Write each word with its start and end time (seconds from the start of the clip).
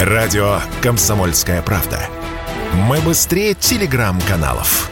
Радио 0.00 0.60
«Комсомольская 0.82 1.62
правда». 1.62 2.08
Мы 2.74 3.00
быстрее 3.00 3.54
телеграм-каналов. 3.54 4.90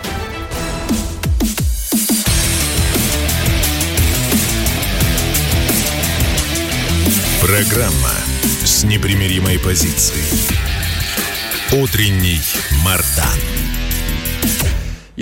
Программа 7.40 8.12
с 8.64 8.84
непримиримой 8.84 9.58
позицией. 9.58 10.48
Утренний 11.72 12.40
Мардан. 12.84 13.51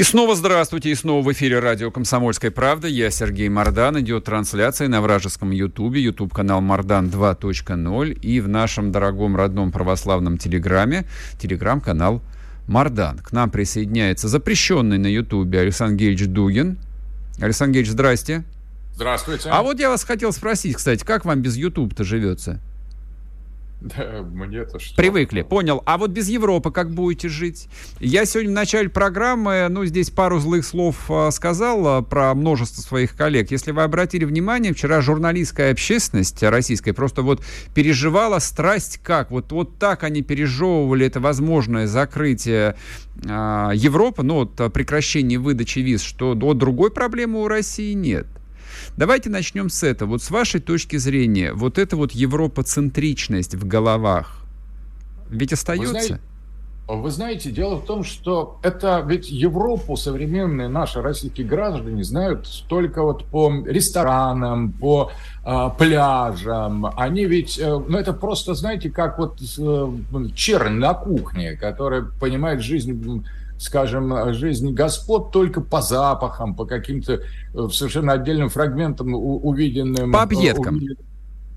И 0.01 0.03
снова 0.03 0.35
здравствуйте, 0.35 0.89
и 0.89 0.95
снова 0.95 1.23
в 1.23 1.31
эфире 1.31 1.59
радио 1.59 1.91
«Комсомольская 1.91 2.51
правда». 2.51 2.89
Я 2.89 3.11
Сергей 3.11 3.51
Мордан. 3.51 4.01
Идет 4.01 4.25
трансляция 4.25 4.89
на 4.89 5.03
вражеском 5.03 5.51
Ютубе, 5.51 6.01
Ютуб-канал 6.01 6.63
Мордан 6.63 7.09
2.0 7.09 8.13
и 8.15 8.41
в 8.41 8.49
нашем 8.49 8.93
дорогом 8.93 9.37
родном 9.37 9.71
православном 9.71 10.39
Телеграме, 10.39 11.05
Телеграм-канал 11.39 12.23
Мордан. 12.67 13.19
К 13.19 13.33
нам 13.33 13.51
присоединяется 13.51 14.29
запрещенный 14.29 14.97
на 14.97 15.07
Ютубе 15.07 15.61
Александр 15.61 15.97
Геевич 15.97 16.29
Дугин. 16.29 16.79
Александр 17.39 17.75
Геевич, 17.75 17.91
здрасте. 17.91 18.45
Здравствуйте. 18.95 19.51
А 19.51 19.63
вот 19.63 19.81
я 19.81 19.91
вас 19.91 20.05
хотел 20.05 20.33
спросить, 20.33 20.77
кстати, 20.77 21.05
как 21.05 21.27
вам 21.27 21.43
без 21.43 21.57
Ютуба-то 21.57 22.05
живется? 22.05 22.59
Да, 23.97 24.23
мне-то 24.23 24.79
что? 24.79 24.97
Привыкли, 24.97 25.43
понял. 25.43 25.83
А 25.87 25.97
вот 25.97 26.11
без 26.11 26.29
Европы 26.29 26.71
как 26.71 26.91
будете 26.91 27.29
жить? 27.29 27.69
Я 27.99 28.27
сегодня 28.27 28.51
в 28.51 28.55
начале 28.55 28.89
программы, 28.89 29.67
ну, 29.71 29.85
здесь 29.87 30.11
пару 30.11 30.39
злых 30.39 30.67
слов 30.67 30.97
а, 31.09 31.31
сказал 31.31 31.87
а, 31.87 32.03
про 32.03 32.35
множество 32.35 32.83
своих 32.83 33.17
коллег. 33.17 33.51
Если 33.51 33.73
вы 33.73 33.83
обратили 33.83 34.25
внимание, 34.25 34.75
вчера 34.75 35.01
журналистская 35.01 35.73
общественность 35.73 36.43
российская 36.43 36.93
просто 36.93 37.23
вот 37.23 37.43
переживала 37.75 38.39
страсть 38.39 39.01
как. 39.03 39.31
Вот, 39.31 39.51
вот 39.53 39.79
так 39.79 40.05
они 40.05 40.23
пережевывали 40.23 41.07
это 41.07 41.21
возможное 41.21 41.87
закрытие 41.87 42.77
а, 43.27 43.71
Европы, 43.73 44.23
ну, 44.23 44.35
вот 44.35 44.73
прекращение 44.73 45.39
выдачи 45.39 45.79
виз, 45.79 46.03
что 46.03 46.35
вот 46.35 46.59
другой 46.59 46.91
проблемы 46.91 47.43
у 47.43 47.49
России 47.49 47.95
нет. 47.95 48.27
Давайте 48.97 49.31
начнем 49.31 49.69
с 49.71 49.83
этого. 49.83 50.11
Вот 50.11 50.23
с 50.23 50.31
вашей 50.31 50.61
точки 50.61 50.97
зрения, 50.97 51.53
вот 51.53 51.79
эта 51.79 51.97
вот 51.97 52.13
европоцентричность 52.13 53.55
в 53.55 53.67
головах 53.67 54.41
ведь 55.31 55.53
остается? 55.53 55.93
Вы 55.93 56.01
знаете, 56.01 56.21
вы 56.89 57.11
знаете, 57.11 57.51
дело 57.51 57.77
в 57.77 57.85
том, 57.85 58.03
что 58.03 58.59
это 58.63 59.05
ведь 59.07 59.31
Европу 59.31 59.97
современные 59.97 60.69
наши 60.69 61.01
российские 61.01 61.47
граждане 61.47 62.03
знают 62.03 62.49
только 62.69 63.03
вот 63.03 63.25
по 63.27 63.49
ресторанам, 63.65 64.73
по 64.73 65.13
э, 65.45 65.69
пляжам. 65.79 66.87
Они 66.97 67.27
ведь, 67.27 67.59
э, 67.59 67.79
ну 67.87 67.97
это 67.97 68.13
просто, 68.13 68.55
знаете, 68.55 68.91
как 68.91 69.19
вот 69.19 69.41
э, 69.41 69.93
чернь 70.35 70.75
на 70.75 70.95
кухне, 70.95 71.57
которая 71.57 72.03
понимает 72.03 72.61
жизнь 72.61 73.25
скажем, 73.61 74.33
жизнь 74.33 74.73
господ 74.73 75.33
только 75.33 75.61
по 75.61 75.83
запахам, 75.83 76.55
по 76.55 76.65
каким-то 76.65 77.21
э, 77.55 77.69
совершенно 77.71 78.15
отдельным 78.15 78.49
фрагментам 78.49 79.15
увиденным. 79.15 80.11
По 80.13 80.23
объедкам. 80.23 80.77
Увиденным. 80.77 81.05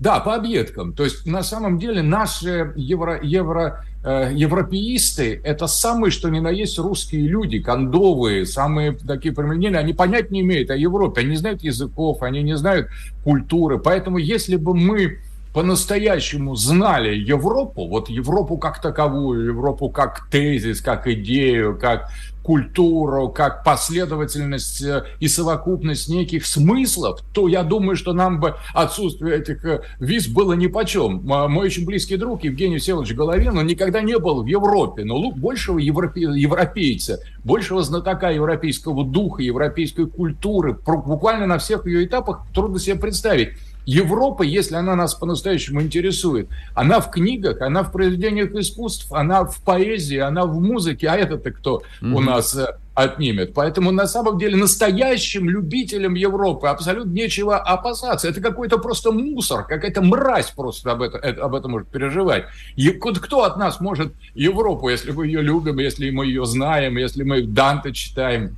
Да, 0.00 0.20
по 0.20 0.34
объедкам. 0.34 0.92
То 0.92 1.04
есть 1.04 1.24
на 1.24 1.42
самом 1.42 1.78
деле 1.78 2.02
наши 2.02 2.74
евро, 2.76 3.18
евро, 3.22 3.86
э, 4.04 4.32
европеисты– 4.34 5.40
это 5.44 5.66
самые, 5.66 6.10
что 6.10 6.28
ни 6.28 6.40
на 6.40 6.50
есть, 6.50 6.78
русские 6.78 7.26
люди, 7.26 7.60
кондовые, 7.60 8.44
самые 8.44 8.92
такие 8.92 9.34
применения. 9.34 9.78
Они 9.78 9.94
понять 9.94 10.30
не 10.30 10.42
имеют 10.42 10.68
о 10.70 10.76
Европе, 10.76 11.22
они 11.22 11.30
не 11.30 11.36
знают 11.36 11.62
языков, 11.62 12.22
они 12.22 12.42
не 12.42 12.56
знают 12.56 12.88
культуры. 13.22 13.78
Поэтому 13.78 14.18
если 14.18 14.56
бы 14.56 14.74
мы 14.74 15.20
по-настоящему 15.54 16.56
знали 16.56 17.14
Европу, 17.14 17.86
вот 17.86 18.08
Европу 18.10 18.58
как 18.58 18.82
таковую, 18.82 19.46
Европу 19.46 19.88
как 19.88 20.28
тезис, 20.28 20.80
как 20.80 21.06
идею, 21.06 21.78
как 21.78 22.10
культуру, 22.42 23.28
как 23.28 23.64
последовательность 23.64 24.82
э, 24.82 25.04
и 25.20 25.28
совокупность 25.28 26.08
неких 26.08 26.44
смыслов, 26.44 27.20
то 27.32 27.48
я 27.48 27.62
думаю, 27.62 27.96
что 27.96 28.12
нам 28.12 28.38
бы 28.38 28.56
отсутствие 28.74 29.38
этих 29.38 29.64
э, 29.64 29.82
виз 30.00 30.26
было 30.26 30.52
нипочем. 30.52 31.22
Мой 31.24 31.66
очень 31.66 31.86
близкий 31.86 32.16
друг 32.16 32.44
Евгений 32.44 32.78
Всеволодович 32.78 33.16
Головин, 33.16 33.56
он 33.56 33.66
никогда 33.66 34.02
не 34.02 34.18
был 34.18 34.42
в 34.42 34.46
Европе, 34.46 35.04
но 35.04 35.30
большего 35.30 35.78
европе, 35.78 36.22
европейца, 36.22 37.20
большего 37.44 37.82
знатока 37.82 38.30
европейского 38.30 39.04
духа, 39.04 39.42
европейской 39.42 40.06
культуры, 40.06 40.74
буквально 40.84 41.46
на 41.46 41.58
всех 41.58 41.86
ее 41.86 42.04
этапах 42.04 42.42
трудно 42.52 42.78
себе 42.78 42.96
представить. 42.96 43.50
Европа, 43.86 44.42
если 44.42 44.76
она 44.76 44.96
нас 44.96 45.14
по-настоящему 45.14 45.82
интересует, 45.82 46.48
она 46.74 47.00
в 47.00 47.10
книгах, 47.10 47.60
она 47.60 47.82
в 47.82 47.92
произведениях 47.92 48.52
искусств, 48.52 49.12
она 49.12 49.44
в 49.44 49.60
поэзии, 49.62 50.18
она 50.18 50.46
в 50.46 50.60
музыке, 50.60 51.08
а 51.08 51.16
это-то 51.16 51.50
кто 51.50 51.82
mm-hmm. 52.00 52.12
у 52.12 52.20
нас 52.20 52.56
э, 52.56 52.66
отнимет. 52.94 53.52
Поэтому 53.54 53.90
на 53.90 54.06
самом 54.06 54.38
деле 54.38 54.56
настоящим 54.56 55.48
любителям 55.48 56.14
Европы 56.14 56.68
абсолютно 56.68 57.10
нечего 57.10 57.58
опасаться. 57.58 58.28
Это 58.28 58.40
какой-то 58.40 58.78
просто 58.78 59.12
мусор, 59.12 59.64
какая-то 59.64 60.00
мразь 60.00 60.50
просто 60.50 60.92
об 60.92 61.02
этом, 61.02 61.20
об 61.42 61.54
этом 61.54 61.72
может 61.72 61.88
переживать. 61.88 62.44
И 62.76 62.90
кто 62.90 63.44
от 63.44 63.56
нас 63.56 63.80
может 63.80 64.14
Европу, 64.34 64.88
если 64.88 65.10
мы 65.10 65.26
ее 65.26 65.42
любим, 65.42 65.78
если 65.78 66.10
мы 66.10 66.26
ее 66.26 66.46
знаем, 66.46 66.96
если 66.96 67.22
мы 67.22 67.42
Данте 67.42 67.92
читаем, 67.92 68.56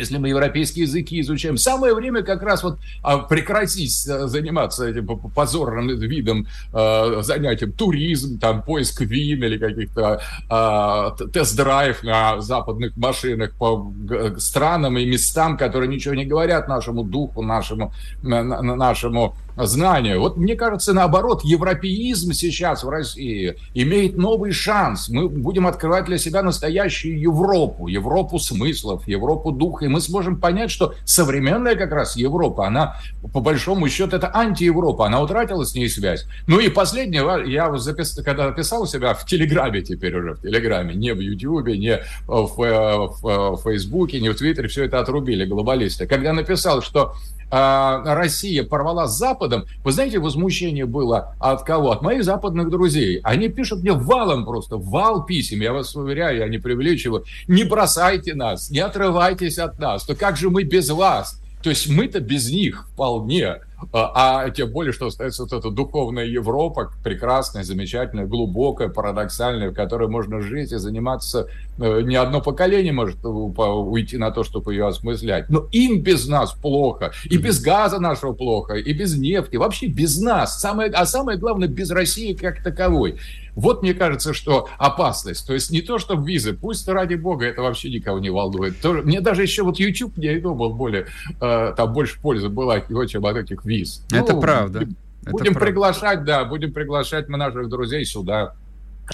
если 0.00 0.16
мы 0.16 0.30
европейские 0.30 0.84
языки 0.84 1.20
изучаем. 1.20 1.58
Самое 1.58 1.94
время 1.94 2.22
как 2.22 2.42
раз 2.42 2.62
вот 2.62 2.78
а, 3.02 3.18
прекратить 3.18 4.06
э, 4.08 4.26
заниматься 4.26 4.88
этим 4.88 5.06
позорным 5.34 5.88
видом 5.88 6.46
э, 6.72 7.22
занятием 7.22 7.72
туризм, 7.72 8.38
там 8.38 8.62
поиск 8.62 9.02
вин 9.02 9.44
или 9.44 9.58
каких-то 9.58 10.20
э, 10.48 11.26
тест-драйв 11.32 12.02
на 12.02 12.40
западных 12.40 12.96
машинах 12.96 13.52
по 13.58 13.92
странам 14.38 14.96
и 14.96 15.04
местам, 15.04 15.58
которые 15.58 15.88
ничего 15.88 16.14
не 16.14 16.24
говорят 16.24 16.66
нашему 16.66 17.04
духу, 17.04 17.42
нашему, 17.42 17.92
нашему 18.22 19.34
знанию. 19.56 20.20
Вот 20.20 20.36
мне 20.36 20.56
кажется, 20.56 20.92
наоборот, 20.92 21.42
европеизм 21.44 22.32
сейчас 22.32 22.84
в 22.84 22.88
России 22.88 23.56
имеет 23.74 24.16
новый 24.16 24.52
шанс. 24.52 25.08
Мы 25.08 25.28
будем 25.28 25.66
открывать 25.66 26.06
для 26.06 26.18
себя 26.18 26.42
настоящую 26.42 27.20
Европу, 27.20 27.86
Европу 27.88 28.38
смыслов, 28.38 29.06
Европу 29.06 29.52
духа, 29.52 29.84
и 29.84 29.88
мы 29.88 30.00
сможем 30.00 30.40
понять, 30.40 30.70
что 30.70 30.94
современная 31.04 31.76
как 31.76 31.92
раз 31.92 32.16
Европа, 32.16 32.66
она 32.66 32.96
по 33.32 33.40
большому 33.40 33.88
счету 33.88 34.16
это 34.16 34.34
антиевропа, 34.34 35.06
она 35.06 35.20
утратила 35.20 35.64
с 35.64 35.74
ней 35.74 35.88
связь. 35.88 36.26
Ну 36.46 36.60
и 36.60 36.68
последнее, 36.68 37.24
я 37.46 37.76
запис... 37.76 38.20
когда 38.24 38.50
писал 38.52 38.82
у 38.82 38.86
себя 38.86 39.14
в 39.14 39.24
Телеграме 39.26 39.82
теперь 39.82 40.16
уже, 40.16 40.34
в 40.34 40.42
Телеграме, 40.42 40.94
не 40.94 41.12
в 41.12 41.20
Ютьюбе, 41.20 41.78
не 41.78 42.02
в, 42.26 42.62
э, 42.62 42.96
в, 42.96 43.56
в 43.56 43.62
Фейсбуке, 43.62 44.20
не 44.20 44.28
в 44.28 44.36
Твиттере, 44.36 44.68
все 44.68 44.84
это 44.84 45.00
отрубили 45.00 45.44
глобалисты. 45.44 46.06
Когда 46.06 46.32
написал, 46.32 46.82
что 46.82 47.14
э, 47.38 47.39
Россия 47.50 48.62
порвала 48.62 49.06
с 49.06 49.18
Западом, 49.18 49.64
вы 49.84 49.92
знаете, 49.92 50.18
возмущение 50.18 50.86
было 50.86 51.34
от 51.40 51.64
кого? 51.64 51.90
От 51.90 52.02
моих 52.02 52.24
западных 52.24 52.70
друзей. 52.70 53.20
Они 53.22 53.48
пишут 53.48 53.80
мне 53.80 53.92
валом 53.92 54.44
просто, 54.44 54.76
вал 54.76 55.26
писем, 55.26 55.60
я 55.60 55.72
вас 55.72 55.94
уверяю, 55.96 56.38
я 56.38 56.48
не 56.48 56.58
преувеличиваю. 56.58 57.24
Не 57.48 57.64
бросайте 57.64 58.34
нас, 58.34 58.70
не 58.70 58.80
отрывайтесь 58.80 59.58
от 59.58 59.78
нас, 59.78 60.04
то 60.04 60.14
как 60.14 60.36
же 60.36 60.50
мы 60.50 60.62
без 60.62 60.90
вас? 60.90 61.40
То 61.62 61.70
есть 61.70 61.88
мы-то 61.88 62.20
без 62.20 62.50
них 62.50 62.86
вполне. 62.92 63.56
А, 63.92 64.42
а 64.44 64.50
тем 64.50 64.70
более, 64.70 64.92
что 64.92 65.06
остается 65.06 65.42
вот 65.42 65.52
эта 65.52 65.70
духовная 65.70 66.24
Европа, 66.24 66.92
прекрасная, 67.02 67.64
замечательная, 67.64 68.26
глубокая, 68.26 68.88
парадоксальная, 68.88 69.70
в 69.70 69.74
которой 69.74 70.08
можно 70.08 70.40
жить 70.40 70.72
и 70.72 70.76
заниматься. 70.76 71.48
Э, 71.78 72.02
не 72.02 72.16
одно 72.16 72.40
поколение 72.40 72.92
может 72.92 73.24
уйти 73.24 74.16
на 74.16 74.30
то, 74.30 74.44
чтобы 74.44 74.74
ее 74.74 74.86
осмыслять. 74.86 75.48
Но 75.48 75.66
им 75.72 76.02
без 76.02 76.28
нас 76.28 76.52
плохо. 76.52 77.12
И 77.24 77.36
без 77.36 77.60
газа 77.60 77.98
нашего 77.98 78.32
плохо, 78.32 78.74
и 78.74 78.92
без 78.92 79.16
нефти. 79.16 79.56
Вообще 79.56 79.86
без 79.86 80.20
нас. 80.20 80.60
Самое, 80.60 80.90
а 80.90 81.06
самое 81.06 81.38
главное, 81.38 81.68
без 81.68 81.90
России 81.90 82.34
как 82.34 82.62
таковой. 82.62 83.18
Вот 83.54 83.82
мне 83.82 83.94
кажется, 83.94 84.32
что 84.32 84.68
опасность. 84.78 85.46
То 85.46 85.54
есть 85.54 85.70
не 85.70 85.80
то, 85.80 85.98
что 85.98 86.14
визы, 86.14 86.52
пусть 86.52 86.88
ради 86.88 87.14
бога 87.14 87.46
это 87.46 87.62
вообще 87.62 87.90
никого 87.90 88.18
не 88.18 88.30
волнует. 88.30 88.80
Тоже, 88.80 89.02
мне 89.02 89.20
даже 89.20 89.42
еще 89.42 89.62
вот 89.62 89.78
YouTube, 89.78 90.14
я 90.16 90.36
и 90.36 90.40
думал, 90.40 90.74
более, 90.74 91.06
э, 91.40 91.74
там 91.76 91.92
больше 91.92 92.20
пользы 92.20 92.48
была 92.48 92.76
от 92.76 92.90
него, 92.90 93.04
чем 93.06 93.26
от 93.26 93.36
этих 93.36 93.64
виз. 93.64 94.04
Это 94.12 94.34
ну, 94.34 94.40
правда. 94.40 94.88
Будем, 95.30 95.52
это 95.52 95.60
приглашать, 95.60 96.00
правда. 96.00 96.24
да, 96.24 96.44
будем 96.44 96.72
приглашать 96.72 97.28
мы 97.28 97.36
наших 97.36 97.68
друзей 97.68 98.04
сюда. 98.04 98.54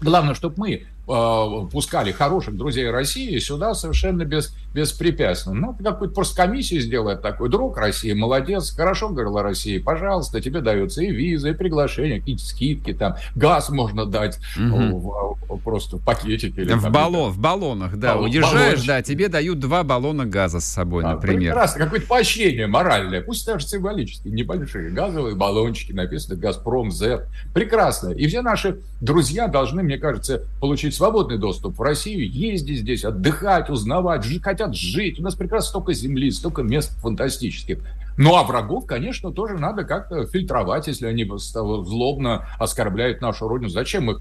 Главное, 0.00 0.34
чтобы 0.34 0.54
мы 0.58 0.86
пускали 1.06 2.10
хороших 2.10 2.56
друзей 2.56 2.90
России 2.90 3.38
сюда 3.38 3.74
совершенно 3.74 4.24
без, 4.24 4.52
беспрепятственно. 4.74 5.68
Надо 5.68 5.84
какую-то 5.84 6.14
просто 6.14 6.36
комиссию 6.36 6.80
сделать 6.80 7.22
такой. 7.22 7.48
Друг 7.48 7.78
России, 7.78 8.12
молодец, 8.12 8.74
хорошо 8.74 9.10
говорила 9.10 9.42
Россия, 9.42 9.80
пожалуйста, 9.80 10.40
тебе 10.40 10.60
дается 10.60 11.02
и 11.02 11.12
виза, 11.12 11.50
и 11.50 11.52
приглашение, 11.54 12.18
какие-то 12.18 12.44
скидки, 12.44 12.92
там, 12.92 13.14
газ 13.36 13.70
можно 13.70 14.04
дать 14.04 14.40
угу. 14.56 15.36
в, 15.48 15.58
просто 15.62 15.98
в 15.98 16.04
пакетике. 16.04 16.62
Или, 16.62 16.72
в, 16.72 16.82
там, 16.82 16.92
баллон, 16.92 17.30
в 17.30 17.38
баллонах, 17.38 17.96
да. 17.96 18.14
Баллон, 18.14 18.30
Уезжаешь, 18.30 18.52
баллончик. 18.52 18.86
да, 18.86 19.02
тебе 19.02 19.28
дают 19.28 19.60
два 19.60 19.84
баллона 19.84 20.26
газа 20.26 20.58
с 20.58 20.66
собой, 20.66 21.04
а, 21.04 21.14
например. 21.14 21.52
Прекрасно, 21.52 21.84
какое-то 21.84 22.06
поощрение 22.08 22.66
моральное, 22.66 23.20
пусть 23.20 23.46
даже 23.46 23.64
символические, 23.64 24.34
небольшие 24.34 24.90
газовые 24.90 25.36
баллончики, 25.36 25.92
написано 25.92 26.34
«Газпром 26.34 26.90
Z». 26.90 27.26
Прекрасно. 27.54 28.10
И 28.10 28.26
все 28.26 28.42
наши 28.42 28.80
друзья 29.00 29.46
должны, 29.46 29.84
мне 29.84 29.98
кажется, 29.98 30.42
получить 30.58 30.95
свободный 30.96 31.38
доступ 31.38 31.78
в 31.78 31.82
Россию, 31.82 32.30
ездить 32.30 32.80
здесь, 32.80 33.04
отдыхать, 33.04 33.70
узнавать, 33.70 34.24
хотят 34.42 34.74
жить. 34.74 35.20
У 35.20 35.22
нас 35.22 35.34
прекрасно 35.34 35.68
столько 35.68 35.92
земли, 35.92 36.30
столько 36.30 36.62
мест 36.62 36.98
фантастических. 37.00 37.78
Ну, 38.16 38.34
а 38.34 38.44
врагов, 38.44 38.86
конечно, 38.86 39.30
тоже 39.30 39.54
надо 39.58 39.84
как-то 39.84 40.26
фильтровать, 40.26 40.86
если 40.86 41.06
они 41.06 41.30
злобно 41.36 42.48
оскорбляют 42.58 43.20
нашу 43.20 43.46
родину. 43.46 43.68
Зачем 43.68 44.10
их 44.10 44.20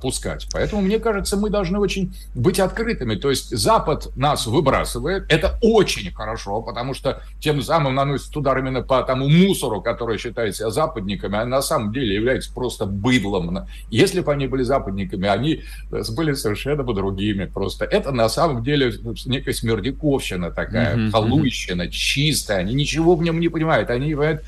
пускать. 0.00 0.46
Поэтому, 0.52 0.82
мне 0.82 0.98
кажется, 0.98 1.36
мы 1.36 1.50
должны 1.50 1.78
очень 1.78 2.14
быть 2.34 2.60
открытыми. 2.60 3.14
То 3.14 3.30
есть 3.30 3.50
Запад 3.56 4.08
нас 4.16 4.46
выбрасывает. 4.46 5.24
Это 5.28 5.58
очень 5.62 6.12
хорошо, 6.12 6.62
потому 6.62 6.94
что 6.94 7.22
тем 7.40 7.62
самым 7.62 7.94
наносит 7.94 8.36
удар 8.36 8.58
именно 8.58 8.82
по 8.82 9.02
тому 9.02 9.28
мусору, 9.28 9.80
который 9.80 10.18
считает 10.18 10.56
себя 10.56 10.70
западниками, 10.70 11.38
а 11.38 11.44
на 11.44 11.62
самом 11.62 11.92
деле 11.92 12.14
является 12.14 12.52
просто 12.52 12.86
быдлом. 12.86 13.66
Если 13.90 14.20
бы 14.20 14.32
они 14.32 14.46
были 14.46 14.62
западниками, 14.62 15.28
они 15.28 15.62
были 15.90 16.34
совершенно 16.34 16.82
бы 16.82 16.94
другими. 16.94 17.44
Просто 17.44 17.84
это 17.84 18.12
на 18.12 18.28
самом 18.28 18.62
деле 18.62 18.92
некая 19.26 19.52
смердяковщина 19.52 20.50
такая, 20.50 20.96
mm-hmm. 20.96 21.10
халуйщина, 21.10 21.90
чистая. 21.90 22.58
Они 22.58 22.74
ничего 22.74 23.16
в 23.16 23.22
нем 23.22 23.40
не 23.40 23.48
понимают. 23.48 23.90
Они 23.90 24.14
понимают, 24.14 24.42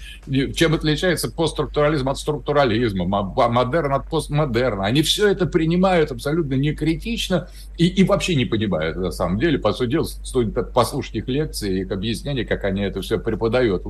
чем 0.56 0.74
отличается 0.74 1.30
постструктурализм 1.30 2.08
от 2.08 2.18
структурализма, 2.18 3.04
модерн 3.06 3.92
от 3.92 4.08
постмодерна. 4.08 4.84
Они 4.84 5.02
все 5.06 5.28
это 5.28 5.46
принимают 5.46 6.10
абсолютно 6.10 6.54
не 6.54 6.74
критично 6.74 7.48
и, 7.78 7.86
и 7.86 8.04
вообще 8.04 8.34
не 8.34 8.44
понимают, 8.44 8.96
на 8.96 9.10
самом 9.10 9.38
деле. 9.38 9.58
По 9.58 9.72
сути 9.72 9.90
дела, 9.92 10.04
стоит 10.04 10.72
послушать 10.72 11.14
их 11.14 11.28
лекции, 11.28 11.80
их 11.80 11.90
объяснения, 11.90 12.44
как 12.44 12.64
они 12.64 12.82
это 12.82 13.00
все 13.00 13.18
преподают. 13.18 13.84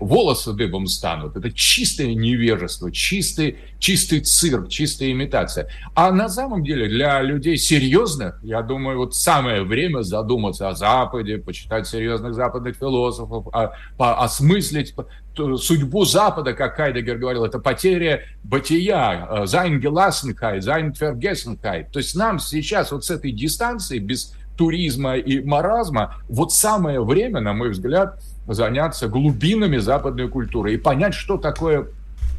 Волосы 0.00 0.52
дыбом 0.52 0.86
станут. 0.86 1.36
Это 1.36 1.50
чистое 1.50 2.14
невежество, 2.14 2.90
чистый, 2.92 3.56
чистый 3.78 4.20
цирк, 4.20 4.68
чистая 4.68 5.10
имитация. 5.12 5.68
А 5.94 6.12
на 6.12 6.28
самом 6.28 6.64
деле 6.64 6.88
для 6.88 7.22
людей 7.22 7.56
серьезных, 7.56 8.38
я 8.42 8.62
думаю, 8.62 8.98
вот 8.98 9.14
самое 9.14 9.62
время 9.62 10.02
задуматься 10.02 10.68
о 10.68 10.74
Западе, 10.74 11.38
почитать 11.38 11.86
серьезных 11.86 12.34
западных 12.34 12.76
философов, 12.76 13.46
а, 13.52 13.72
осмыслить 13.98 14.94
судьбу 15.36 16.04
Запада, 16.04 16.52
как 16.52 16.76
Хайдегер 16.76 17.18
говорил, 17.18 17.44
это 17.44 17.58
потеря 17.58 18.22
бытия, 18.42 19.44
sein 19.44 19.80
Gelassenheit, 19.80 20.60
sein 20.62 20.92
Vergessenheit. 20.92 21.90
То 21.92 21.98
есть 21.98 22.14
нам 22.16 22.38
сейчас 22.38 22.92
вот 22.92 23.04
с 23.04 23.10
этой 23.10 23.32
дистанции, 23.32 23.98
без 23.98 24.34
туризма 24.56 25.16
и 25.16 25.42
маразма, 25.42 26.16
вот 26.28 26.52
самое 26.52 27.04
время, 27.04 27.40
на 27.40 27.52
мой 27.52 27.70
взгляд, 27.70 28.20
заняться 28.48 29.08
глубинами 29.08 29.76
западной 29.76 30.28
культуры 30.28 30.74
и 30.74 30.76
понять, 30.76 31.14
что 31.14 31.36
такое 31.36 31.88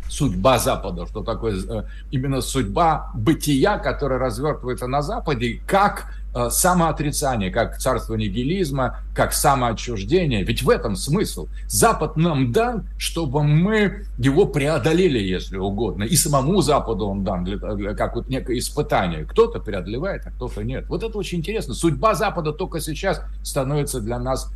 судьба 0.10 0.58
Запада, 0.58 1.06
что 1.06 1.22
такое 1.22 1.56
э, 1.56 1.84
именно 2.12 2.42
судьба 2.42 3.12
бытия, 3.14 3.78
которая 3.78 4.20
развертывается 4.20 4.88
на 4.88 5.02
Западе, 5.02 5.60
как 5.68 6.08
Э, 6.08 6.17
самоотрицание, 6.50 7.52
как 7.52 7.78
царство 7.78 8.16
нигилизма, 8.16 9.00
как 9.14 9.34
самоотчуждение. 9.34 10.44
Ведь 10.44 10.64
в 10.64 10.70
этом 10.70 10.96
смысл. 10.96 11.48
Запад 11.68 12.18
нам 12.18 12.52
дан, 12.52 12.88
чтобы 12.98 13.44
мы 13.44 14.06
его 14.18 14.46
преодолели, 14.46 15.20
если 15.20 15.58
угодно. 15.58 16.04
И 16.04 16.16
самому 16.16 16.62
Западу 16.62 17.08
он 17.08 17.24
дан, 17.24 17.44
для, 17.44 17.58
для, 17.58 17.94
как 17.96 18.16
вот 18.16 18.30
некое 18.30 18.58
испытание. 18.60 19.26
Кто-то 19.26 19.60
преодолевает, 19.60 20.24
а 20.26 20.32
кто-то 20.32 20.64
нет. 20.64 20.86
Вот 20.88 21.04
это 21.04 21.18
очень 21.18 21.40
интересно. 21.40 21.74
Судьба 21.74 22.14
Запада 22.16 22.54
только 22.54 22.80
сейчас 22.80 23.22
становится 23.44 24.00
для 24.02 24.20
нас, 24.20 24.52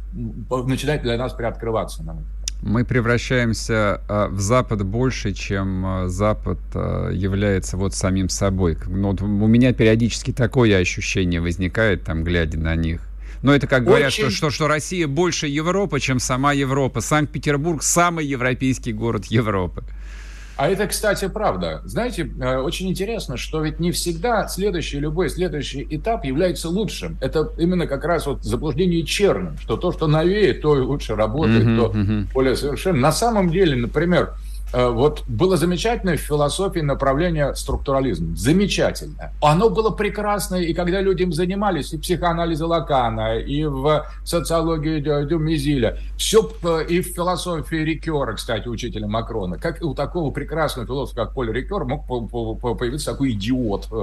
начинает 0.49 1.01
для 1.01 1.17
нас 1.17 1.33
приоткрываться. 1.33 2.03
На 2.03 2.17
мы 2.61 2.85
превращаемся 2.85 4.01
э, 4.07 4.27
в 4.29 4.39
Запад 4.39 4.85
больше, 4.85 5.33
чем 5.33 5.85
э, 5.85 6.07
Запад 6.09 6.59
э, 6.73 7.11
является 7.13 7.75
вот 7.75 7.95
самим 7.95 8.29
собой. 8.29 8.77
Ну, 8.87 9.11
вот 9.11 9.21
у 9.21 9.47
меня 9.47 9.73
периодически 9.73 10.31
такое 10.31 10.77
ощущение 10.77 11.41
возникает, 11.41 12.03
там, 12.03 12.23
глядя 12.23 12.59
на 12.59 12.75
них. 12.75 13.01
Но 13.41 13.55
это 13.55 13.65
как 13.65 13.85
говорят, 13.85 14.09
Очень... 14.09 14.25
что, 14.25 14.31
что, 14.31 14.49
что 14.51 14.67
Россия 14.67 15.07
больше 15.07 15.47
Европы, 15.47 15.99
чем 15.99 16.19
сама 16.19 16.53
Европа. 16.53 17.01
Санкт-Петербург 17.01 17.81
самый 17.81 18.25
европейский 18.25 18.93
город 18.93 19.25
Европы. 19.25 19.83
А 20.61 20.69
это, 20.69 20.85
кстати, 20.85 21.27
правда. 21.27 21.81
Знаете, 21.85 22.31
э, 22.39 22.57
очень 22.57 22.87
интересно, 22.87 23.35
что 23.35 23.63
ведь 23.63 23.79
не 23.79 23.91
всегда 23.91 24.47
следующий, 24.47 24.99
любой 24.99 25.31
следующий 25.31 25.87
этап 25.89 26.23
является 26.23 26.69
лучшим. 26.69 27.17
Это 27.19 27.49
именно 27.57 27.87
как 27.87 28.05
раз 28.05 28.27
вот 28.27 28.43
заблуждение 28.43 29.01
черным, 29.03 29.57
что 29.57 29.75
то, 29.75 29.91
что 29.91 30.05
новее, 30.05 30.53
то 30.53 30.77
и 30.77 30.81
лучше 30.81 31.15
работает, 31.15 31.65
mm-hmm, 31.65 31.77
то 31.77 31.97
mm-hmm. 31.97 32.27
более 32.31 32.55
совершенно. 32.55 32.99
На 32.99 33.11
самом 33.11 33.49
деле, 33.49 33.75
например, 33.75 34.35
вот 34.73 35.23
было 35.27 35.57
замечательное 35.57 36.15
в 36.15 36.21
философии 36.21 36.79
направление 36.79 37.53
структурализм. 37.55 38.35
Замечательно. 38.35 39.33
Оно 39.41 39.69
было 39.69 39.89
прекрасное, 39.89 40.61
и 40.61 40.73
когда 40.73 41.01
люди 41.01 41.23
им 41.23 41.33
занимались, 41.33 41.91
и 41.93 41.97
в 41.97 42.01
психоанализе 42.01 42.63
Лакана, 42.63 43.37
и 43.37 43.65
в 43.65 44.05
социологии 44.23 44.99
Дюмизиля, 45.25 45.97
все 46.17 46.49
э, 46.63 46.85
и 46.87 47.01
в 47.01 47.07
философии 47.07 47.75
Рикера, 47.75 48.33
кстати, 48.33 48.67
учителя 48.67 49.07
Макрона. 49.07 49.57
Как 49.57 49.81
у 49.81 49.93
такого 49.93 50.31
прекрасного 50.31 50.87
философа, 50.87 51.25
как 51.25 51.33
Поль 51.33 51.51
Рикер, 51.51 51.83
мог 51.83 52.07
появиться 52.07 53.11
такой 53.11 53.31
идиот, 53.31 53.87
э, 53.91 53.95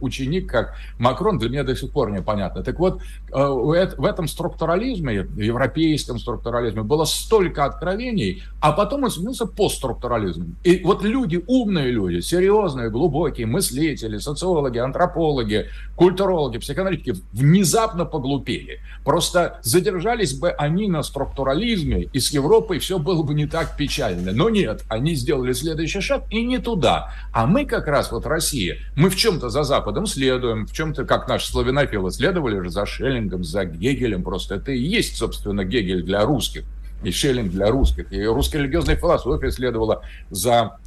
ученик, 0.00 0.50
как 0.50 0.74
Макрон, 0.98 1.38
для 1.38 1.48
меня 1.48 1.62
до 1.62 1.76
сих 1.76 1.92
пор 1.92 2.10
непонятно. 2.10 2.62
Так 2.62 2.78
вот, 2.78 3.00
в 3.30 4.04
этом 4.04 4.26
структурализме, 4.26 5.28
европейском 5.36 6.18
структурализме, 6.18 6.82
было 6.82 7.04
столько 7.04 7.64
откровений, 7.64 8.42
а 8.60 8.72
потом 8.72 9.04
он 9.04 9.10
сменился 9.10 9.46
постструктурализм 9.46 10.07
структурализм. 10.08 10.56
И 10.64 10.82
вот 10.84 11.04
люди, 11.04 11.42
умные 11.46 11.90
люди, 11.90 12.20
серьезные, 12.20 12.90
глубокие 12.90 13.46
мыслители, 13.46 14.18
социологи, 14.18 14.78
антропологи, 14.78 15.66
культурологи, 15.96 16.58
психоаналитики 16.58 17.14
внезапно 17.32 18.04
поглупели. 18.04 18.80
Просто 19.04 19.60
задержались 19.62 20.34
бы 20.34 20.50
они 20.50 20.88
на 20.88 21.02
структурализме, 21.02 22.08
и 22.12 22.20
с 22.20 22.30
Европой 22.30 22.78
все 22.78 22.98
было 22.98 23.22
бы 23.22 23.34
не 23.34 23.46
так 23.46 23.76
печально. 23.76 24.32
Но 24.32 24.48
нет, 24.50 24.84
они 24.88 25.14
сделали 25.14 25.52
следующий 25.52 26.00
шаг 26.00 26.24
и 26.30 26.44
не 26.44 26.58
туда. 26.58 27.12
А 27.32 27.46
мы 27.46 27.66
как 27.66 27.86
раз 27.86 28.10
вот 28.10 28.26
Россия, 28.26 28.78
мы 28.96 29.10
в 29.10 29.16
чем-то 29.16 29.50
за 29.50 29.62
Западом 29.62 30.06
следуем, 30.06 30.66
в 30.66 30.72
чем-то, 30.72 31.04
как 31.04 31.28
наши 31.28 31.48
славянофилы, 31.48 32.10
следовали 32.10 32.60
же 32.60 32.70
за 32.70 32.86
Шеллингом, 32.86 33.44
за 33.44 33.64
Гегелем. 33.64 34.22
Просто 34.22 34.56
это 34.56 34.72
и 34.72 34.78
есть, 34.78 35.16
собственно, 35.16 35.64
Гегель 35.64 36.02
для 36.02 36.24
русских 36.24 36.64
и 37.02 37.10
Шеллинг 37.10 37.50
для 37.50 37.70
русских. 37.70 38.12
И 38.12 38.24
русская 38.24 38.58
религиозная 38.58 38.96
философия 38.96 39.50
следовала 39.50 40.02
за 40.30 40.78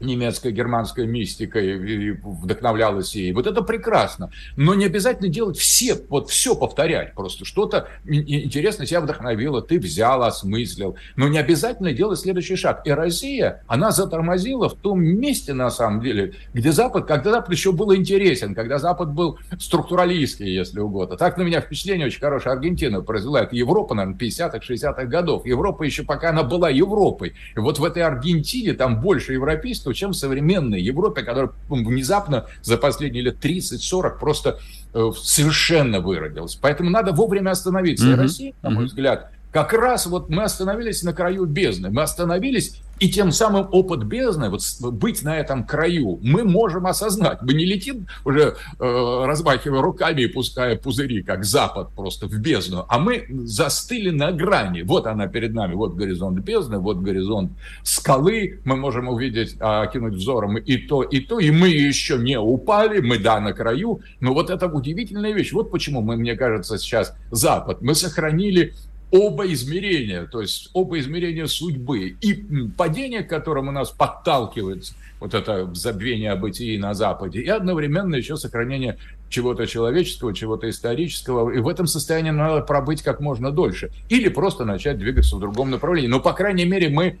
немецкой, 0.00 0.52
германской 0.52 1.06
мистикой 1.06 2.10
и 2.10 2.10
вдохновлялась 2.22 3.14
ей. 3.14 3.32
Вот 3.32 3.46
это 3.46 3.62
прекрасно. 3.62 4.30
Но 4.56 4.74
не 4.74 4.84
обязательно 4.86 5.28
делать 5.28 5.56
все, 5.58 5.96
вот 6.08 6.30
все 6.30 6.54
повторять. 6.54 7.14
Просто 7.14 7.44
что-то 7.44 7.88
интересно 8.04 8.86
тебя 8.86 9.00
вдохновило, 9.00 9.62
ты 9.62 9.78
взял, 9.78 10.22
осмыслил. 10.22 10.96
Но 11.16 11.28
не 11.28 11.38
обязательно 11.38 11.92
делать 11.92 12.18
следующий 12.18 12.56
шаг. 12.56 12.82
И 12.84 12.90
Россия, 12.90 13.62
она 13.66 13.90
затормозила 13.90 14.68
в 14.68 14.74
том 14.74 15.02
месте, 15.02 15.54
на 15.54 15.70
самом 15.70 16.00
деле, 16.00 16.34
где 16.52 16.72
Запад, 16.72 17.06
когда 17.06 17.30
Запад 17.32 17.52
еще 17.52 17.72
был 17.72 17.94
интересен, 17.94 18.54
когда 18.54 18.78
Запад 18.78 19.12
был 19.12 19.38
структуралистский, 19.58 20.52
если 20.52 20.80
угодно. 20.80 21.16
Так 21.16 21.38
на 21.38 21.42
меня 21.42 21.60
впечатление 21.60 22.06
очень 22.06 22.20
хорошее 22.20 22.54
Аргентина 22.54 23.00
произвела. 23.00 23.42
Это 23.42 23.56
Европа, 23.56 23.94
наверное, 23.94 24.18
50-х, 24.18 24.58
60-х 24.58 25.04
годов. 25.04 25.46
Европа 25.46 25.82
еще 25.82 26.02
пока 26.02 26.30
она 26.30 26.42
была 26.42 26.70
Европой. 26.70 27.34
И 27.54 27.58
вот 27.58 27.78
в 27.78 27.84
этой 27.84 28.02
Аргентине 28.02 28.74
там 28.74 29.00
больше 29.00 29.32
европейцев, 29.32 29.85
общества, 29.86 29.94
чем 29.94 30.12
современной 30.12 30.80
Европе, 30.80 31.22
которая 31.22 31.50
внезапно 31.68 32.46
за 32.62 32.76
последние 32.76 33.24
лет 33.24 33.44
30-40 33.44 34.18
просто 34.18 34.58
э, 34.92 35.10
совершенно 35.16 36.00
выродилась. 36.00 36.56
Поэтому 36.56 36.90
надо 36.90 37.12
вовремя 37.12 37.50
остановиться. 37.50 38.06
Mm-hmm. 38.06 38.12
И 38.12 38.16
Россия, 38.16 38.52
на 38.62 38.70
мой 38.70 38.84
mm-hmm. 38.84 38.86
взгляд, 38.88 39.30
как 39.52 39.72
раз 39.72 40.06
вот 40.06 40.28
мы 40.28 40.42
остановились 40.42 41.02
на 41.02 41.12
краю 41.12 41.46
бездны. 41.46 41.90
Мы 41.90 42.02
остановились 42.02 42.80
И 42.98 43.10
тем 43.10 43.30
самым 43.30 43.68
опыт 43.72 44.04
бездны, 44.04 44.48
вот 44.48 44.62
быть 44.80 45.22
на 45.22 45.36
этом 45.36 45.64
краю, 45.64 46.18
мы 46.22 46.44
можем 46.44 46.86
осознать. 46.86 47.42
Мы 47.42 47.52
не 47.52 47.66
летим 47.66 48.06
уже 48.24 48.56
э, 48.78 49.24
размахивая 49.26 49.82
руками 49.82 50.22
и 50.22 50.26
пуская 50.26 50.76
пузыри, 50.76 51.22
как 51.22 51.44
Запад 51.44 51.90
просто 51.94 52.26
в 52.26 52.38
бездну, 52.38 52.86
а 52.88 52.98
мы 52.98 53.26
застыли 53.44 54.10
на 54.10 54.32
грани. 54.32 54.82
Вот 54.82 55.06
она 55.06 55.26
перед 55.26 55.52
нами, 55.52 55.74
вот 55.74 55.94
горизонт 55.94 56.38
бездны, 56.40 56.78
вот 56.78 56.98
горизонт 56.98 57.52
скалы. 57.82 58.60
Мы 58.64 58.76
можем 58.76 59.08
увидеть, 59.08 59.56
окинуть 59.60 60.14
взором 60.14 60.56
и 60.56 60.76
то, 60.78 61.02
и 61.02 61.20
то, 61.20 61.38
и 61.38 61.50
мы 61.50 61.68
еще 61.68 62.16
не 62.16 62.38
упали, 62.38 63.00
мы, 63.00 63.18
да, 63.18 63.40
на 63.40 63.52
краю. 63.52 64.00
Но 64.20 64.32
вот 64.32 64.48
это 64.48 64.66
удивительная 64.66 65.32
вещь. 65.32 65.52
Вот 65.52 65.70
почему 65.70 66.00
мы, 66.00 66.16
мне 66.16 66.34
кажется, 66.34 66.78
сейчас 66.78 67.14
Запад. 67.30 67.82
Мы 67.82 67.94
сохранили 67.94 68.72
оба 69.10 69.50
измерения, 69.52 70.26
то 70.26 70.40
есть 70.40 70.70
оба 70.72 70.98
измерения 70.98 71.46
судьбы. 71.46 72.16
И 72.20 72.34
падение, 72.76 73.22
к 73.22 73.28
которому 73.28 73.72
нас 73.72 73.90
подталкивает 73.90 74.92
вот 75.20 75.34
это 75.34 75.72
забвение 75.74 76.32
о 76.32 76.36
бытии 76.36 76.76
на 76.78 76.94
Западе, 76.94 77.40
и 77.40 77.48
одновременно 77.48 78.16
еще 78.16 78.36
сохранение 78.36 78.98
чего-то 79.28 79.66
человеческого, 79.66 80.34
чего-то 80.34 80.68
исторического. 80.68 81.50
И 81.50 81.58
в 81.58 81.68
этом 81.68 81.86
состоянии 81.86 82.30
надо 82.30 82.62
пробыть 82.62 83.02
как 83.02 83.20
можно 83.20 83.50
дольше. 83.50 83.90
Или 84.08 84.28
просто 84.28 84.64
начать 84.64 84.98
двигаться 84.98 85.36
в 85.36 85.40
другом 85.40 85.70
направлении. 85.70 86.08
Но, 86.08 86.20
по 86.20 86.32
крайней 86.32 86.64
мере, 86.64 86.88
мы 86.88 87.18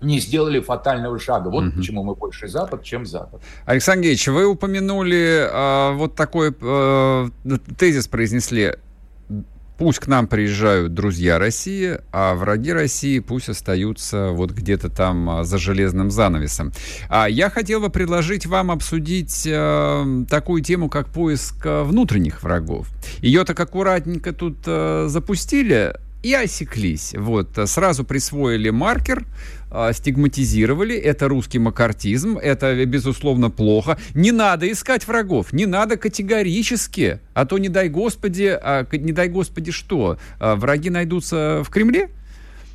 не 0.00 0.20
сделали 0.20 0.60
фатального 0.60 1.18
шага. 1.18 1.48
Вот 1.48 1.64
угу. 1.64 1.76
почему 1.76 2.02
мы 2.02 2.14
больше 2.14 2.48
Запад, 2.48 2.82
чем 2.82 3.06
Запад. 3.06 3.40
Александр 3.64 4.04
Геевич, 4.04 4.28
вы 4.28 4.46
упомянули 4.46 5.48
э, 5.48 5.94
вот 5.94 6.14
такой 6.14 6.54
э, 6.60 7.28
тезис 7.76 8.08
произнесли 8.08 8.74
Пусть 9.78 9.98
к 9.98 10.06
нам 10.06 10.26
приезжают 10.26 10.94
друзья 10.94 11.38
России, 11.38 11.98
а 12.12 12.34
враги 12.34 12.72
России 12.72 13.18
пусть 13.18 13.48
остаются 13.48 14.30
вот 14.30 14.52
где-то 14.52 14.88
там 14.88 15.28
а, 15.28 15.44
за 15.44 15.58
железным 15.58 16.10
занавесом. 16.10 16.72
А 17.08 17.28
я 17.28 17.50
хотел 17.50 17.80
бы 17.80 17.90
предложить 17.90 18.46
вам 18.46 18.70
обсудить 18.70 19.44
э, 19.46 20.24
такую 20.28 20.62
тему, 20.62 20.88
как 20.88 21.08
поиск 21.08 21.64
э, 21.64 21.82
внутренних 21.82 22.42
врагов. 22.42 22.88
Ее 23.20 23.44
так 23.44 23.58
аккуратненько 23.58 24.32
тут 24.32 24.58
э, 24.66 25.06
запустили, 25.08 25.94
и 26.22 26.34
осеклись. 26.34 27.14
Вот, 27.16 27.58
сразу 27.66 28.04
присвоили 28.04 28.70
маркер, 28.70 29.24
э, 29.72 29.92
стигматизировали. 29.92 30.96
Это 30.96 31.28
русский 31.28 31.58
макартизм, 31.58 32.38
это, 32.38 32.84
безусловно, 32.86 33.50
плохо. 33.50 33.98
Не 34.14 34.32
надо 34.32 34.70
искать 34.70 35.06
врагов, 35.06 35.52
не 35.52 35.66
надо 35.66 35.96
категорически. 35.96 37.20
А 37.34 37.46
то, 37.46 37.58
не 37.58 37.68
дай 37.68 37.88
господи, 37.88 38.58
а, 38.60 38.86
не 38.92 39.12
дай 39.12 39.28
господи 39.28 39.72
что, 39.72 40.18
а, 40.38 40.56
враги 40.56 40.90
найдутся 40.90 41.62
в 41.64 41.70
Кремле? 41.70 42.10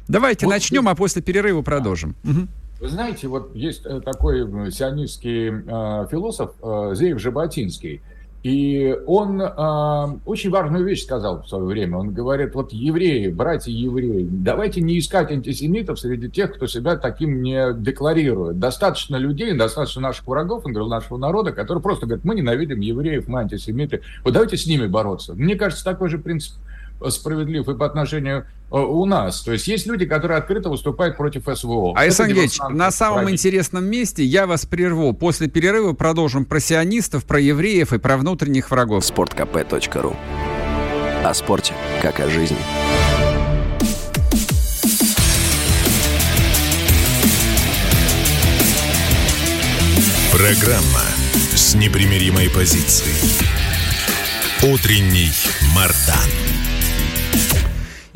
Давайте 0.07 0.45
вот, 0.45 0.53
начнем, 0.53 0.87
а 0.87 0.95
после 0.95 1.21
перерыва 1.21 1.61
продолжим. 1.61 2.15
Угу. 2.23 2.47
Вы 2.79 2.89
знаете, 2.89 3.27
вот 3.27 3.55
есть 3.55 3.85
э, 3.85 4.01
такой 4.01 4.71
сионистский 4.71 5.49
э, 5.49 6.07
философ 6.09 6.51
э, 6.61 6.93
Зеев 6.95 7.19
Жаботинский– 7.19 8.01
и 8.47 8.97
он 9.05 9.41
э, 9.41 10.19
очень 10.25 10.51
важную 10.51 10.85
вещь 10.85 11.03
сказал 11.03 11.41
в 11.41 11.49
свое 11.49 11.65
время. 11.65 11.97
Он 11.97 12.13
говорит, 12.13 12.55
вот 12.55 12.71
евреи, 12.71 13.27
братья 13.27 13.73
евреи, 13.73 14.25
давайте 14.25 14.79
не 14.79 14.99
искать 14.99 15.31
антисемитов 15.31 15.99
среди 15.99 16.29
тех, 16.29 16.53
кто 16.53 16.65
себя 16.65 16.95
таким 16.95 17.41
не 17.41 17.73
декларирует. 17.73 18.57
Достаточно 18.57 19.17
людей, 19.17 19.53
достаточно 19.53 20.01
наших 20.01 20.25
врагов, 20.27 20.65
он 20.65 20.71
говорил, 20.71 20.89
нашего 20.89 21.17
народа, 21.17 21.51
которые 21.51 21.81
просто 21.81 22.05
говорят, 22.05 22.23
мы 22.23 22.35
ненавидим 22.35 22.79
евреев, 22.79 23.27
мы 23.27 23.41
антисемиты. 23.41 24.01
Вот 24.23 24.33
давайте 24.33 24.55
с 24.55 24.65
ними 24.65 24.87
бороться. 24.87 25.33
Мне 25.33 25.55
кажется, 25.55 25.83
такой 25.83 26.07
же 26.07 26.17
принцип 26.17 26.53
справедлив 27.09 27.67
и 27.67 27.75
по 27.75 27.85
отношению 27.85 28.45
э, 28.71 28.77
у 28.77 29.05
нас. 29.05 29.41
То 29.41 29.51
есть 29.51 29.67
есть 29.67 29.87
люди, 29.87 30.05
которые 30.05 30.37
открыто 30.37 30.69
выступают 30.69 31.17
против 31.17 31.43
СВО. 31.53 31.93
Александр 31.95 32.35
Геевич, 32.35 32.59
на 32.69 32.91
самом 32.91 33.21
враги. 33.21 33.33
интересном 33.33 33.85
месте 33.85 34.23
я 34.23 34.47
вас 34.47 34.65
прерву. 34.65 35.13
После 35.13 35.47
перерыва 35.47 35.93
продолжим 35.93 36.45
про 36.45 36.59
сионистов, 36.59 37.25
про 37.25 37.39
евреев 37.39 37.93
и 37.93 37.99
про 37.99 38.17
внутренних 38.17 38.71
врагов. 38.71 39.05
Спорткп.ру 39.05 40.15
О 41.23 41.33
спорте, 41.33 41.73
как 42.01 42.19
о 42.19 42.29
жизни. 42.29 42.57
Программа 50.31 51.01
с 51.55 51.73
непримиримой 51.73 52.49
позицией. 52.49 53.15
Утренний 54.61 55.31
Мардан. 55.75 56.56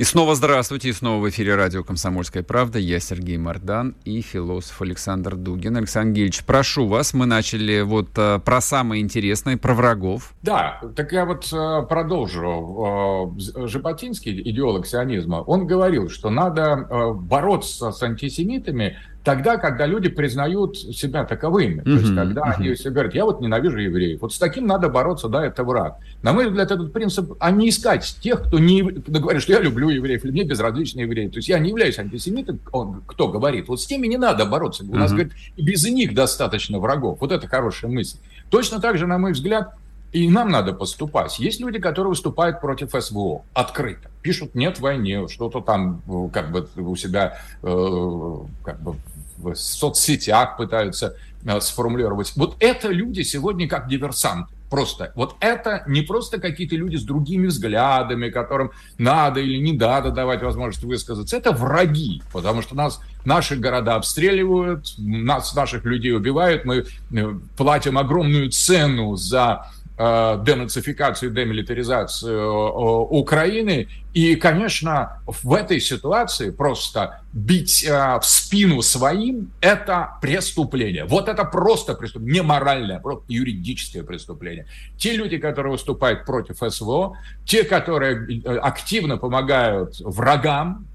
И 0.01 0.03
снова 0.03 0.34
здравствуйте, 0.34 0.89
и 0.89 0.93
снова 0.93 1.22
в 1.22 1.29
эфире 1.29 1.53
радио 1.53 1.84
«Комсомольская 1.84 2.41
правда». 2.41 2.79
Я 2.79 3.00
Сергей 3.00 3.38
Мордан 3.38 3.93
и 4.03 4.22
философ 4.22 4.81
Александр 4.81 5.36
Дугин. 5.36 5.77
Александр 5.77 6.15
Гильевич, 6.15 6.43
прошу 6.43 6.88
вас, 6.88 7.13
мы 7.13 7.27
начали 7.27 7.81
вот 7.81 8.08
а, 8.17 8.39
про 8.39 8.62
самое 8.62 9.00
интересное, 9.00 9.58
про 9.58 9.75
врагов. 9.75 10.34
Да, 10.41 10.81
так 10.96 11.12
я 11.12 11.25
вот 11.25 11.48
а, 11.53 11.84
продолжу. 11.84 12.84
А, 12.84 13.67
Жаботинский, 13.67 14.41
идеолог 14.50 14.88
сионизма, 14.88 15.36
он 15.36 15.67
говорил, 15.67 16.10
что 16.10 16.31
надо 16.31 17.13
бороться 17.13 17.91
с 17.91 18.01
антисемитами 18.01 18.98
тогда, 19.24 19.58
когда 19.58 19.86
люди 19.86 20.10
признают 20.10 20.78
себя 20.78 21.25
таковыми. 21.25 21.82
Mm-hmm. 21.82 21.84
То 21.84 21.92
есть, 21.92 22.16
когда 22.16 22.42
mm-hmm. 22.42 22.56
они 22.58 22.74
все 22.74 22.90
говорят, 22.90 23.13
я 23.13 23.25
вот 23.25 23.42
ненавижу 23.42 23.78
евреев. 23.78 24.22
Вот 24.22 24.34
с 24.34 24.40
таким 24.40 24.66
надо 24.66 24.90
бороться, 24.90 25.28
да, 25.28 25.46
это 25.46 25.63
враг. 25.63 25.98
На 26.22 26.34
мой 26.34 26.48
взгляд, 26.48 26.72
этот 26.72 26.92
принцип, 26.92 27.34
а 27.40 27.51
не 27.51 27.70
искать 27.70 28.16
тех, 28.22 28.44
кто 28.44 28.60
не 28.60 28.82
кто 28.84 29.20
говорит, 29.20 29.42
что 29.42 29.54
я 29.54 29.60
люблю 29.60 29.90
евреев, 29.90 30.24
или 30.24 30.32
мне 30.32 30.44
безразличны 30.44 31.01
евреи. 31.01 31.28
То 31.28 31.38
есть 31.38 31.50
я 31.50 31.60
не 31.60 31.70
являюсь 31.70 32.00
антисемитом, 32.00 32.60
он, 32.72 33.01
кто 33.06 33.28
говорит. 33.28 33.68
Вот 33.68 33.82
с 33.82 33.86
теми 33.86 34.08
не 34.08 34.18
надо 34.18 34.46
бороться. 34.46 34.84
У 34.84 34.88
mm-hmm. 34.88 34.98
нас, 34.98 35.12
говорит, 35.12 35.34
без 35.58 35.84
них 35.90 36.13
достаточно 36.13 36.80
врагов. 36.80 37.20
Вот 37.22 37.32
это 37.32 37.48
хорошая 37.48 37.92
мысль. 37.92 38.18
Точно 38.50 38.80
так 38.80 38.98
же, 38.98 39.08
на 39.08 39.18
мой 39.18 39.34
взгляд, 39.34 39.75
и 40.12 40.30
нам 40.30 40.50
надо 40.50 40.74
поступать. 40.74 41.40
Есть 41.40 41.62
люди, 41.62 41.80
которые 41.80 42.10
выступают 42.10 42.60
против 42.60 42.92
СВО 42.92 43.44
открыто. 43.54 44.10
Пишут 44.22 44.56
«нет 44.56 44.80
войне», 44.80 45.28
что-то 45.30 45.62
там 45.62 46.01
э, 46.08 46.30
как 46.34 46.51
бы 46.51 46.68
у 46.75 46.96
себя 46.96 47.40
э, 47.63 48.38
как 48.63 48.82
бы 48.82 48.96
в 49.41 49.55
соцсетях 49.55 50.57
пытаются 50.57 51.15
э, 51.45 51.60
сформулировать. 51.60 52.33
Вот 52.36 52.55
это 52.60 52.89
люди 52.89 53.21
сегодня 53.21 53.67
как 53.67 53.88
диверсанты. 53.88 54.53
Просто. 54.69 55.12
Вот 55.15 55.36
это 55.41 55.83
не 55.86 56.01
просто 56.01 56.39
какие-то 56.39 56.77
люди 56.77 56.95
с 56.95 57.03
другими 57.03 57.48
взглядами, 57.48 58.29
которым 58.29 58.71
надо 58.98 59.41
или 59.41 59.57
не 59.57 59.74
надо 59.74 60.12
давать 60.12 60.41
возможность 60.41 60.86
высказаться. 60.86 61.36
Это 61.36 61.51
враги, 61.51 62.24
потому 62.31 62.62
что 62.62 62.74
нас 62.74 63.01
наши 63.25 63.57
города 63.57 63.95
обстреливают, 63.95 64.93
нас, 64.98 65.53
наших 65.55 65.83
людей 65.83 66.15
убивают, 66.15 66.63
мы 66.63 66.86
э, 67.12 67.33
платим 67.57 67.98
огромную 67.98 68.50
цену 68.50 69.17
за 69.17 69.69
денацификацию, 70.01 71.31
демилитаризацию 71.31 72.39
э, 72.39 73.05
Украины. 73.10 73.88
И, 74.13 74.36
конечно, 74.36 75.22
в 75.25 75.53
этой 75.53 75.79
ситуации 75.79 76.50
просто 76.50 77.22
бить 77.34 77.84
э, 77.84 78.20
в 78.20 78.25
спину 78.25 78.81
своим– 78.81 79.51
это 79.62 80.17
преступление. 80.22 81.05
Вот 81.05 81.29
это 81.29 81.43
просто 81.46 81.93
преступление, 81.93 82.41
не 82.41 82.41
моральное, 82.41 83.00
просто 83.00 83.25
юридическое 83.27 84.03
преступление. 84.03 84.65
Те 84.98 85.15
люди, 85.15 85.38
которые 85.38 85.74
выступают 85.74 86.25
против 86.25 86.58
СВО, 86.74 87.17
те, 87.46 87.63
которые 87.63 88.41
активно 88.60 89.17
помогают 89.17 90.00
врагам, 90.00 90.86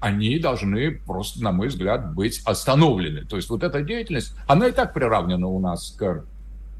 они 0.00 0.38
должны 0.38 0.92
просто, 1.06 1.42
на 1.42 1.52
мой 1.52 1.68
взгляд, 1.68 2.14
быть 2.14 2.40
остановлены. 2.44 3.24
То 3.26 3.36
есть 3.36 3.50
вот 3.50 3.62
эта 3.62 3.82
деятельность, 3.82 4.34
она 4.46 4.68
и 4.68 4.72
так 4.72 4.94
приравнена 4.94 5.46
у 5.46 5.60
нас 5.60 5.94
к, 5.98 6.24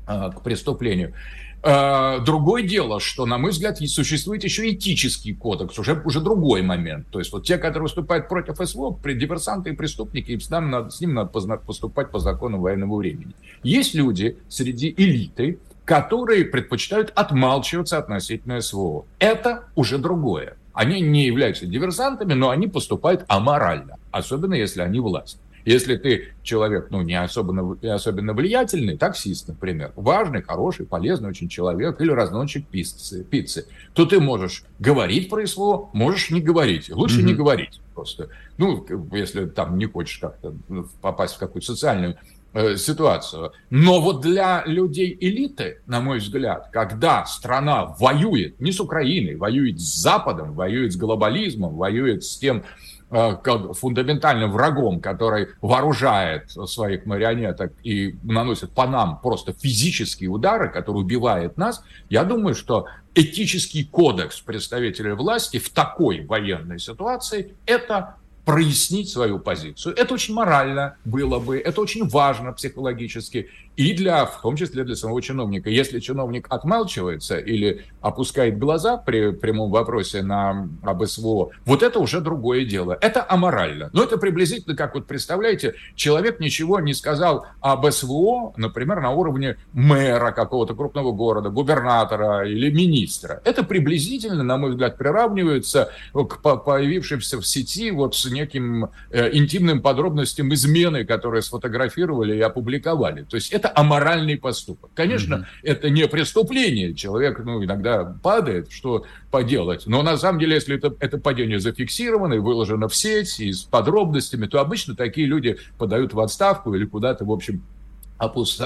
к 0.06 0.42
преступлению. 0.42 1.14
Э, 1.62 2.20
другое 2.24 2.62
дело, 2.62 3.00
что, 3.00 3.26
на 3.26 3.38
мой 3.38 3.50
взгляд, 3.50 3.78
существует 3.78 4.44
еще 4.44 4.70
этический 4.70 5.34
кодекс, 5.34 5.78
уже, 5.78 6.00
уже 6.04 6.20
другой 6.20 6.62
момент. 6.62 7.08
То 7.10 7.18
есть 7.18 7.32
вот 7.32 7.44
те, 7.44 7.58
которые 7.58 7.84
выступают 7.84 8.28
против 8.28 8.56
СВО, 8.56 8.98
диверсанты 9.04 9.70
и 9.70 9.72
преступники, 9.72 10.32
им 10.32 10.40
с, 10.40 10.50
ним 10.50 10.70
надо, 10.70 10.90
с 10.90 11.00
ним 11.00 11.14
надо 11.14 11.30
поступать 11.30 12.10
по 12.10 12.18
закону 12.18 12.60
военного 12.60 12.96
времени. 12.96 13.34
Есть 13.62 13.94
люди 13.94 14.38
среди 14.48 14.94
элиты, 14.96 15.58
которые 15.84 16.44
предпочитают 16.44 17.12
отмалчиваться 17.14 17.98
относительно 17.98 18.60
СВО. 18.60 19.06
Это 19.18 19.64
уже 19.74 19.98
другое. 19.98 20.56
Они 20.74 21.00
не 21.00 21.24
являются 21.26 21.66
диверсантами, 21.66 22.34
но 22.34 22.50
они 22.50 22.68
поступают 22.68 23.24
аморально, 23.26 23.96
особенно 24.12 24.54
если 24.54 24.80
они 24.80 25.00
власть. 25.00 25.40
Если 25.68 25.98
ты 25.98 26.28
человек, 26.42 26.87
ну, 26.88 27.02
не 27.02 27.20
особенно, 27.20 27.76
не 27.82 27.90
особенно 27.90 28.32
влиятельный, 28.32 28.96
таксист, 28.96 29.48
например, 29.48 29.92
важный, 29.96 30.40
хороший, 30.40 30.87
полезный 30.87 31.28
очень 31.28 31.50
человек 31.50 32.00
или 32.00 32.10
разносчик 32.10 32.66
пиццы, 32.66 33.22
пиццы, 33.22 33.66
то 33.92 34.06
ты 34.06 34.18
можешь 34.18 34.64
говорить 34.78 35.28
про 35.28 35.46
СВО, 35.46 35.90
можешь 35.92 36.30
не 36.30 36.40
говорить. 36.40 36.88
Лучше 36.88 37.20
mm-hmm. 37.20 37.25
не 37.25 37.34
говорить 37.34 37.82
просто. 37.94 38.30
Ну, 38.56 38.82
если 39.12 39.44
там 39.44 39.76
не 39.76 39.84
хочешь 39.84 40.16
как-то 40.16 40.54
попасть 41.02 41.34
в 41.34 41.38
какую-то 41.38 41.66
социальную 41.66 42.16
э, 42.54 42.76
ситуацию. 42.76 43.52
Но 43.68 44.00
вот 44.00 44.22
для 44.22 44.62
людей 44.64 45.14
элиты, 45.20 45.82
на 45.87 46.00
мой 46.00 46.20
взгляд, 46.20 46.70
когда 46.72 47.26
страна 47.26 47.94
воюет 47.98 48.58
не 48.58 48.72
с 48.72 48.80
Украиной, 48.80 49.37
воюет 49.37 49.78
с 49.78 50.00
Западом, 50.00 50.54
воюет 50.54 50.94
с 50.94 50.96
глобализмом, 50.96 51.76
воюет 51.76 52.25
с 52.25 52.38
тем, 52.38 52.58
э, 52.58 52.62
фундаментальным 53.10 54.52
врагом, 54.52 55.00
который 55.00 55.48
вооружает 55.62 56.50
своих 56.50 57.06
марионеток 57.06 57.72
и 57.82 58.16
наносит 58.22 58.70
по 58.72 58.86
нам 58.86 59.20
просто 59.20 59.52
физические 59.52 60.30
удары, 60.30 60.68
который 60.68 60.98
убивает 60.98 61.56
нас, 61.56 61.82
я 62.10 62.24
думаю, 62.24 62.54
что 62.54 62.86
этический 63.14 63.84
кодекс 63.84 64.40
представителей 64.40 65.12
власти 65.12 65.58
в 65.58 65.70
такой 65.70 66.24
военной 66.26 66.78
ситуации– 66.78 67.54
это 67.66 68.16
прояснить 68.44 69.10
свою 69.10 69.38
позицию. 69.38 69.94
Это 69.94 70.14
очень 70.14 70.32
морально 70.32 70.96
было 71.04 71.38
бы, 71.38 71.58
это 71.58 71.82
очень 71.82 72.08
важно 72.08 72.52
психологически 72.52 73.50
и 73.78 73.94
для, 73.94 74.26
в 74.26 74.42
том 74.42 74.56
числе 74.56 74.82
для 74.82 74.97
самого 74.97 75.23
чиновника. 75.23 75.70
Если 75.70 76.00
чиновник 76.00 76.47
отмалчивается 76.50 77.38
или 77.38 77.85
опускает 78.00 78.58
глаза 78.58 78.97
при 78.97 79.30
прямом 79.30 79.70
вопросе 79.70 80.20
на 80.23 80.68
об 80.82 81.04
СВО, 81.04 81.50
вот 81.64 81.85
это 81.85 82.00
уже 82.00 82.20
другое 82.20 82.64
дело. 82.64 82.99
Это 83.00 83.25
аморально. 83.26 83.88
Но 83.92 84.02
это 84.02 84.18
приблизительно, 84.18 84.75
как 84.75 84.97
вот 84.97 85.06
представляете, 85.06 85.76
человек 85.94 86.40
ничего 86.40 86.80
не 86.80 86.92
сказал 86.92 87.47
об 87.61 87.88
СВО, 87.88 88.52
например, 88.56 89.00
на 89.00 89.12
уровне 89.12 89.58
мэра 89.73 90.32
какого-то 90.32 90.75
крупного 90.75 91.12
города, 91.12 91.49
губернатора 91.49 92.49
или 92.49 92.73
министра. 92.73 93.40
Это 93.44 93.62
приблизительно, 93.62 94.42
на 94.42 94.56
мой 94.56 94.70
взгляд, 94.70 94.99
приравнивается 94.99 95.92
к 96.12 96.38
появившимся 96.64 97.40
в 97.40 97.47
сети 97.47 97.92
вот 97.92 98.16
с 98.16 98.28
неким 98.28 98.87
э, 99.11 99.37
интимным 99.37 99.82
подробностям 99.82 100.52
измены, 100.52 101.04
которые 101.04 101.42
сфотографировали 101.42 102.37
и 102.37 102.40
опубликовали. 102.40 103.23
То 103.23 103.37
есть 103.37 103.52
это 103.52 103.67
это 103.68 103.80
аморальный 103.80 104.37
поступок. 104.37 104.90
Конечно, 104.94 105.34
mm-hmm. 105.34 105.60
это 105.62 105.90
не 105.90 106.06
преступление. 106.08 106.94
Человек 106.94 107.40
ну, 107.44 107.62
иногда 107.64 108.04
падает, 108.04 108.72
что 108.72 109.04
поделать. 109.30 109.87
Но 109.87 110.02
на 110.02 110.16
самом 110.16 110.38
деле, 110.38 110.54
если 110.54 110.76
это, 110.76 110.94
это 111.00 111.18
падение 111.18 111.60
зафиксировано 111.60 112.34
и 112.34 112.38
выложено 112.38 112.88
в 112.88 112.96
сеть 112.96 113.40
и 113.40 113.52
с 113.52 113.62
подробностями, 113.62 114.46
то 114.46 114.60
обычно 114.60 114.94
такие 114.94 115.26
люди 115.26 115.58
подают 115.78 116.14
в 116.14 116.20
отставку 116.20 116.75
или 116.75 116.84
куда-то, 116.84 117.25
в 117.25 117.30
общем, 117.30 117.62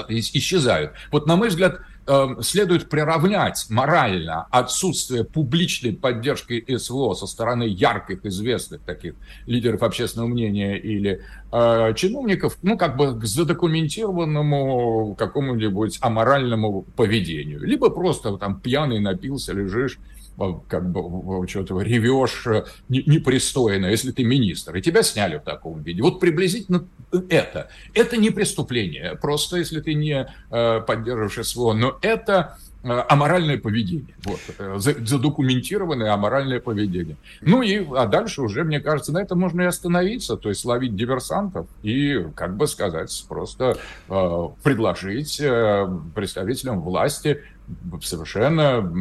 исчезают. 0.09 0.93
Вот, 1.11 1.27
на 1.27 1.35
мой 1.35 1.49
взгляд, 1.49 1.79
следует 2.41 2.89
приравнять 2.89 3.65
морально 3.69 4.47
отсутствие 4.51 5.23
публичной 5.23 5.93
поддержки 5.93 6.63
СВО 6.77 7.13
со 7.13 7.27
стороны 7.27 7.63
ярких, 7.63 8.25
известных 8.25 8.81
таких 8.81 9.15
лидеров 9.45 9.83
общественного 9.83 10.27
мнения 10.27 10.77
или 10.77 11.21
э, 11.51 11.93
чиновников, 11.95 12.57
ну, 12.61 12.77
как 12.77 12.97
бы 12.97 13.19
к 13.19 13.23
задокументированному 13.23 15.15
какому-нибудь 15.17 15.99
аморальному 16.01 16.81
поведению. 16.95 17.63
Либо 17.63 17.89
просто 17.89 18.37
там 18.37 18.59
пьяный 18.59 18.99
напился, 18.99 19.53
лежишь 19.53 19.97
как 20.67 20.91
бы 20.91 21.47
что-то 21.47 21.79
ревешь 21.81 22.47
э, 22.47 22.65
непристойно, 22.89 23.87
если 23.87 24.11
ты 24.11 24.23
министр, 24.23 24.75
и 24.75 24.81
тебя 24.81 25.03
сняли 25.03 25.37
в 25.37 25.41
таком 25.41 25.81
виде. 25.81 26.01
Вот 26.01 26.19
приблизительно 26.19 26.87
это. 27.29 27.69
Это 27.93 28.17
не 28.17 28.31
преступление, 28.31 29.15
просто 29.21 29.57
если 29.57 29.79
ты 29.81 29.93
не 29.93 30.27
э, 30.49 30.81
поддерживаешь 30.81 31.47
СВО, 31.47 31.73
но 31.73 31.97
это 32.01 32.57
э, 32.83 33.03
аморальное 33.09 33.57
поведение. 33.57 34.15
Вот, 34.25 34.39
задокументированное 34.79 36.13
аморальное 36.13 36.59
поведение. 36.59 37.17
Ну 37.41 37.61
и, 37.61 37.85
а 37.95 38.07
дальше 38.07 38.41
уже, 38.41 38.63
мне 38.63 38.79
кажется, 38.79 39.11
на 39.11 39.19
этом 39.19 39.39
можно 39.39 39.61
и 39.61 39.65
остановиться, 39.65 40.37
то 40.37 40.49
есть 40.49 40.65
ловить 40.65 40.95
диверсантов 40.95 41.67
и, 41.83 42.25
как 42.35 42.57
бы 42.57 42.67
сказать, 42.67 43.25
просто 43.29 43.77
э, 44.09 44.47
предложить 44.63 45.39
э, 45.39 45.87
представителям 46.15 46.81
власти 46.81 47.41
совершенно 48.01 48.91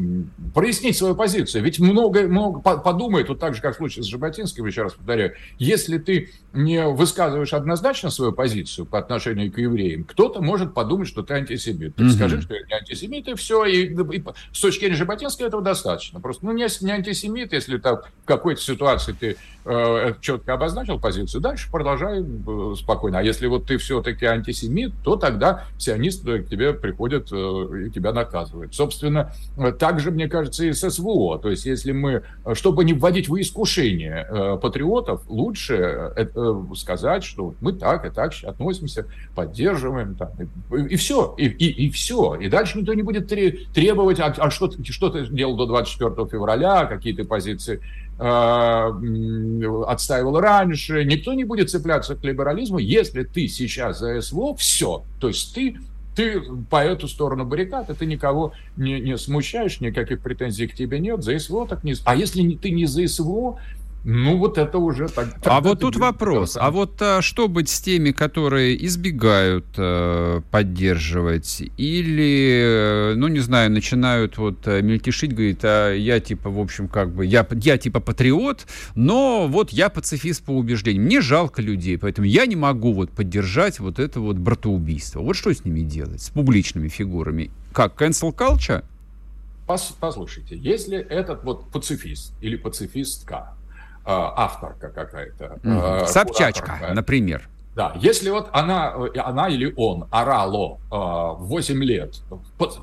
прояснить 0.54 0.97
свою 0.97 1.14
позицию. 1.14 1.62
Ведь 1.64 1.78
много, 1.78 2.23
много 2.23 2.61
подумает, 2.61 3.28
вот 3.28 3.38
так 3.38 3.54
же, 3.54 3.62
как 3.62 3.75
в 3.75 3.76
случае 3.78 4.04
с 4.04 4.07
Жаботинским, 4.07 4.64
еще 4.66 4.83
раз 4.83 4.95
повторяю, 4.95 5.35
если 5.59 5.99
ты 5.99 6.31
не 6.52 6.87
высказываешь 6.87 7.52
однозначно 7.52 8.11
свою 8.11 8.33
позицию 8.33 8.87
по 8.87 8.99
отношению 8.99 9.50
к 9.50 9.59
евреям, 9.59 10.04
кто-то 10.04 10.40
может 10.42 10.75
подумать, 10.75 11.09
что 11.09 11.23
ты 11.23 11.35
антисемит. 11.35 11.97
Ты 11.97 12.04
mm-hmm. 12.04 12.11
скажи, 12.11 12.42
что 12.42 12.54
я 12.54 12.61
не 12.62 12.75
антисемит, 12.75 13.28
и 13.28 13.35
все. 13.35 13.64
И, 13.64 13.87
и 13.87 14.25
с 14.52 14.61
точки 14.61 14.81
зрения 14.81 14.97
Жаботинского 14.97 15.47
этого 15.47 15.62
достаточно. 15.62 16.21
Просто, 16.21 16.45
ну, 16.45 16.52
не, 16.52 16.66
не 16.85 16.92
антисемит, 16.92 17.52
если 17.52 17.78
так, 17.78 18.11
в 18.23 18.26
какой-то 18.26 18.61
ситуации 18.61 19.12
ты 19.19 19.37
э, 19.64 20.14
четко 20.21 20.54
обозначил 20.54 21.00
позицию, 21.00 21.40
дальше 21.40 21.71
продолжай 21.71 22.23
э, 22.23 22.75
спокойно. 22.76 23.19
А 23.19 23.23
если 23.23 23.47
вот 23.47 23.66
ты 23.66 23.78
все-таки 23.78 24.26
антисемит, 24.26 24.92
то 25.02 25.16
тогда 25.16 25.64
сионисты 25.78 26.42
к 26.42 26.49
тебе 26.49 26.73
приходят 26.75 27.28
э, 27.33 27.87
и 27.87 27.90
тебя 27.90 28.12
наказывают. 28.12 28.51
Собственно, 28.73 29.32
э, 29.56 29.73
также, 29.73 30.11
мне 30.11 30.28
кажется, 30.28 30.64
и 30.64 30.73
с 30.73 30.88
СВО. 30.88 31.38
То 31.38 31.50
есть, 31.50 31.66
если 31.66 31.92
мы, 31.92 32.23
э, 32.44 32.54
чтобы 32.54 32.85
не 32.85 32.92
вводить 32.92 33.28
в 33.28 33.40
искушение 33.40 34.26
э, 34.28 34.59
патриотов, 34.61 35.23
лучше 35.28 36.12
сказать, 36.76 37.25
что 37.25 37.54
мы 37.61 37.73
так 37.73 38.06
и 38.06 38.11
так 38.11 38.32
относимся, 38.44 39.06
поддерживаем, 39.35 40.14
там, 40.14 40.30
и, 40.73 40.94
и 40.94 40.97
все, 40.97 41.35
и, 41.38 41.47
и, 41.47 41.87
и 41.87 41.90
все. 41.90 42.37
И 42.37 42.49
дальше 42.49 42.78
никто 42.78 42.94
не 42.94 43.02
будет 43.02 43.28
требовать, 43.28 44.21
а, 44.21 44.35
а 44.37 44.50
что, 44.50 44.71
что 44.82 45.11
ты 45.11 45.26
делал 45.26 45.56
до 45.56 45.66
24 45.66 46.28
февраля, 46.28 46.87
какие 46.87 47.14
то 47.14 47.25
позиции 47.25 47.80
отстаивал 48.18 50.38
раньше. 50.38 51.04
Никто 51.04 51.32
не 51.32 51.44
будет 51.44 51.71
цепляться 51.71 52.14
к 52.14 52.23
либерализму, 52.23 52.78
если 52.78 53.25
ты 53.25 53.49
сейчас 53.49 53.99
за 53.99 54.21
СВО, 54.21 54.54
все. 54.54 55.02
То 55.18 55.28
есть 55.28 55.54
ты 55.54 55.76
ты 56.14 56.40
по 56.71 56.83
эту 56.83 57.09
сторону 57.09 57.45
баррикад, 57.45 57.90
и 57.90 57.95
ты 57.95 58.07
никого 58.07 58.52
не, 58.76 59.00
не 59.00 59.16
смущаешь, 59.16 59.81
никаких 59.81 60.21
претензий 60.21 60.66
к 60.66 60.75
тебе 60.75 60.99
нет, 60.99 61.23
за 61.23 61.38
СВО 61.38 61.66
так 61.66 61.85
не... 61.85 61.94
А 62.05 62.14
если 62.14 62.57
ты 62.57 62.70
не 62.70 62.87
за 62.87 63.07
СВО, 63.09 63.59
ну, 64.05 64.37
вот 64.37 64.59
это 64.59 64.79
уже 64.79 65.09
так. 65.09 65.29
А 65.45 65.61
вот 65.61 65.81
тут 65.81 65.97
вопрос. 65.97 66.57
А 66.61 66.71
вот 66.71 67.01
а, 67.01 67.23
что 67.23 67.47
быть 67.47 67.69
с 67.69 67.81
теми, 67.81 68.11
которые 68.11 68.85
избегают 68.85 69.67
а, 69.77 70.41
поддерживать 70.51 71.62
или, 71.77 73.12
э, 73.12 73.15
ну, 73.15 73.29
не 73.29 73.38
знаю, 73.38 73.71
начинают 73.71 74.38
вот 74.38 74.67
э, 74.67 74.83
мельтешить, 74.83 75.33
говорит, 75.33 75.61
а 75.62 75.95
я 75.95 76.19
типа, 76.19 76.51
в 76.51 76.59
общем, 76.59 76.88
как 76.88 77.15
бы, 77.15 77.25
я, 77.25 77.47
я 77.53 77.79
типа 77.79 78.01
патриот, 78.01 78.67
но 78.97 79.47
вот 79.47 79.71
я 79.71 79.88
пацифист 79.88 80.45
по 80.45 80.51
убеждениям. 80.51 81.05
Мне 81.05 81.21
жалко 81.21 81.62
людей, 81.62 81.97
поэтому 81.97 82.27
я 82.27 82.47
не 82.47 82.57
могу 82.57 82.93
вот 82.93 83.11
поддержать 83.11 83.79
вот 83.79 84.01
это 84.01 84.19
вот 84.19 84.37
братоубийство. 84.37 85.21
Вот 85.21 85.37
что 85.37 85.55
с 85.55 85.65
ними 85.65 85.81
делать, 85.81 86.23
с 86.23 86.31
публичными 86.31 86.88
фигурами? 86.88 87.51
Как, 87.73 88.01
cancel 88.01 88.35
culture? 88.35 88.85
Послушайте, 89.67 90.57
если 90.57 90.99
этот 90.99 91.45
вот 91.45 91.71
пацифист 91.71 92.33
или 92.41 92.57
пацифистка, 92.57 93.55
авторка 94.11 94.88
какая-то. 94.88 95.59
Mm-hmm. 95.62 96.07
Собчачка, 96.07 96.93
например. 96.95 97.49
Да, 97.75 97.95
если 97.97 98.29
вот 98.29 98.51
она, 98.53 98.95
она 99.17 99.49
или 99.49 99.73
он 99.77 100.05
орало 100.11 100.79
э, 100.91 101.43
8 101.43 101.83
лет, 101.83 102.21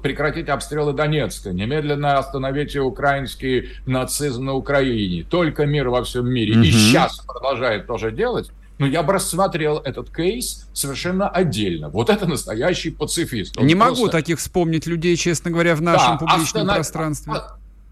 прекратить 0.01 0.49
обстрелы 0.49 0.93
Донецка, 0.93 1.51
немедленно 1.51 2.17
остановить 2.17 2.75
украинский 2.75 3.69
нацизм 3.85 4.45
на 4.45 4.53
Украине, 4.53 5.23
только 5.29 5.67
мир 5.67 5.89
во 5.89 6.03
всем 6.03 6.27
мире, 6.27 6.55
mm-hmm. 6.55 6.65
и 6.65 6.71
сейчас 6.71 7.19
продолжает 7.19 7.85
тоже 7.85 8.11
делать, 8.11 8.49
но 8.79 8.87
я 8.87 9.03
бы 9.03 9.13
рассмотрел 9.13 9.77
этот 9.77 10.09
кейс 10.09 10.67
совершенно 10.73 11.29
отдельно. 11.29 11.89
Вот 11.89 12.09
это 12.09 12.25
настоящий 12.25 12.89
пацифист. 12.89 13.57
Он 13.57 13.67
Не 13.67 13.75
просто... 13.75 13.93
могу 13.93 14.09
таких 14.09 14.39
вспомнить 14.39 14.87
людей, 14.87 15.17
честно 15.17 15.51
говоря, 15.51 15.75
в 15.75 15.81
нашем 15.81 16.13
да, 16.13 16.17
публичном 16.17 16.61
останов... 16.63 16.75
пространстве. 16.75 17.33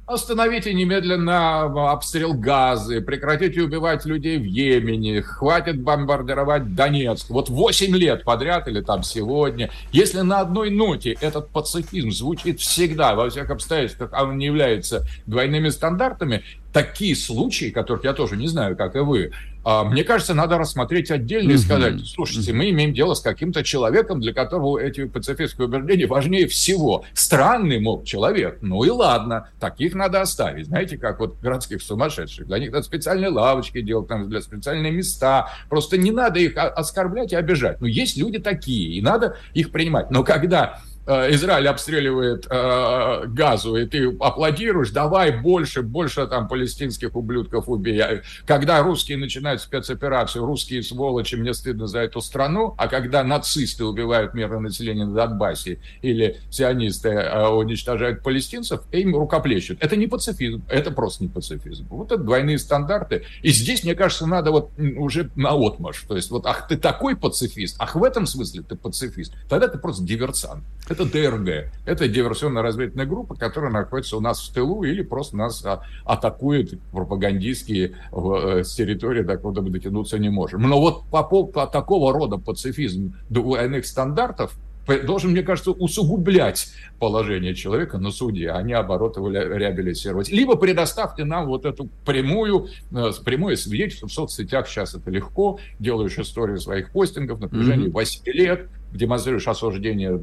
Остановите 0.08 0.74
немедленно 0.74 1.92
обстрел 1.92 2.34
газы, 2.34 3.02
прекратите 3.02 3.62
убивать 3.62 4.06
людей 4.06 4.38
в 4.38 4.46
Йемене, 4.46 5.22
хватит 5.22 5.82
бомбардировать 5.82 6.74
Донецк. 6.76 7.30
Вот 7.30 7.50
8 7.50 7.94
лет 7.94 8.24
подряд 8.24 8.70
или 8.70 8.80
там 8.80 9.04
сегодня. 9.04 9.70
Если 9.92 10.22
на 10.22 10.40
одной 10.40 10.70
ноте 10.70 11.18
этот 11.20 11.50
пацифизм 11.50 12.12
звучит 12.12 12.62
всегда, 12.62 13.16
во 13.16 13.30
всех 13.30 13.50
обстоятельствах, 13.50 14.12
а 14.14 14.24
он 14.24 14.38
не 14.38 14.46
является 14.46 15.06
двойными 15.26 15.68
стандартами, 15.68 16.42
такие 16.74 17.16
случаи, 17.16 17.70
которых 17.72 18.04
я 18.04 18.14
тоже 18.14 18.38
не 18.38 18.48
знаю, 18.48 18.76
как 18.76 18.96
и 18.96 19.00
вы, 19.00 19.32
а, 19.70 19.84
мне 19.84 20.06
кажется, 20.06 20.34
надо 20.34 20.58
рассмотреть 20.58 21.12
отдельно 21.12 21.52
и 21.52 21.58
сказать, 21.58 22.00
слушайте, 22.06 22.54
мы 22.54 22.70
имеем 22.70 22.94
дело 22.94 23.16
с 23.16 23.20
каким-то 23.20 23.66
человеком, 23.66 24.22
для 24.22 24.34
которого 24.34 24.78
эти 24.78 25.04
пацифистские 25.04 25.68
убеждения 25.68 26.08
важнее 26.08 26.48
всего. 26.48 27.04
Странный, 27.14 27.78
мол, 27.78 28.02
человек. 28.06 28.60
Ну 28.62 28.86
и 28.86 28.90
ладно, 28.90 29.50
таких 29.60 29.94
надо 29.94 30.22
оставить. 30.22 30.68
Знаете, 30.68 30.98
как 30.98 31.20
вот 31.20 31.42
городских 31.42 31.82
сумасшедших. 31.82 32.48
Для 32.48 32.60
них 32.60 32.72
надо 32.72 32.86
специальные 32.86 33.30
лавочки 33.30 33.82
делать, 33.82 34.08
там, 34.08 34.30
для 34.30 34.42
специальные 34.42 34.94
места. 34.94 35.50
Просто 35.68 35.98
не 35.98 36.12
надо 36.12 36.40
их 36.40 36.56
оскорблять 36.56 37.34
и 37.34 37.36
обижать. 37.36 37.82
Но 37.82 37.88
есть 37.88 38.16
люди 38.16 38.40
такие, 38.40 38.94
и 38.98 39.02
надо 39.02 39.36
их 39.54 39.74
принимать. 39.74 40.12
Но 40.12 40.24
когда 40.24 40.80
Израиль 41.08 41.68
обстреливает 41.68 42.48
э, 42.50 43.28
Газу, 43.28 43.78
и 43.78 43.86
ты 43.86 44.16
аплодируешь, 44.20 44.92
давай 44.92 45.32
больше, 45.32 45.82
больше 45.82 46.28
там 46.28 46.48
палестинских 46.48 47.16
ублюдков 47.16 47.70
убей. 47.70 48.02
А 48.02 48.22
когда 48.46 48.82
русские 48.84 49.18
начинают 49.18 49.62
спецоперацию, 49.62 50.46
русские 50.46 50.84
сволочи, 50.84 51.36
мне 51.36 51.54
стыдно 51.54 51.88
за 51.88 52.00
эту 52.00 52.20
страну, 52.22 52.76
а 52.78 52.88
когда 52.88 53.24
нацисты 53.24 53.86
убивают 53.86 54.34
мирное 54.34 54.60
население 54.60 55.06
на 55.06 55.14
Донбассе 55.14 55.80
или 56.02 56.38
сионисты 56.50 57.10
э, 57.10 57.48
уничтожают 57.48 58.22
палестинцев, 58.22 58.82
им 58.92 59.16
рукоплещут. 59.16 59.78
Это 59.82 59.96
не 59.96 60.08
пацифизм, 60.08 60.64
это 60.68 60.92
просто 60.92 61.24
не 61.24 61.30
пацифизм. 61.30 61.88
Вот 61.90 62.12
это 62.12 62.22
двойные 62.22 62.60
стандарты. 62.60 63.24
И 63.42 63.50
здесь, 63.50 63.84
мне 63.84 63.96
кажется, 63.96 64.26
надо 64.26 64.52
вот 64.52 64.72
уже 64.98 65.30
на 65.36 65.52
отмаш. 65.52 66.04
То 66.08 66.16
есть 66.16 66.32
вот, 66.32 66.46
ах, 66.46 66.68
ты 66.68 66.78
такой 66.78 67.16
пацифист, 67.16 67.78
ах, 67.80 67.96
в 67.96 68.04
этом 68.04 68.26
смысле 68.26 68.64
ты 68.64 68.76
пацифист. 68.76 69.34
Тогда 69.48 69.68
ты 69.68 69.78
просто 69.78 70.04
диверсант. 70.04 70.64
Это 70.98 71.06
ДРГ. 71.06 71.72
Это 71.86 72.08
диверсионно-разведывательная 72.08 73.06
группа, 73.06 73.36
которая 73.36 73.72
находится 73.72 74.18
у 74.18 74.20
нас 74.20 74.42
в 74.42 74.52
тылу 74.52 74.84
или 74.84 75.04
просто 75.04 75.38
нас 75.38 75.64
а, 75.64 75.84
атакует 76.06 76.80
пропагандистские 76.92 77.96
э, 78.12 78.64
с 78.64 78.74
территории, 78.74 79.22
до 79.22 79.38
куда 79.38 79.62
мы 79.62 79.70
дотянуться 79.70 80.18
не 80.18 80.30
можем. 80.30 80.64
Но 80.64 80.82
вот 80.82 81.04
по, 81.12 81.24
по 81.24 81.68
такого 81.68 82.12
рода 82.14 82.38
пацифизм 82.38 83.14
двойных 83.30 83.86
стандартов 83.86 84.58
должен, 85.06 85.32
мне 85.32 85.44
кажется, 85.44 85.72
усугублять 85.72 86.70
положение 87.00 87.54
человека 87.54 87.98
на 87.98 88.12
суде, 88.12 88.50
а 88.50 88.62
не, 88.64 88.74
наоборот, 88.74 89.18
его 89.18 89.30
реабилитировать. 89.30 90.30
Либо 90.30 90.56
предоставьте 90.56 91.26
нам 91.26 91.46
вот 91.46 91.66
эту 91.66 91.90
прямую, 92.06 92.70
э, 92.92 93.12
прямое 93.24 93.56
свидетельство 93.56 94.08
в 94.08 94.14
соцсетях, 94.14 94.68
сейчас 94.68 94.96
это 94.96 95.12
легко, 95.12 95.60
делаешь 95.78 96.18
историю 96.18 96.58
своих 96.58 96.92
постингов 96.92 97.40
на 97.40 97.50
протяжении 97.50 97.88
mm-hmm. 97.88 97.92
8 97.92 98.24
лет, 98.28 98.70
демонстрируешь 98.92 99.48
осуждение 99.48 100.20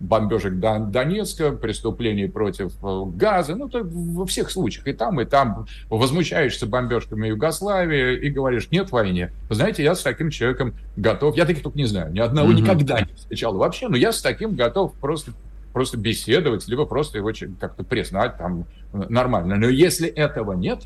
бомбежек 0.00 0.54
Донецка, 0.58 1.52
преступлений 1.52 2.26
против 2.26 2.72
э, 2.82 3.02
газа, 3.14 3.54
ну, 3.54 3.68
то 3.68 3.82
во 3.82 4.26
всех 4.26 4.50
случаях, 4.50 4.86
и 4.86 4.92
там, 4.92 5.20
и 5.20 5.24
там, 5.24 5.66
возмущаешься 5.88 6.66
бомбежками 6.66 7.28
Югославии 7.28 8.16
и 8.16 8.30
говоришь, 8.30 8.70
нет 8.70 8.90
войне. 8.90 9.32
Вы 9.48 9.54
знаете, 9.54 9.84
я 9.84 9.94
с 9.94 10.02
таким 10.02 10.30
человеком 10.30 10.74
готов, 10.96 11.36
я 11.36 11.44
таких 11.44 11.62
только 11.62 11.78
не 11.78 11.86
знаю, 11.86 12.12
ни 12.12 12.20
одного 12.20 12.50
mm-hmm. 12.50 12.62
никогда 12.62 13.00
не 13.00 13.12
встречал 13.14 13.56
вообще, 13.56 13.88
но 13.88 13.96
я 13.96 14.12
с 14.12 14.22
таким 14.22 14.54
готов 14.54 14.94
просто 14.94 15.32
просто 15.72 15.96
беседовать, 15.96 16.68
либо 16.68 16.84
просто 16.84 17.16
его 17.16 17.32
как-то 17.58 17.82
признать 17.82 18.36
там 18.36 18.66
нормально. 18.92 19.56
Но 19.56 19.68
если 19.68 20.06
этого 20.06 20.52
нет, 20.52 20.82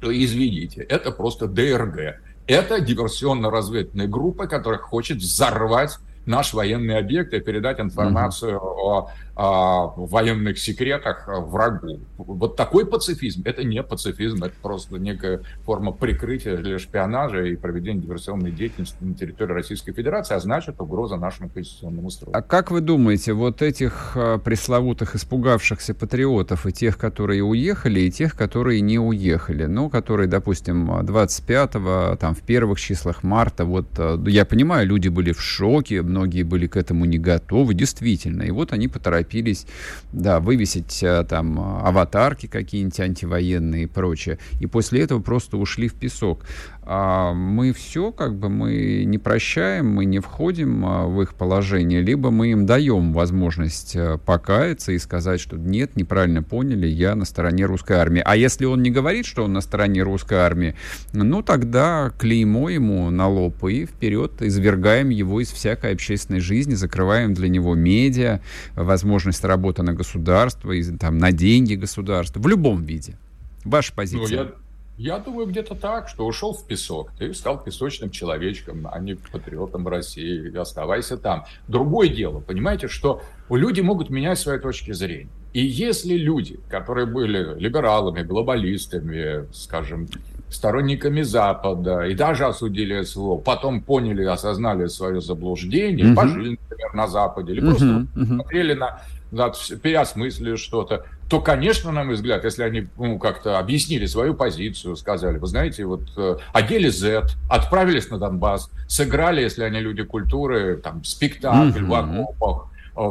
то 0.00 0.16
извините, 0.16 0.82
это 0.82 1.10
просто 1.10 1.48
ДРГ. 1.48 2.20
Это 2.46 2.80
диверсионно-разведывательная 2.80 4.06
группа, 4.06 4.46
которая 4.46 4.80
хочет 4.80 5.18
взорвать 5.18 5.98
наш 6.28 6.52
военный 6.54 6.98
объект 6.98 7.32
и 7.32 7.40
передать 7.40 7.80
информацию 7.80 8.52
mm-hmm. 8.52 8.60
о 8.60 9.10
а, 9.40 9.92
военных 9.96 10.58
секретах 10.58 11.28
врагу. 11.28 12.00
Вот 12.16 12.56
такой 12.56 12.84
пацифизм, 12.84 13.42
это 13.44 13.62
не 13.62 13.84
пацифизм, 13.84 14.42
это 14.42 14.54
просто 14.60 14.98
некая 14.98 15.42
форма 15.64 15.92
прикрытия 15.92 16.56
для 16.56 16.76
шпионажа 16.80 17.44
и 17.44 17.54
проведения 17.54 18.00
диверсионной 18.00 18.50
деятельности 18.50 18.96
на 19.00 19.14
территории 19.14 19.52
Российской 19.52 19.92
Федерации, 19.92 20.34
а 20.34 20.40
значит 20.40 20.80
угроза 20.80 21.16
нашему 21.16 21.50
конституционному 21.50 22.10
строю. 22.10 22.36
А 22.36 22.42
как 22.42 22.72
вы 22.72 22.80
думаете, 22.80 23.32
вот 23.32 23.62
этих 23.62 24.16
а, 24.16 24.38
пресловутых 24.38 25.14
испугавшихся 25.14 25.94
патриотов 25.94 26.66
и 26.66 26.72
тех, 26.72 26.98
которые 26.98 27.44
уехали, 27.44 28.00
и 28.00 28.10
тех, 28.10 28.34
которые 28.34 28.80
не 28.80 28.98
уехали, 28.98 29.66
ну, 29.66 29.88
которые, 29.88 30.26
допустим, 30.26 30.90
25-го, 30.90 32.16
там, 32.16 32.34
в 32.34 32.42
первых 32.42 32.80
числах 32.80 33.22
марта, 33.22 33.64
вот, 33.64 33.86
а, 33.98 34.20
я 34.26 34.44
понимаю, 34.44 34.84
люди 34.84 35.06
были 35.06 35.30
в 35.30 35.40
шоке, 35.40 36.02
многие 36.18 36.42
были 36.42 36.66
к 36.66 36.76
этому 36.76 37.04
не 37.04 37.18
готовы, 37.18 37.74
действительно, 37.74 38.42
и 38.42 38.50
вот 38.50 38.72
они 38.72 38.88
поторопились 38.88 39.28
торопились, 39.28 39.66
да, 40.12 40.40
вывесить 40.40 41.02
э, 41.02 41.24
там 41.28 41.58
аватарки 41.60 42.46
какие-нибудь 42.46 43.00
антивоенные 43.00 43.84
и 43.84 43.86
прочее. 43.86 44.38
И 44.60 44.66
после 44.66 45.02
этого 45.02 45.20
просто 45.20 45.56
ушли 45.56 45.88
в 45.88 45.94
песок 45.94 46.44
а 46.90 47.34
мы 47.34 47.74
все, 47.74 48.12
как 48.12 48.34
бы, 48.34 48.48
мы 48.48 49.04
не 49.04 49.18
прощаем, 49.18 49.90
мы 49.90 50.06
не 50.06 50.20
входим 50.20 50.86
а, 50.86 51.06
в 51.06 51.20
их 51.20 51.34
положение, 51.34 52.00
либо 52.00 52.30
мы 52.30 52.52
им 52.52 52.64
даем 52.64 53.12
возможность 53.12 53.94
а, 53.94 54.16
покаяться 54.16 54.92
и 54.92 54.98
сказать, 54.98 55.38
что 55.38 55.58
нет, 55.58 55.96
неправильно 55.96 56.42
поняли, 56.42 56.86
я 56.86 57.14
на 57.14 57.26
стороне 57.26 57.66
русской 57.66 57.98
армии. 57.98 58.22
А 58.24 58.36
если 58.36 58.64
он 58.64 58.82
не 58.82 58.90
говорит, 58.90 59.26
что 59.26 59.44
он 59.44 59.52
на 59.52 59.60
стороне 59.60 60.02
русской 60.02 60.38
армии, 60.38 60.76
ну, 61.12 61.42
тогда 61.42 62.10
клеймо 62.18 62.70
ему 62.70 63.10
на 63.10 63.28
лоб 63.28 63.62
и 63.64 63.84
вперед 63.84 64.40
извергаем 64.40 65.10
его 65.10 65.42
из 65.42 65.52
всякой 65.52 65.92
общественной 65.92 66.40
жизни, 66.40 66.72
закрываем 66.72 67.34
для 67.34 67.50
него 67.50 67.74
медиа, 67.74 68.40
возможность 68.74 69.44
работы 69.44 69.82
на 69.82 69.92
государство, 69.92 70.72
там, 70.98 71.18
на 71.18 71.32
деньги 71.32 71.74
государства, 71.74 72.40
в 72.40 72.48
любом 72.48 72.82
виде. 72.84 73.18
Ваша 73.66 73.92
позиция? 73.92 74.44
Ну, 74.44 74.44
я 74.44 74.52
я 74.98 75.18
думаю, 75.18 75.46
где-то 75.46 75.76
так, 75.76 76.08
что 76.08 76.26
ушел 76.26 76.52
в 76.52 76.66
песок. 76.66 77.12
Ты 77.16 77.32
стал 77.32 77.62
песочным 77.62 78.10
человечком, 78.10 78.88
а 78.90 78.98
не 78.98 79.14
патриотом 79.14 79.86
России. 79.86 80.54
Оставайся 80.56 81.16
там. 81.16 81.44
Другое 81.68 82.08
дело, 82.08 82.40
понимаете, 82.40 82.88
что 82.88 83.22
люди 83.48 83.80
могут 83.80 84.10
менять 84.10 84.40
свои 84.40 84.58
точки 84.58 84.92
зрения. 84.92 85.30
И 85.52 85.64
если 85.64 86.14
люди, 86.14 86.58
которые 86.68 87.06
были 87.06 87.58
либералами, 87.58 88.22
глобалистами, 88.22 89.46
скажем, 89.52 90.08
сторонниками 90.50 91.22
Запада 91.22 92.02
и 92.06 92.14
даже 92.14 92.46
осудили 92.46 93.02
СВО, 93.02 93.36
потом 93.36 93.82
поняли, 93.82 94.24
осознали 94.24 94.86
свое 94.88 95.20
заблуждение, 95.20 96.06
mm-hmm. 96.06 96.14
пожили, 96.14 96.58
например, 96.60 96.94
на 96.94 97.06
Западе, 97.06 97.52
или 97.52 97.62
mm-hmm. 97.62 97.70
просто 97.70 97.86
mm-hmm. 97.86 98.26
смотрели 98.26 98.74
на, 98.74 99.00
на 99.30 99.52
переосмыслили 99.80 100.56
что-то, 100.56 101.04
то, 101.28 101.40
конечно, 101.40 101.92
на 101.92 102.04
мой 102.04 102.14
взгляд, 102.14 102.44
если 102.44 102.62
они 102.62 102.88
ну, 102.96 103.18
как-то 103.18 103.58
объяснили 103.58 104.06
свою 104.06 104.34
позицию, 104.34 104.96
сказали, 104.96 105.38
вы 105.38 105.46
знаете, 105.46 105.84
вот 105.84 106.02
э, 106.16 106.36
одели 106.52 106.88
Z, 106.88 107.26
отправились 107.50 108.10
на 108.10 108.18
Донбасс, 108.18 108.70
сыграли, 108.88 109.42
если 109.42 109.62
они 109.64 109.80
люди 109.80 110.04
культуры, 110.04 110.76
там, 110.76 111.04
спектакль 111.04 111.80
mm-hmm. 111.80 111.86
в 111.86 111.94
окопах, 111.94 112.68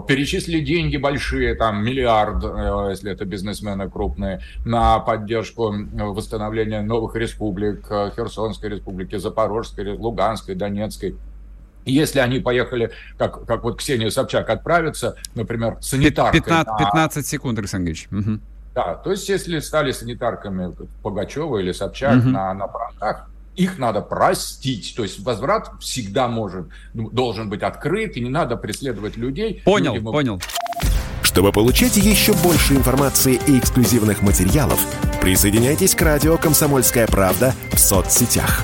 перечислили 0.08 0.60
деньги 0.60 0.98
большие, 0.98 1.56
там 1.56 1.84
миллиард, 1.84 2.44
э, 2.44 2.88
если 2.90 3.12
это 3.12 3.26
бизнесмены 3.26 3.90
крупные, 3.90 4.42
на 4.66 5.00
поддержку 5.00 5.74
восстановления 5.94 6.82
новых 6.82 7.16
республик, 7.16 7.86
э, 7.90 8.12
Херсонской 8.16 8.70
республики, 8.70 9.16
Запорожской, 9.18 9.94
Луганской, 9.94 10.56
Донецкой. 10.56 11.16
Если 11.92 12.20
они 12.20 12.40
поехали, 12.40 12.92
как, 13.18 13.46
как 13.46 13.64
вот 13.64 13.80
Ксения 13.80 14.10
Собчак 14.10 14.50
отправится, 14.50 15.16
например, 15.36 15.78
санитаркой... 15.82 16.42
15, 16.42 16.78
15 16.78 17.16
на... 17.16 17.24
секунд, 17.24 17.60
Александр 17.60 17.88
Ильич. 17.88 18.08
Угу. 18.12 18.40
Да, 18.76 18.96
то 18.96 19.12
есть 19.12 19.28
если 19.28 19.60
стали 19.60 19.92
санитарками 19.92 20.74
Пугачева 21.02 21.58
или 21.58 21.72
Собчак 21.72 22.18
угу. 22.18 22.30
на, 22.30 22.54
на 22.54 22.68
фронтах, 22.68 23.28
их 23.56 23.80
надо 23.80 24.02
простить. 24.02 24.94
То 24.96 25.04
есть 25.04 25.20
возврат 25.20 25.72
всегда 25.80 26.28
может, 26.28 26.68
ну, 26.94 27.10
должен 27.10 27.50
быть 27.50 27.64
открыт, 27.64 28.16
и 28.16 28.22
не 28.22 28.30
надо 28.30 28.56
преследовать 28.56 29.18
людей. 29.18 29.62
Понял, 29.66 29.96
Люди 29.96 30.06
понял. 30.06 30.42
Чтобы 31.24 31.52
получать 31.52 31.98
еще 31.98 32.34
больше 32.34 32.76
информации 32.76 33.40
и 33.48 33.60
эксклюзивных 33.60 34.22
материалов, 34.22 34.80
присоединяйтесь 35.22 35.94
к 35.94 36.02
радио 36.02 36.38
«Комсомольская 36.38 37.08
правда» 37.08 37.54
в 37.72 37.80
соцсетях. 37.80 38.64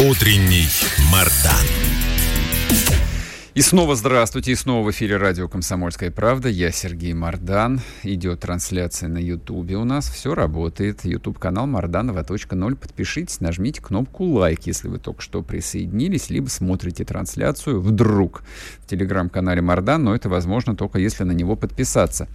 Утренний 0.00 0.68
Мардан. 1.10 1.66
И 3.54 3.60
снова 3.60 3.96
здравствуйте, 3.96 4.52
и 4.52 4.54
снова 4.54 4.86
в 4.86 4.90
эфире 4.92 5.16
радио 5.16 5.48
«Комсомольская 5.48 6.12
правда». 6.12 6.48
Я 6.48 6.70
Сергей 6.70 7.14
Мардан. 7.14 7.80
Идет 8.04 8.38
трансляция 8.38 9.08
на 9.08 9.18
Ютубе 9.18 9.74
у 9.74 9.82
нас. 9.82 10.08
Все 10.08 10.36
работает. 10.36 11.04
Ютуб-канал 11.04 11.66
Мардан 11.66 12.12
2.0. 12.12 12.76
Подпишитесь, 12.76 13.40
нажмите 13.40 13.82
кнопку 13.82 14.24
лайк, 14.24 14.60
если 14.66 14.86
вы 14.86 14.98
только 15.00 15.20
что 15.20 15.42
присоединились, 15.42 16.30
либо 16.30 16.46
смотрите 16.46 17.04
трансляцию 17.04 17.80
вдруг 17.80 18.44
в 18.78 18.86
телеграм-канале 18.86 19.62
Мардан, 19.62 20.04
но 20.04 20.14
это 20.14 20.28
возможно 20.28 20.76
только 20.76 21.00
если 21.00 21.24
на 21.24 21.32
него 21.32 21.56
подписаться. 21.56 22.28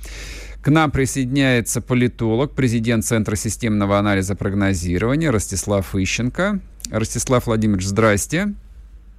К 0.61 0.67
нам 0.69 0.91
присоединяется 0.91 1.79
политолог, 1.79 2.55
президент 2.55 3.05
Центра 3.05 3.37
системного 3.37 3.97
анализа 3.99 4.35
прогнозирования 4.35 5.31
Ростислав 5.31 5.95
Ищенко. 5.95 6.59
Ростислав 6.91 7.47
Владимирович, 7.47 7.85
здрасте. 7.87 8.53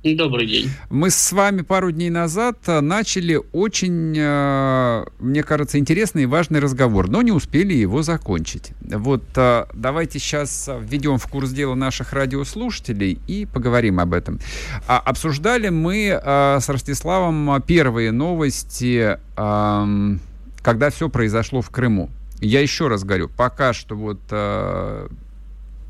Добрый 0.04 0.46
день. 0.46 0.70
Мы 0.90 1.08
с 1.08 1.32
вами 1.32 1.62
пару 1.62 1.90
дней 1.90 2.10
назад 2.10 2.58
э, 2.66 2.80
начали 2.80 3.40
очень, 3.52 4.14
э, 4.14 5.04
мне 5.18 5.42
кажется, 5.42 5.78
интересный 5.78 6.24
и 6.24 6.26
важный 6.26 6.60
разговор, 6.60 7.08
но 7.08 7.22
не 7.22 7.32
успели 7.32 7.72
его 7.72 8.02
закончить. 8.02 8.72
Вот 8.82 9.22
э, 9.36 9.64
давайте 9.72 10.18
сейчас 10.18 10.68
введем 10.78 11.16
в 11.16 11.26
курс 11.26 11.52
дела 11.52 11.74
наших 11.74 12.12
радиослушателей 12.12 13.18
и 13.26 13.46
поговорим 13.46 13.98
об 13.98 14.12
этом. 14.12 14.40
А, 14.86 14.98
обсуждали 14.98 15.70
мы 15.70 16.20
с 16.22 16.68
Ростиславом 16.68 17.62
первые 17.62 18.12
новости, 18.12 19.18
когда 19.34 20.90
все 20.90 21.08
произошло 21.08 21.62
в 21.62 21.70
Крыму. 21.70 22.10
Я 22.40 22.60
еще 22.60 22.88
раз 22.88 23.04
говорю, 23.04 23.30
пока 23.34 23.72
что 23.72 23.94
вот 23.94 24.20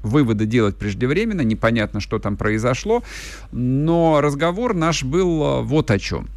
выводы 0.04 0.46
делать 0.46 0.76
преждевременно, 0.76 1.40
непонятно, 1.40 2.00
что 2.00 2.18
там 2.18 2.36
произошло, 2.36 3.02
но 3.52 4.20
разговор 4.20 4.74
наш 4.74 5.02
был 5.02 5.42
э, 5.42 5.62
вот 5.62 5.90
о 5.90 5.98
чем. 5.98 6.28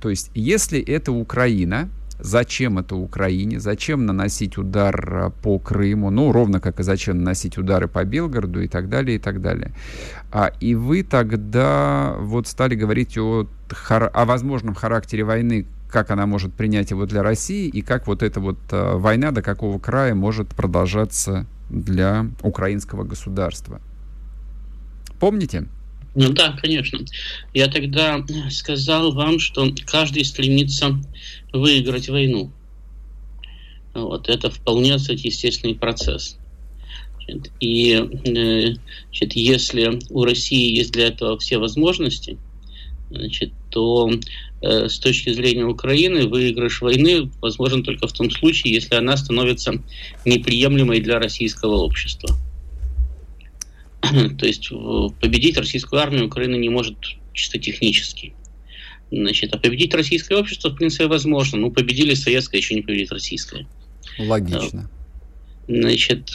То 0.00 0.10
есть, 0.10 0.30
если 0.34 0.80
это 0.80 1.12
Украина, 1.12 1.88
зачем 2.18 2.78
это 2.78 2.96
Украине, 2.96 3.60
зачем 3.60 4.06
наносить 4.06 4.56
удар 4.56 5.26
э, 5.26 5.30
по 5.42 5.58
Крыму, 5.58 6.10
ну, 6.10 6.32
ровно 6.32 6.60
как 6.60 6.80
и 6.80 6.82
зачем 6.82 7.18
наносить 7.18 7.58
удары 7.58 7.88
по 7.88 8.04
Белгороду 8.04 8.62
и 8.62 8.68
так 8.68 8.88
далее, 8.88 9.16
и 9.16 9.18
так 9.18 9.40
далее. 9.40 9.72
А, 10.30 10.52
и 10.60 10.74
вы 10.74 11.02
тогда 11.02 12.16
вот 12.18 12.46
стали 12.46 12.74
говорить 12.74 13.18
о, 13.18 13.46
о 13.88 14.24
возможном 14.24 14.74
характере 14.74 15.24
войны, 15.24 15.66
как 15.88 16.10
она 16.10 16.26
может 16.26 16.54
принять 16.54 16.90
его 16.90 17.06
для 17.06 17.22
России, 17.22 17.68
и 17.68 17.82
как 17.82 18.06
вот 18.06 18.22
эта 18.22 18.40
вот 18.40 18.58
а, 18.70 18.96
война 18.96 19.30
до 19.32 19.42
какого 19.42 19.78
края 19.78 20.14
может 20.14 20.48
продолжаться 20.48 21.46
для 21.72 22.30
украинского 22.42 23.02
государства. 23.02 23.80
Помните? 25.18 25.66
Ну 26.14 26.28
да, 26.30 26.52
конечно. 26.60 27.00
Я 27.54 27.68
тогда 27.68 28.24
сказал 28.50 29.12
вам, 29.12 29.38
что 29.38 29.72
каждый 29.86 30.24
стремится 30.24 31.00
выиграть 31.52 32.08
войну. 32.08 32.52
Вот, 33.94 34.28
это 34.28 34.50
вполне, 34.50 34.96
кстати, 34.96 35.26
естественный 35.26 35.74
процесс. 35.74 36.38
И 37.60 37.92
э, 37.92 38.74
значит, 39.06 39.32
если 39.34 40.00
у 40.10 40.24
России 40.24 40.76
есть 40.76 40.92
для 40.92 41.08
этого 41.08 41.38
все 41.38 41.58
возможности, 41.58 42.38
значит, 43.10 43.52
то 43.70 44.10
с 44.62 44.98
точки 44.98 45.32
зрения 45.32 45.64
Украины 45.64 46.26
выигрыш 46.26 46.80
войны 46.82 47.30
возможен 47.40 47.82
только 47.82 48.06
в 48.06 48.12
том 48.12 48.30
случае, 48.30 48.74
если 48.74 48.94
она 48.94 49.16
становится 49.16 49.82
неприемлемой 50.24 51.00
для 51.00 51.18
российского 51.18 51.76
общества. 51.76 52.36
То 54.38 54.46
есть 54.46 54.70
победить 55.20 55.56
российскую 55.58 56.00
армию 56.00 56.26
Украина 56.26 56.56
не 56.56 56.68
может 56.68 56.96
чисто 57.32 57.58
технически. 57.58 58.34
Значит, 59.10 59.54
а 59.54 59.58
победить 59.58 59.94
российское 59.94 60.36
общество, 60.36 60.70
в 60.70 60.76
принципе, 60.76 61.06
возможно. 61.06 61.58
Ну, 61.58 61.70
победили 61.70 62.14
советское, 62.14 62.58
еще 62.58 62.74
не 62.74 62.82
победить 62.82 63.12
российское. 63.12 63.66
Логично. 64.18 64.88
Значит, 65.68 66.28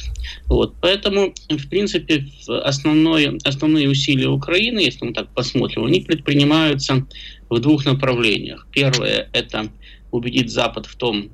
вот, 0.46 0.76
поэтому, 0.82 1.34
в 1.50 1.70
принципе, 1.70 2.26
основное, 2.48 3.38
основные 3.44 3.90
усилия 3.90 4.30
Украины, 4.30 4.80
если 4.80 5.06
мы 5.06 5.13
так 5.13 5.34
посмотрим, 5.34 5.86
они 5.86 6.02
предпринимаются 6.02 7.06
в 7.50 7.60
двух 7.60 7.86
направлениях. 7.86 8.68
Первое– 8.72 9.30
это 9.34 9.70
убедить 10.12 10.50
Запад 10.50 10.86
в 10.86 10.96
том, 10.96 11.30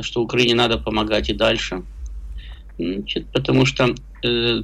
что 0.00 0.22
Украине 0.22 0.54
надо 0.54 0.78
помогать 0.78 1.28
и 1.28 1.34
дальше– 1.34 1.82
Значит, 2.78 3.26
потому 3.32 3.66
что, 3.66 3.94
э, 4.22 4.62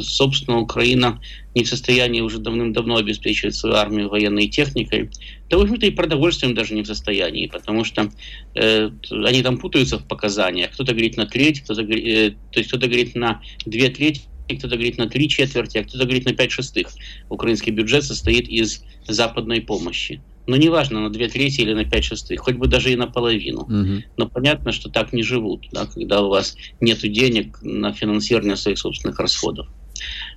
собственно, 0.00 0.58
Украина 0.58 1.20
не 1.54 1.62
в 1.62 1.68
состоянии 1.68 2.20
уже 2.20 2.38
давным-давно 2.38 2.96
обеспечивать 2.96 3.54
свою 3.54 3.76
армию 3.76 4.08
военной 4.08 4.48
техникой. 4.48 5.10
Да, 5.52 5.58
в 5.58 5.60
общем-то, 5.60 5.84
и 5.84 5.90
продовольствием 5.90 6.54
даже 6.54 6.72
не 6.72 6.82
в 6.82 6.86
состоянии, 6.86 7.46
потому 7.46 7.84
что 7.84 8.10
э, 8.54 8.90
они 9.10 9.42
там 9.42 9.58
путаются 9.58 9.98
в 9.98 10.08
показаниях. 10.08 10.70
Кто-то 10.72 10.92
говорит 10.92 11.18
на 11.18 11.26
треть, 11.26 11.60
кто-то, 11.60 11.82
э, 11.82 12.30
то 12.30 12.58
есть 12.58 12.70
кто-то 12.70 12.86
говорит 12.86 13.14
на 13.14 13.42
две 13.66 13.90
трети, 13.90 14.22
кто-то 14.48 14.76
говорит 14.76 14.96
на 14.96 15.10
три 15.10 15.28
четверти, 15.28 15.76
а 15.76 15.84
кто-то 15.84 16.04
говорит 16.04 16.24
на 16.24 16.32
пять 16.32 16.52
шестых. 16.52 16.88
Украинский 17.28 17.70
бюджет 17.70 18.02
состоит 18.02 18.48
из 18.48 18.82
западной 19.06 19.60
помощи 19.60 20.22
ну, 20.46 20.56
неважно, 20.56 21.00
на 21.00 21.10
две 21.10 21.28
трети 21.28 21.60
или 21.60 21.72
на 21.72 21.84
пять 21.84 22.04
шестых, 22.04 22.40
хоть 22.40 22.56
бы 22.56 22.66
даже 22.66 22.90
и 22.90 22.96
на 22.96 23.06
половину. 23.06 23.60
Угу. 23.60 24.02
Но 24.16 24.28
понятно, 24.28 24.72
что 24.72 24.88
так 24.88 25.12
не 25.12 25.22
живут, 25.22 25.68
да, 25.70 25.86
когда 25.86 26.22
у 26.22 26.30
вас 26.30 26.56
нет 26.80 26.98
денег 27.00 27.58
на 27.62 27.92
финансирование 27.92 28.56
своих 28.56 28.78
собственных 28.78 29.20
расходов. 29.20 29.68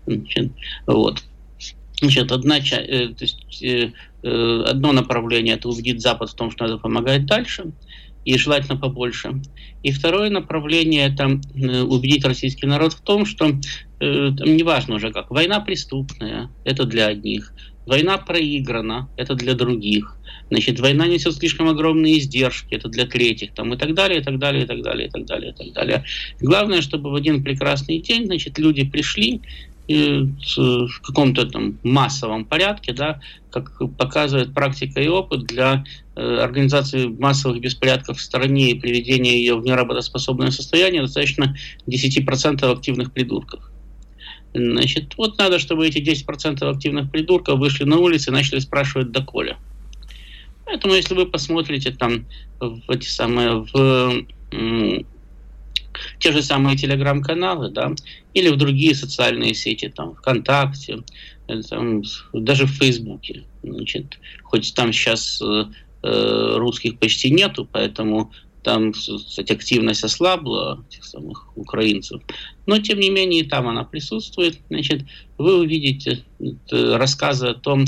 Значит, 0.05 0.51
вот. 0.85 1.23
Значит, 2.01 2.31
одна, 2.31 2.59
э, 2.59 3.07
то 3.07 3.23
есть, 3.23 3.63
э, 3.63 3.93
одно 4.25 4.91
направление– 4.91 5.55
это 5.55 5.69
убедить 5.69 6.01
Запад 6.01 6.29
в 6.29 6.35
том, 6.35 6.51
что 6.51 6.65
надо 6.65 6.77
помогать 6.77 7.25
дальше, 7.25 7.71
и 8.25 8.37
желательно 8.37 8.77
побольше. 8.77 9.41
И 9.83 9.91
второе 9.91 10.29
направление– 10.29 11.07
это 11.13 11.39
э, 11.55 11.81
убедить 11.81 12.25
российский 12.25 12.65
народ 12.65 12.93
в 12.93 13.01
том, 13.01 13.25
что 13.25 13.45
э, 13.47 13.51
неважно 13.99 14.95
уже 14.95 15.11
как, 15.11 15.29
война 15.29 15.59
преступная– 15.59 16.49
это 16.65 16.85
для 16.85 17.07
одних, 17.07 17.53
Война 17.85 18.17
проиграна, 18.17 19.07
это 19.15 19.35
для 19.35 19.53
других. 19.53 20.17
Значит, 20.49 20.79
война 20.79 21.07
несет 21.07 21.35
слишком 21.35 21.69
огромные 21.69 22.17
издержки, 22.19 22.73
это 22.73 22.89
для 22.89 23.05
третьих, 23.05 23.53
там, 23.53 23.73
и 23.73 23.77
так 23.77 23.93
далее, 23.93 24.21
и 24.21 24.23
так 24.23 24.39
далее, 24.39 24.63
и 24.63 24.67
так 24.67 24.81
далее, 24.81 25.07
и 25.07 25.11
так 25.11 25.25
далее, 25.25 25.51
и 25.51 25.53
так 25.53 25.73
далее. 25.73 26.03
Главное, 26.39 26.81
чтобы 26.81 27.11
в 27.11 27.15
один 27.15 27.43
прекрасный 27.43 27.99
день, 27.99 28.25
значит, 28.25 28.57
люди 28.57 28.83
пришли 28.83 29.41
э, 29.87 30.87
в 30.87 31.01
каком-то 31.01 31.45
там 31.45 31.79
массовом 31.83 32.45
порядке, 32.45 32.93
да, 32.93 33.21
как 33.51 33.79
показывает 33.97 34.53
практика 34.53 35.01
и 35.01 35.07
опыт 35.07 35.43
для 35.45 35.83
э, 36.15 36.21
организации 36.21 37.07
массовых 37.07 37.61
беспорядков 37.61 38.17
в 38.17 38.21
стране 38.21 38.71
и 38.71 38.79
приведения 38.79 39.37
ее 39.37 39.55
в 39.55 39.63
неработоспособное 39.63 40.51
состояние, 40.51 41.01
достаточно 41.01 41.55
10% 41.87 42.71
активных 42.71 43.11
придурков. 43.13 43.71
Значит, 44.53 45.15
вот 45.17 45.37
надо, 45.37 45.59
чтобы 45.59 45.87
эти 45.87 45.99
10% 45.99 46.63
активных 46.63 47.11
придурков 47.11 47.59
вышли 47.59 47.83
на 47.83 47.97
улицы 47.97 48.29
и 48.29 48.33
начали 48.33 48.59
спрашивать 48.59 49.11
доколе. 49.11 49.57
Поэтому, 50.65 50.93
если 50.95 51.13
вы 51.13 51.25
посмотрите 51.25 51.91
там 51.91 52.25
в 52.59 52.89
эти 52.89 53.07
самые 53.07 53.65
в 53.71 54.25
те 56.19 56.31
же 56.31 56.41
самые 56.41 56.77
телеграм-каналы, 56.77 57.69
да, 57.69 57.93
или 58.33 58.49
в 58.49 58.57
другие 58.57 58.95
социальные 58.95 59.53
сети, 59.53 59.91
там, 59.95 60.15
ВКонтакте, 60.15 61.03
э, 61.47 61.61
там, 61.69 62.03
даже 62.33 62.65
в 62.65 62.71
Фейсбуке. 62.71 63.43
Значит, 63.63 64.19
хоть 64.43 64.73
там 64.73 64.93
сейчас 64.93 65.41
э, 65.41 65.65
э 66.03 66.55
русских 66.57 66.99
почти 66.99 67.31
нету, 67.31 67.67
поэтому 67.71 68.31
там, 68.63 68.93
кстати, 68.93 69.53
активность 69.53 70.03
ослабла 70.03 70.83
этих 70.89 71.05
самых 71.05 71.55
украинцев, 71.55 72.21
но 72.65 72.79
тем 72.79 72.99
не 72.99 73.11
менее 73.11 73.43
там 73.43 73.67
она 73.67 73.83
присутствует. 73.83 74.57
Значит, 74.69 75.03
вы 75.37 75.59
увидите 75.59 76.23
э, 76.39 76.95
рассказы 76.95 77.47
о 77.47 77.53
том, 77.53 77.85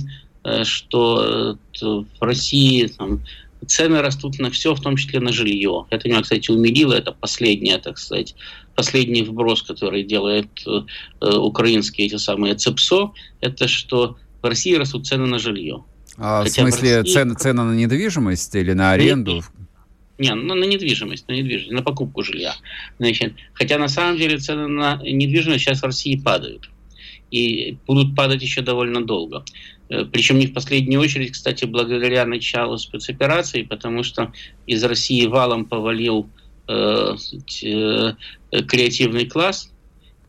что 0.64 1.58
в 1.74 2.22
России 2.22 2.88
там, 2.88 3.22
цены 3.66 4.02
растут 4.02 4.40
на 4.40 4.52
все, 4.52 4.76
в 4.76 4.82
том 4.82 4.96
числе 4.98 5.20
на 5.20 5.34
жилье. 5.34 5.86
Это 5.90 6.08
меня, 6.08 6.22
кстати, 6.22 6.52
умилило. 6.52 6.94
Это 6.94 7.12
последнее, 7.12 7.78
так 7.78 7.98
сказать, 7.98 8.36
последний 8.76 9.24
вброс, 9.24 9.64
который 9.64 10.04
делает 10.04 10.48
э, 10.66 11.28
украинские 11.36 12.08
эти 12.08 12.18
самые 12.18 12.56
ЦЕПСО, 12.56 13.14
это 13.42 13.68
что 13.68 14.18
в 14.42 14.46
России 14.46 14.76
растут 14.76 15.08
цены 15.08 15.26
на 15.26 15.40
жилье. 15.40 15.84
А, 16.18 16.44
в 16.44 16.50
смысле, 16.50 17.00
России... 17.00 17.14
цены, 17.14 17.36
цены 17.36 17.64
на 17.64 17.74
недвижимость 17.74 18.54
или 18.56 18.74
на 18.74 18.92
аренду? 18.92 19.44
Не, 20.18 20.34
ну, 20.34 20.56
на 20.56 20.64
недвижимость, 20.64 21.28
на 21.28 21.34
недвижимость, 21.34 21.72
на 21.72 21.84
покупку 21.84 22.24
жилья. 22.24 22.56
Значит, 22.98 23.34
хотя 23.54 23.78
на 23.78 23.88
самом 23.88 24.18
деле 24.18 24.38
цены 24.38 24.68
на 24.68 24.98
недвижимость 24.98 25.64
сейчас 25.64 25.82
в 25.82 25.86
России 25.86 26.16
падают. 26.16 26.70
И 27.30 27.78
будут 27.86 28.16
падать 28.16 28.42
еще 28.42 28.62
довольно 28.62 29.06
долго. 29.06 29.44
Э, 29.90 30.06
Причем 30.06 30.40
не 30.40 30.48
в 30.48 30.54
последнюю 30.54 31.02
очередь, 31.02 31.32
кстати, 31.32 31.66
благодаря 31.66 32.26
началу 32.26 32.78
спецоперации, 32.78 33.64
потому 33.64 34.04
что 34.04 34.32
из 34.66 34.84
России 34.84 35.26
валом 35.26 35.66
повалил 35.66 36.30
э, 36.68 37.16
э, 37.64 38.14
креативный 38.52 39.26
класс. 39.26 39.72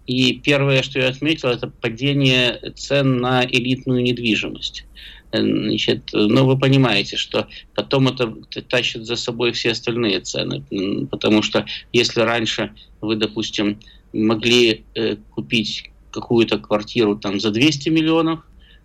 И 0.06 0.40
первое, 0.42 0.82
что 0.82 0.98
я 0.98 1.08
отметил, 1.08 1.50
это 1.50 1.68
падение 1.68 2.72
цен 2.76 3.18
на 3.18 3.44
элитную 3.44 4.02
недвижимость. 4.02 4.86
Значит, 5.30 6.08
ну, 6.14 6.46
вы 6.46 6.58
понимаете, 6.58 7.18
что 7.18 7.46
потом 7.74 8.08
это 8.08 8.34
тащит 8.62 9.04
за 9.04 9.16
собой 9.16 9.52
все 9.52 9.72
остальные 9.72 10.20
цены. 10.20 10.64
Потому 11.10 11.42
что 11.42 11.66
если 11.92 12.20
раньше 12.22 12.72
вы, 13.02 13.16
допустим, 13.16 13.80
могли 14.14 14.84
э, 14.94 15.16
купить 15.30 15.90
какую-то 16.10 16.58
квартиру 16.58 17.16
там 17.16 17.38
за 17.40 17.50
200 17.50 17.90
миллионов, 17.90 18.40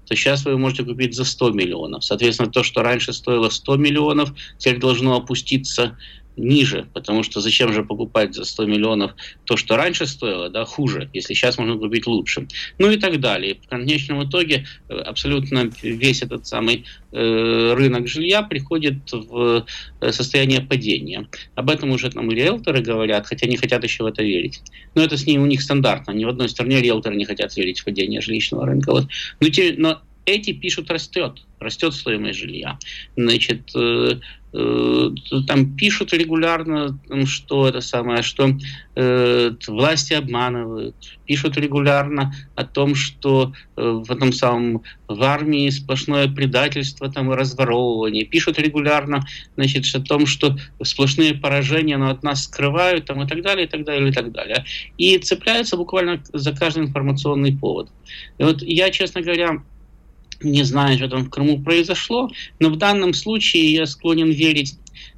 то 0.06 0.16
сейчас 0.16 0.46
вы 0.46 0.58
можете 0.58 0.84
купить 0.84 1.16
за 1.16 1.26
100 1.26 1.52
миллионов. 1.52 2.04
Соответственно, 2.04 2.52
то, 2.52 2.64
что 2.64 2.82
раньше 2.82 3.14
стоило 3.14 3.50
100 3.50 3.78
миллионов, 3.78 4.32
теперь 4.58 4.80
должно 4.80 5.16
опуститься 5.16 5.98
ниже, 6.36 6.88
потому 6.94 7.24
что 7.24 7.42
зачем 7.42 7.74
же 7.74 7.84
покупать 7.84 8.34
за 8.34 8.46
100 8.46 8.66
миллионов 8.66 9.12
то, 9.46 9.58
что 9.58 9.76
раньше 9.76 10.08
стоило, 10.08 10.50
да, 10.50 10.66
хуже, 10.66 11.10
если 11.14 11.34
сейчас 11.34 11.58
можно 11.58 11.78
купить 11.78 12.08
лучше. 12.08 12.48
Ну 12.80 12.92
и 12.92 12.98
так 12.98 13.20
далее. 13.20 13.58
В 13.62 13.68
конечном 13.68 14.28
итоге 14.28 14.66
э, 14.90 14.96
абсолютно 14.96 15.70
весь 15.82 16.22
этот 16.22 16.48
самый 16.48 16.86
э, 17.12 17.74
рынок 17.76 18.08
жилья 18.08 18.42
приходит 18.42 19.12
в 19.12 19.66
э, 20.02 20.12
состояние 20.12 20.62
падения. 20.62 21.28
Об 21.56 21.70
этом 21.70 21.92
уже 21.92 22.10
там 22.10 22.32
и 22.32 22.36
риэлторы 22.36 22.82
говорят, 22.82 23.28
хотя 23.28 23.48
не 23.48 23.58
хотят 23.58 23.84
еще 23.84 24.04
в 24.04 24.08
это 24.08 24.24
верить. 24.24 24.62
Но 24.96 25.04
это 25.04 25.18
с 25.18 25.26
ним 25.26 25.44
у 25.44 25.46
них 25.46 25.62
стандартно. 25.62 26.12
Ни 26.12 26.26
в 26.26 26.30
одной 26.30 26.50
стране 26.50 26.82
риэлторы 26.82 27.16
не 27.16 27.26
хотят 27.26 27.56
верить 27.56 27.80
в 27.80 27.86
падение 27.86 28.22
жилищного 28.22 28.66
рынка. 28.66 28.92
Вот. 28.92 29.08
Но, 29.40 29.50
те, 29.50 29.76
но 29.78 30.02
эти 30.26 30.54
пишут 30.54 30.90
растет, 30.90 31.44
растет 31.60 31.94
стоимость 31.94 32.40
жилья. 32.40 32.78
Значит, 33.16 33.72
э, 33.76 34.20
там 34.54 35.76
пишут 35.76 36.14
регулярно, 36.14 37.00
что 37.26 37.68
это 37.68 37.82
самое, 37.82 38.22
что 38.22 38.52
э, 38.96 39.52
власти 39.68 40.14
обманывают, 40.14 40.96
пишут 41.26 41.58
регулярно 41.58 42.34
о 42.56 42.64
том, 42.64 42.94
что 42.94 43.54
э, 43.76 43.82
в 43.82 44.12
этом 44.12 44.32
самом 44.32 44.84
в 45.08 45.24
армии 45.24 45.70
сплошное 45.70 46.28
предательство 46.28 47.12
там 47.12 47.32
разворовывание, 47.32 48.26
пишут 48.26 48.60
регулярно, 48.60 49.26
значит, 49.56 49.86
о 49.96 50.02
том, 50.02 50.28
что 50.28 50.56
сплошные 50.84 51.34
поражения, 51.34 51.98
но 51.98 52.12
от 52.12 52.22
нас 52.22 52.44
скрывают 52.44 53.06
там 53.06 53.24
и 53.24 53.28
так 53.28 53.42
далее, 53.42 53.66
и 53.66 53.70
так 53.70 53.84
далее, 53.84 54.10
и 54.10 54.14
так 54.14 54.32
далее. 54.32 54.66
И 55.00 55.18
цепляются 55.18 55.78
буквально 55.78 56.22
за 56.32 56.54
каждый 56.56 56.84
информационный 56.84 57.58
повод. 57.58 57.90
И 58.38 58.44
вот 58.44 58.62
я, 58.62 58.92
честно 58.92 59.22
говоря, 59.22 59.64
не 60.44 60.64
знаю, 60.64 60.98
что 60.98 61.08
там 61.08 61.26
в 61.26 61.30
Крыму 61.30 61.62
произошло, 61.62 62.30
но 62.60 62.70
в 62.70 62.78
данном 62.78 63.14
случае 63.14 63.74
я 63.74 63.86
склонен 63.86 64.30
верить 64.30 64.78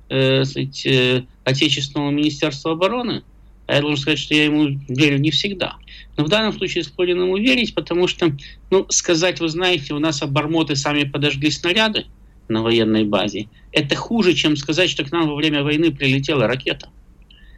э, 0.10 0.44
сказать, 0.46 0.86
э, 0.86 1.24
Отечественному 1.44 2.12
Министерству 2.12 2.72
обороны, 2.72 3.24
а 3.68 3.76
я 3.76 3.82
должен 3.82 3.98
сказать, 3.98 4.20
что 4.20 4.36
я 4.36 4.46
ему 4.46 4.80
верю 4.88 5.18
не 5.18 5.32
всегда. 5.32 5.78
Но 6.18 6.24
в 6.26 6.30
данном 6.30 6.54
случае 6.54 6.84
склонен 6.84 7.22
ему 7.22 7.38
верить, 7.38 7.74
потому 7.74 8.08
что, 8.08 8.36
ну, 8.70 8.86
сказать, 8.90 9.40
вы 9.40 9.50
знаете, 9.50 9.94
у 9.94 10.00
нас 10.00 10.22
обормоты 10.22 10.76
сами 10.76 11.04
подожгли 11.04 11.50
снаряды 11.50 12.06
на 12.48 12.62
военной 12.62 13.06
базе, 13.06 13.48
это 13.72 13.96
хуже, 13.96 14.34
чем 14.34 14.56
сказать, 14.56 14.90
что 14.90 15.04
к 15.04 15.12
нам 15.12 15.28
во 15.28 15.36
время 15.36 15.64
войны 15.64 15.92
прилетела 15.92 16.48
ракета. 16.48 16.90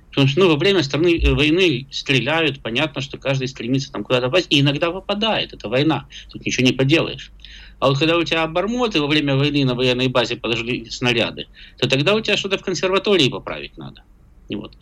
Потому 0.10 0.28
что 0.30 0.40
ну, 0.40 0.48
во 0.48 0.56
время 0.56 0.82
страны, 0.82 1.20
э, 1.20 1.34
войны 1.34 1.88
стреляют, 1.92 2.62
понятно, 2.62 3.02
что 3.02 3.18
каждый 3.18 3.48
стремится 3.48 3.92
там 3.92 4.04
куда-то 4.04 4.28
попасть, 4.28 4.48
и 4.50 4.62
иногда 4.62 4.90
попадает, 4.92 5.54
это 5.54 5.68
война, 5.70 6.08
тут 6.32 6.46
ничего 6.46 6.66
не 6.66 6.74
поделаешь. 6.74 7.32
А 7.80 7.90
вот 7.90 8.00
когда 8.00 8.18
у 8.18 8.24
тебя 8.24 8.44
обормоты 8.44 9.00
во 9.02 9.08
время 9.08 9.36
войны 9.36 9.64
на 9.66 9.76
военной 9.76 10.08
базе 10.08 10.36
подожгли 10.36 10.90
снаряды, 10.90 11.48
то 11.78 11.88
тогда 11.88 12.16
у 12.16 12.22
тебя 12.22 12.38
что-то 12.38 12.58
в 12.58 12.64
консерватории 12.64 13.30
поправить 13.30 13.78
надо. 13.78 14.04
И 14.50 14.56
вот. 14.56 14.74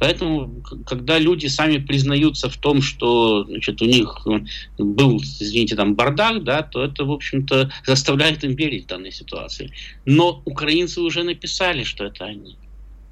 Поэтому, 0.00 0.62
когда 0.84 1.18
люди 1.20 1.46
сами 1.46 1.78
признаются 1.78 2.50
в 2.50 2.56
том, 2.56 2.82
что 2.82 3.44
значит, 3.44 3.80
у 3.82 3.84
них 3.84 4.26
э, 4.26 4.40
был, 4.82 5.18
извините, 5.18 5.76
там 5.76 5.94
бардак, 5.94 6.42
да, 6.42 6.62
то 6.62 6.82
это, 6.82 7.04
в 7.04 7.12
общем-то, 7.12 7.70
заставляет 7.86 8.42
им 8.42 8.56
верить 8.56 8.84
в 8.84 8.88
данной 8.88 9.12
ситуации. 9.12 9.70
Но 10.04 10.42
украинцы 10.44 11.00
уже 11.00 11.22
написали, 11.22 11.84
что 11.84 12.04
это 12.04 12.24
они. 12.24 12.56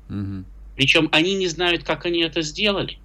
Угу. 0.08 0.44
Причем 0.74 1.08
они 1.12 1.34
не 1.34 1.46
знают, 1.46 1.84
как 1.84 2.06
они 2.06 2.22
это 2.22 2.42
сделали 2.42 2.98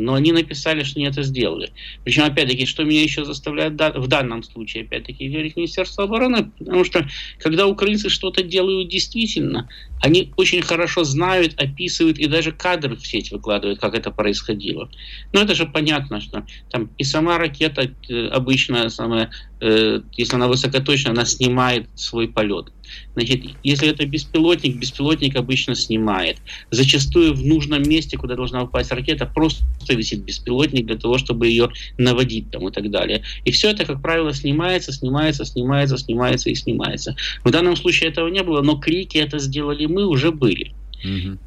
но 0.00 0.14
они 0.14 0.32
написали, 0.32 0.82
что 0.82 0.98
они 0.98 1.08
это 1.08 1.22
сделали. 1.22 1.72
Причем, 2.04 2.24
опять-таки, 2.24 2.66
что 2.66 2.84
меня 2.84 3.02
еще 3.02 3.24
заставляет 3.24 3.74
в 3.74 4.06
данном 4.06 4.42
случае, 4.42 4.84
опять-таки, 4.84 5.28
верить 5.28 5.56
Министерство 5.56 6.04
обороны, 6.04 6.50
потому 6.58 6.84
что, 6.84 7.06
когда 7.38 7.66
украинцы 7.66 8.08
что-то 8.08 8.42
делают 8.42 8.88
действительно, 8.88 9.68
они 10.02 10.32
очень 10.36 10.62
хорошо 10.62 11.04
знают, 11.04 11.60
описывают 11.60 12.18
и 12.18 12.26
даже 12.26 12.52
кадры 12.52 12.96
в 12.96 13.06
сеть 13.06 13.30
выкладывают, 13.30 13.80
как 13.80 13.94
это 13.94 14.10
происходило. 14.10 14.90
Но 15.32 15.42
это 15.42 15.54
же 15.54 15.66
понятно, 15.66 16.20
что 16.20 16.46
там 16.70 16.90
и 16.98 17.04
сама 17.04 17.38
ракета 17.38 17.90
э, 18.08 18.26
обычно, 18.28 18.88
самая, 18.88 19.30
э, 19.60 20.00
если 20.16 20.36
она 20.36 20.48
высокоточная, 20.48 21.12
она 21.12 21.24
снимает 21.24 21.88
свой 21.94 22.28
полет. 22.28 22.72
Значит, 23.14 23.42
если 23.62 23.88
это 23.88 24.06
беспилотник, 24.06 24.76
беспилотник 24.76 25.36
обычно 25.36 25.74
снимает. 25.74 26.38
Зачастую 26.70 27.34
в 27.34 27.44
нужном 27.44 27.82
месте, 27.82 28.16
куда 28.16 28.34
должна 28.34 28.62
упасть 28.62 28.92
ракета, 28.92 29.26
просто 29.26 29.64
висит 29.88 30.24
беспилотник 30.24 30.86
для 30.86 30.96
того, 30.96 31.18
чтобы 31.18 31.48
ее 31.48 31.70
наводить 31.98 32.50
там 32.50 32.68
и 32.68 32.72
так 32.72 32.90
далее. 32.90 33.22
И 33.44 33.50
все 33.50 33.70
это, 33.70 33.84
как 33.84 34.02
правило, 34.02 34.32
снимается, 34.32 34.92
снимается, 34.92 35.44
снимается, 35.44 35.98
снимается 35.98 36.50
и 36.50 36.54
снимается. 36.54 37.16
В 37.44 37.50
данном 37.50 37.76
случае 37.76 38.10
этого 38.10 38.28
не 38.28 38.42
было, 38.42 38.62
но 38.62 38.76
крики 38.76 39.18
это 39.18 39.38
сделали 39.38 39.86
мы, 39.86 40.06
уже 40.06 40.32
были. 40.32 40.72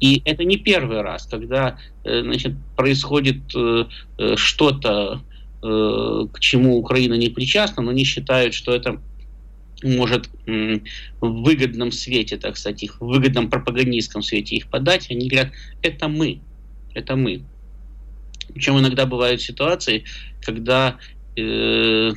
И 0.00 0.22
это 0.24 0.44
не 0.44 0.56
первый 0.56 1.02
раз, 1.02 1.26
когда 1.26 1.78
э, 2.04 2.22
значит, 2.22 2.54
происходит 2.76 3.54
э, 3.54 3.84
э, 4.18 4.36
что-то, 4.36 5.22
к 5.62 6.40
чему 6.40 6.76
Украина 6.76 7.14
не 7.14 7.30
причастна, 7.30 7.82
но 7.82 7.90
не 7.90 8.04
считают, 8.04 8.52
что 8.52 8.74
это 8.74 9.00
может 9.84 10.28
в 10.46 10.80
выгодном 11.20 11.92
свете, 11.92 12.36
так 12.36 12.56
сказать, 12.56 12.82
их 12.82 13.00
в 13.00 13.06
выгодном 13.06 13.50
пропагандистском 13.50 14.22
свете 14.22 14.56
их 14.56 14.68
подать, 14.68 15.10
они 15.10 15.28
говорят, 15.28 15.52
это 15.82 16.08
мы, 16.08 16.40
это 16.94 17.16
мы. 17.16 17.42
Причем 18.52 18.78
иногда 18.78 19.06
бывают 19.06 19.40
ситуации, 19.40 20.04
когда 20.42 20.96
э, 21.36 22.12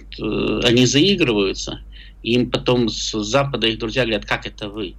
они 0.63 0.85
заигрываются, 0.85 1.81
и 2.23 2.33
им 2.33 2.51
потом 2.51 2.89
с 2.89 3.11
Запада 3.23 3.67
их 3.67 3.79
друзья 3.79 4.03
говорят, 4.03 4.25
как 4.25 4.45
это 4.45 4.69
вы? 4.69 4.95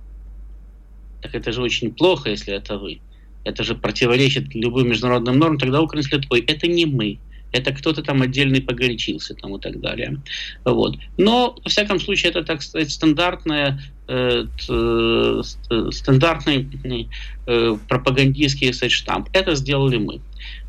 Так 1.23 1.35
это 1.35 1.53
же 1.53 1.63
очень 1.63 1.93
плохо, 1.93 2.31
если 2.31 2.55
это 2.55 2.79
вы. 2.79 3.01
Это 3.45 3.65
же 3.65 3.75
противоречит 3.75 4.55
любым 4.55 4.89
международным 4.89 5.39
нормам. 5.39 5.59
Тогда 5.59 5.81
говорят, 5.81 6.27
ой, 6.31 6.41
это 6.47 6.67
не 6.67 6.87
мы, 6.87 7.19
это 7.53 7.73
кто-то 7.73 8.03
там 8.03 8.23
отдельный 8.23 8.61
погорячился 8.61 9.35
там 9.35 9.57
и 9.57 9.61
так 9.61 9.81
далее. 9.81 10.21
Вот. 10.65 10.97
Но, 11.17 11.57
во 11.65 11.71
всяком 11.71 12.01
случае, 12.01 12.31
это, 12.31 12.43
так 12.43 12.63
сказать, 12.63 12.91
стандартная 12.91 13.81
э, 14.07 14.45
э, 14.69 15.43
стандартный 15.91 17.09
э, 17.47 17.77
пропагандистский 17.89 18.73
сказать, 18.73 18.93
штамп. 18.93 19.29
Это 19.33 19.55
сделали 19.55 19.99
мы. 19.99 20.21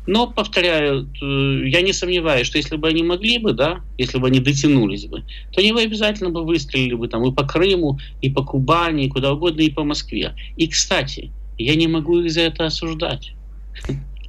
Но, 0.06 0.26
повторяю, 0.26 1.08
я 1.66 1.82
не 1.82 1.92
сомневаюсь, 1.92 2.46
что 2.46 2.58
если 2.58 2.76
бы 2.76 2.88
они 2.88 3.02
могли 3.02 3.38
бы, 3.38 3.52
да, 3.52 3.80
если 3.98 4.18
бы 4.18 4.26
они 4.26 4.40
дотянулись 4.40 5.06
бы, 5.06 5.22
то 5.52 5.60
они 5.60 5.72
бы 5.72 5.82
обязательно 5.82 6.30
бы 6.30 6.44
выстрелили 6.44 6.94
бы 6.94 7.06
там 7.06 7.24
и 7.26 7.32
по 7.32 7.44
Крыму, 7.44 7.98
и 8.22 8.30
по 8.30 8.42
Кубани, 8.42 9.04
и 9.04 9.08
куда 9.08 9.32
угодно, 9.32 9.60
и 9.60 9.70
по 9.70 9.84
Москве. 9.84 10.34
И, 10.56 10.66
кстати, 10.66 11.30
я 11.58 11.74
не 11.74 11.86
могу 11.86 12.20
их 12.20 12.32
за 12.32 12.40
это 12.42 12.66
осуждать. 12.66 13.34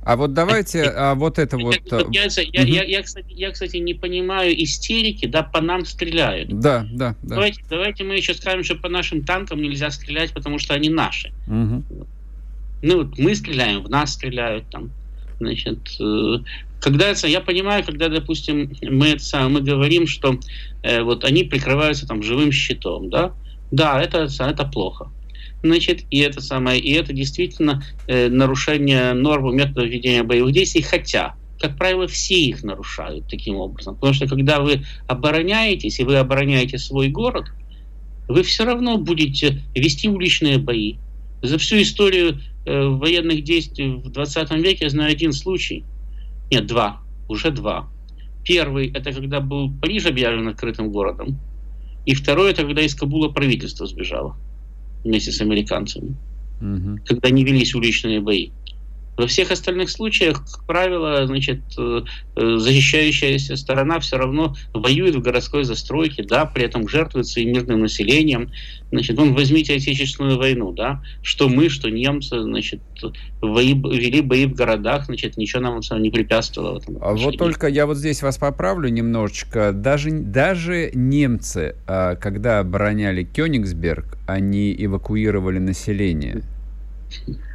А 0.04 0.16
вот 0.16 0.34
давайте 0.34 0.84
а 0.84 1.14
вот 1.14 1.38
это 1.38 1.58
вот... 1.58 1.76
Э, 1.92 2.04
я, 2.12 2.26
я, 2.26 2.64
я, 2.64 2.84
я, 2.84 3.04
кстати, 3.04 3.28
я, 3.30 3.52
кстати, 3.52 3.78
не 3.78 3.94
понимаю 3.94 4.52
истерики, 4.64 5.28
да, 5.28 5.44
по 5.44 5.62
нам 5.62 5.86
стреляют. 5.86 6.50
Да, 6.50 6.88
да, 6.92 7.16
да. 7.22 7.36
Давайте, 7.36 7.64
давайте 7.70 8.04
мы 8.04 8.16
еще 8.16 8.34
скажем, 8.34 8.64
что 8.64 8.76
по 8.76 8.90
нашим 8.90 9.24
танкам 9.24 9.62
нельзя 9.62 9.92
стрелять, 9.92 10.34
потому 10.34 10.58
что 10.58 10.74
они 10.74 10.90
наши. 10.90 11.32
Угу. 11.48 11.84
Ну, 12.82 12.98
вот 12.98 13.20
мы 13.20 13.36
стреляем, 13.36 13.84
в 13.84 13.90
нас 13.90 14.14
стреляют 14.14 14.66
там. 14.72 14.90
Значит, 15.40 15.80
э, 16.00 16.38
когда 16.80 17.10
это, 17.10 17.28
я 17.28 17.40
понимаю, 17.40 17.84
когда, 17.84 18.10
допустим, 18.10 18.74
мы, 18.82 19.10
это, 19.10 19.50
мы 19.50 19.62
говорим, 19.62 20.08
что 20.08 20.40
э, 20.82 21.04
вот 21.04 21.24
они 21.26 21.44
прикрываются 21.44 22.08
там 22.08 22.24
живым 22.24 22.52
щитом, 22.52 23.12
да, 23.12 23.34
да, 23.70 24.02
это, 24.02 24.28
это 24.40 24.66
плохо 24.66 25.12
значит, 25.63 26.04
и 26.10 26.19
это 26.19 26.41
самое, 26.41 26.80
и 26.80 26.91
это 26.93 27.13
действительно 27.13 27.84
э, 28.08 28.30
нарушение 28.30 29.13
нормы 29.13 29.54
метода 29.54 29.86
ведения 29.86 30.24
боевых 30.24 30.54
действий, 30.54 30.82
хотя 30.82 31.36
как 31.62 31.78
правило, 31.78 32.08
все 32.08 32.41
их 32.41 32.63
нарушают 32.63 33.28
таким 33.30 33.58
образом. 33.58 33.93
Потому 33.93 34.13
что 34.13 34.28
когда 34.28 34.60
вы 34.60 34.84
обороняетесь, 35.08 36.00
и 36.00 36.04
вы 36.04 36.15
обороняете 36.15 36.80
свой 36.80 37.10
город, 37.10 37.45
вы 38.28 38.41
все 38.41 38.65
равно 38.65 38.97
будете 38.97 39.62
вести 39.76 40.10
уличные 40.10 40.58
бои. 40.58 40.95
За 41.43 41.60
всю 41.60 41.80
историю 41.82 42.39
э, 42.65 42.88
военных 42.88 43.43
действий 43.43 43.89
в 43.89 44.10
20 44.10 44.52
веке 44.54 44.86
я 44.86 44.89
знаю 44.89 45.12
один 45.12 45.34
случай. 45.34 45.86
Нет, 46.50 46.65
два. 46.65 47.02
Уже 47.30 47.52
два. 47.52 47.88
Первый– 48.43 48.91
это 48.93 49.12
когда 49.13 49.39
был 49.39 49.71
Париж 49.71 50.08
объявлен 50.08 50.47
открытым 50.47 50.91
городом. 50.91 51.39
И 52.08 52.15
второй– 52.15 52.52
это 52.54 52.63
когда 52.63 52.82
из 52.82 52.95
Кабула 52.95 53.30
правительство 53.30 53.86
сбежало 53.86 54.36
вместе 55.04 55.32
с 55.32 55.42
американцами, 55.42 56.16
угу. 56.62 57.00
когда 57.06 57.30
не 57.30 57.44
велись 57.44 57.76
уличные 57.76 58.22
бои. 58.22 58.52
Во 59.22 59.28
всех 59.28 59.52
остальных 59.52 59.92
случаях, 59.92 60.44
как 60.44 60.66
правило, 60.66 61.28
значит, 61.28 61.60
э, 61.78 62.02
э, 62.38 62.58
защищающаяся 62.58 63.56
сторона 63.56 64.00
все 64.00 64.18
равно 64.18 64.56
воюет 64.74 65.14
в 65.14 65.22
городской 65.22 65.64
застройке, 65.64 66.24
да, 66.24 66.48
при 66.48 66.64
этом 66.64 66.88
жертвует 66.88 67.28
своим 67.28 67.54
мирным 67.54 67.82
населением. 67.82 68.50
Значит, 68.92 69.20
вон 69.20 69.36
возьмите 69.36 69.76
Отечественную 69.76 70.40
войну, 70.40 70.72
да, 70.72 71.04
что 71.22 71.50
мы, 71.50 71.70
что 71.70 71.92
немцы, 71.92 72.42
значит, 72.42 72.82
вои, 73.42 73.74
вели 73.74 74.22
бои 74.22 74.48
в 74.48 74.56
городах, 74.56 75.06
значит, 75.06 75.38
ничего 75.38 75.62
нам 75.62 75.82
не 76.02 76.10
препятствовало. 76.10 76.80
В 76.80 76.82
этом 76.82 76.98
а 77.00 77.14
вот 77.14 77.38
только 77.38 77.68
я 77.68 77.86
вот 77.86 77.98
здесь 77.98 78.24
вас 78.24 78.40
поправлю 78.40 78.90
немножечко. 78.90 79.72
Даже, 79.72 80.10
даже 80.10 80.90
немцы, 80.96 81.76
а, 81.86 82.16
когда 82.16 82.58
обороняли 82.58 83.24
Кёнигсберг, 83.24 84.18
они 84.26 84.76
эвакуировали 84.80 85.60
население. 85.60 86.42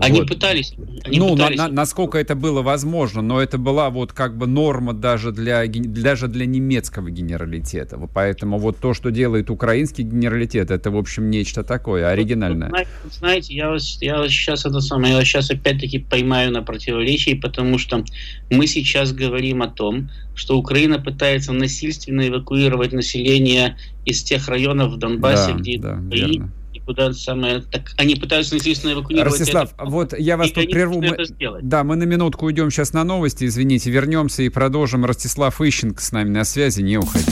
Они 0.00 0.20
вот. 0.20 0.28
пытались. 0.28 0.74
Они 1.04 1.18
ну, 1.18 1.32
пытались... 1.32 1.58
На, 1.58 1.68
на, 1.68 1.74
насколько 1.74 2.18
это 2.18 2.34
было 2.34 2.62
возможно, 2.62 3.22
но 3.22 3.40
это 3.40 3.58
была 3.58 3.90
вот 3.90 4.12
как 4.12 4.36
бы 4.36 4.46
норма 4.46 4.92
даже 4.92 5.32
для, 5.32 5.66
даже 5.66 6.28
для 6.28 6.46
немецкого 6.46 7.10
генералитета. 7.10 7.98
Поэтому 8.12 8.58
вот 8.58 8.78
то, 8.78 8.94
что 8.94 9.10
делает 9.10 9.50
украинский 9.50 10.04
генералитет, 10.04 10.70
это, 10.70 10.90
в 10.90 10.96
общем, 10.96 11.30
нечто 11.30 11.64
такое 11.64 12.08
оригинальное. 12.08 12.86
Знаете, 13.10 13.54
я 13.54 13.70
вас, 13.70 13.98
я 14.00 14.18
вас 14.18 14.30
сейчас 14.30 14.64
это 14.66 14.80
самое, 14.80 15.12
я 15.12 15.18
вас 15.18 15.26
сейчас 15.26 15.50
опять-таки 15.50 15.98
поймаю 15.98 16.52
на 16.52 16.62
противоречии, 16.62 17.34
потому 17.34 17.78
что 17.78 18.04
мы 18.50 18.66
сейчас 18.66 19.12
говорим 19.12 19.62
о 19.62 19.68
том, 19.68 20.10
что 20.34 20.56
Украина 20.56 20.98
пытается 20.98 21.52
насильственно 21.52 22.28
эвакуировать 22.28 22.92
население 22.92 23.76
из 24.04 24.22
тех 24.22 24.48
районов 24.48 24.92
в 24.92 24.96
Донбассе, 24.98 25.52
да, 25.52 25.58
где 25.58 25.78
да, 25.78 25.98
верно 26.10 26.50
куда 26.90 27.12
самое... 27.12 27.60
Так 27.60 27.92
они 27.98 28.16
пытаются 28.16 28.54
насильственно 28.54 28.94
эвакуировать... 28.94 29.38
Ростислав, 29.38 29.72
это, 29.72 29.84
вот 29.84 30.18
я 30.18 30.36
вас 30.36 30.50
тут 30.50 30.68
прерву. 30.70 31.00
Мы... 31.00 31.16
Да, 31.62 31.84
мы 31.84 31.94
на 31.94 32.02
минутку 32.02 32.46
уйдем 32.46 32.70
сейчас 32.72 32.92
на 32.92 33.04
новости, 33.04 33.44
извините, 33.44 33.90
вернемся 33.90 34.42
и 34.42 34.48
продолжим. 34.48 35.04
Ростислав 35.04 35.60
Ищенко 35.60 36.02
с 36.02 36.10
нами 36.10 36.30
на 36.30 36.42
связи, 36.42 36.82
не 36.82 36.98
уходи. 36.98 37.30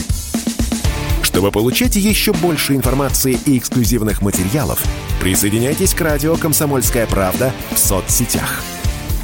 Чтобы 1.23 1.51
получать 1.51 1.97
еще 1.97 2.31
больше 2.31 2.73
информации 2.73 3.37
и 3.45 3.57
эксклюзивных 3.57 4.21
материалов, 4.21 4.81
присоединяйтесь 5.21 5.93
к 5.93 5.99
радио 5.99 6.37
«Комсомольская 6.37 7.05
правда» 7.05 7.51
в 7.71 7.77
соцсетях– 7.77 8.63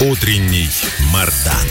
Утренний 0.00 0.68
Мардан. 1.12 1.66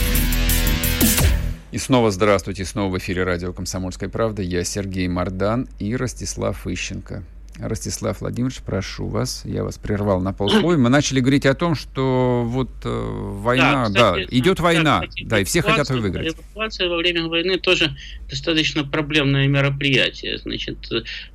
И 1.72 1.78
снова 1.78 2.10
здравствуйте, 2.10 2.66
снова 2.66 2.92
в 2.92 2.98
эфире 2.98 3.24
радио 3.24 3.54
«Комсомольская 3.54 4.10
правда». 4.10 4.42
Я 4.42 4.64
Сергей 4.64 5.08
Мардан 5.08 5.66
и 5.78 5.96
Ростислав 5.96 6.66
Ищенко. 6.66 7.22
Ростислав 7.60 8.20
Владимирович, 8.20 8.60
прошу 8.64 9.08
вас, 9.08 9.42
я 9.44 9.64
вас 9.64 9.78
прервал 9.78 10.20
на 10.20 10.32
полслоя. 10.32 10.76
Мы 10.76 10.88
начали 10.88 11.20
говорить 11.20 11.46
о 11.46 11.54
том, 11.54 11.74
что 11.74 12.44
вот 12.46 12.70
э, 12.84 12.88
война, 12.88 13.88
да, 13.88 14.12
кстати, 14.12 14.28
да, 14.30 14.38
идет 14.38 14.60
война, 14.60 15.00
кстати, 15.00 15.24
да, 15.24 15.40
и 15.40 15.44
все 15.44 15.62
хотят 15.62 15.90
ее 15.90 16.00
выиграть. 16.00 16.34
Эвакуация 16.34 16.88
во 16.88 16.96
время 16.96 17.26
войны 17.26 17.58
тоже 17.58 17.96
достаточно 18.28 18.84
проблемное 18.84 19.48
мероприятие. 19.48 20.38
Значит, 20.38 20.78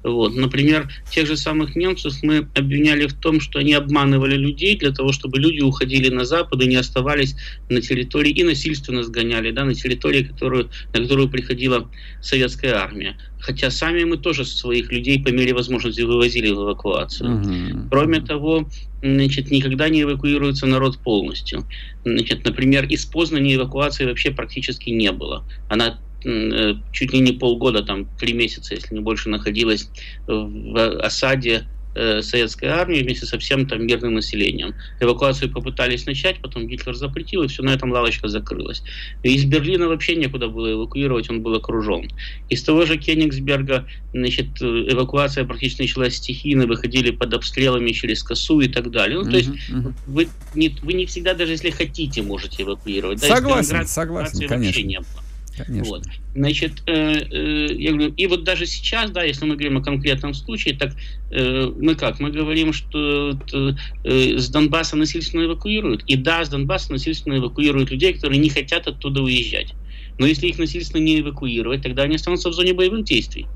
вот, 0.04 0.36
например, 0.36 0.90
тех 1.10 1.28
же 1.28 1.36
самых 1.36 1.76
немцев 1.76 2.14
мы 2.24 2.48
обвиняли 2.56 3.08
в 3.08 3.14
том, 3.14 3.42
что 3.42 3.60
они 3.60 3.74
обманывали 3.74 4.36
людей 4.36 4.78
для 4.78 4.92
того, 4.92 5.12
чтобы 5.12 5.40
люди 5.40 5.62
уходили 5.62 6.10
на 6.10 6.26
Запад 6.26 6.62
и 6.62 6.68
не 6.68 6.78
оставались 6.78 7.36
на 7.70 7.82
территории 7.82 8.32
и 8.32 8.44
насильственно 8.44 9.04
сгоняли, 9.04 9.52
да, 9.52 9.66
на 9.66 9.76
территории, 9.76 10.24
которую, 10.24 10.70
на 10.94 11.02
которую 11.02 11.30
приходила 11.30 11.90
советская 12.22 12.76
армия. 12.76 13.18
Хотя 13.40 13.70
сами 13.72 14.06
мы 14.06 14.18
тоже 14.18 14.46
своих 14.46 14.90
людей 14.92 15.22
по 15.22 15.28
мере 15.28 15.54
возможности 15.54 16.02
вывозили 16.14 16.50
в 16.52 16.64
эвакуацию. 16.64 17.36
Угу. 17.36 17.90
Кроме 17.90 18.22
того, 18.22 18.70
значит, 19.02 19.52
никогда 19.52 19.90
не 19.90 20.04
эвакуируется 20.04 20.66
народ 20.66 21.00
полностью. 21.00 21.66
Значит, 22.06 22.46
например, 22.46 22.86
из 22.86 23.06
Познани 23.06 23.56
эвакуации 23.56 24.06
вообще 24.06 24.32
практически 24.32 24.90
не 24.90 25.12
было. 25.12 25.46
Она 25.70 26.00
э, 26.26 26.74
чуть 26.92 27.14
ли 27.14 27.20
не 27.20 27.34
полгода, 27.34 27.84
там, 27.84 28.06
три 28.18 28.34
месяца, 28.34 28.76
если 28.76 28.96
не 28.96 29.02
больше, 29.02 29.30
находилась 29.30 29.90
в 30.28 31.00
осаде 31.00 31.68
э, 31.96 32.22
советской 32.22 32.66
армии 32.66 33.02
вместе 33.02 33.26
со 33.26 33.38
всем 33.40 33.68
там 33.68 33.86
мирным 33.86 34.16
населением. 34.16 34.74
Эвакуацию 35.00 35.52
попытались 35.52 36.06
начать, 36.06 36.40
потом 36.42 36.68
Гитлер 36.68 36.96
запретил, 36.96 37.44
и 37.44 37.48
все 37.48 37.64
на 37.64 37.72
этом 37.72 37.92
лавочка 37.92 38.28
закрылась. 38.28 38.84
из 39.24 39.46
Берлина 39.46 39.88
вообще 39.88 40.16
некуда 40.16 40.48
было 40.48 40.72
эвакуировать, 40.72 41.30
он 41.30 41.42
был 41.42 41.56
окружен. 41.56 42.10
Из 42.50 42.64
того 42.64 42.86
же 42.86 42.98
Кенигсберга 42.98 43.88
значит, 44.14 44.62
эвакуация 44.62 45.46
практически 45.46 45.82
началась 45.82 46.16
стихийно, 46.16 46.68
выходили 46.68 47.12
под 47.12 47.34
обстрелами 47.34 47.92
через 47.92 48.24
косу 48.24 48.62
и 48.62 48.68
так 48.68 48.92
далее. 48.92 49.20
Ну, 49.20 49.30
то 49.30 49.38
есть 49.38 49.50
uh-huh. 49.50 49.94
вы, 50.08 50.28
не, 50.56 50.76
вы 50.82 50.94
не 50.94 51.06
всегда, 51.06 51.34
даже 51.34 51.54
если 51.54 51.70
хотите, 51.70 52.22
можете 52.22 52.64
эвакуировать. 52.64 53.20
Согласен, 53.20 53.80
да, 53.80 53.86
согласен, 53.86 54.48
конечно. 54.48 54.82
не 54.82 55.00
было. 55.00 55.24
Вот. 55.68 56.04
Значит, 56.36 56.82
э, 56.88 56.94
э, 56.94 57.74
я 57.78 57.92
говорю, 57.92 58.14
и 58.16 58.28
вот 58.28 58.44
даже 58.44 58.66
сейчас, 58.66 59.12
да, 59.12 59.24
если 59.24 59.46
мы 59.46 59.56
говорим 59.56 59.78
о 59.78 59.84
конкретном 59.84 60.34
случае, 60.34 60.76
так 60.76 60.94
э, 61.32 61.72
мы 61.80 61.96
как? 61.96 62.20
Мы 62.20 62.32
говорим, 62.32 62.74
что 62.74 63.38
э, 63.54 64.38
с 64.38 64.50
Донбасса 64.50 64.96
насильственно 64.96 65.46
эвакуируют. 65.46 66.04
И 66.08 66.16
да, 66.16 66.44
с 66.44 66.50
Донбасса 66.50 66.92
насильственно 66.92 67.38
эвакуируют 67.38 67.92
людей, 67.92 68.14
которые 68.14 68.40
не 68.40 68.50
хотят 68.50 68.88
оттуда 68.88 69.22
уезжать. 69.22 69.74
Но 70.18 70.26
если 70.26 70.48
их 70.48 70.60
насильственно 70.60 71.02
не 71.02 71.20
эвакуировать, 71.20 71.82
тогда 71.82 72.04
они 72.04 72.16
останутся 72.16 72.50
в 72.50 72.54
зоне 72.54 72.74
боевых 72.74 73.04
действий 73.04 73.48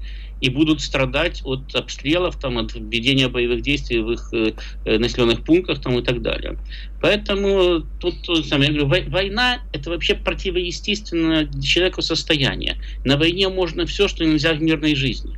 и 0.41 0.49
будут 0.49 0.81
страдать 0.81 1.41
от 1.43 1.73
обстрелов, 1.75 2.37
там, 2.39 2.57
от 2.57 2.73
введения 2.75 3.27
боевых 3.27 3.61
действий 3.61 3.99
в 3.99 4.11
их 4.11 4.29
э, 4.33 4.53
э 4.85 4.97
населенных 4.97 5.43
пунктах 5.43 5.81
там, 5.81 5.97
и 5.97 6.03
так 6.03 6.21
далее. 6.21 6.57
Поэтому 7.01 7.81
тут, 7.99 8.15
сам, 8.45 8.61
я 8.61 8.71
говорю, 8.71 8.87
война– 9.09 9.59
это 9.73 9.89
вообще 9.89 10.15
противоестественное 10.15 11.49
человеку 11.61 12.01
состояние. 12.01 12.77
На 13.03 13.17
войне 13.17 13.49
можно 13.49 13.85
все, 13.85 14.07
что 14.07 14.25
нельзя 14.25 14.53
в 14.53 14.61
мирной 14.61 14.95
жизни. 14.95 15.37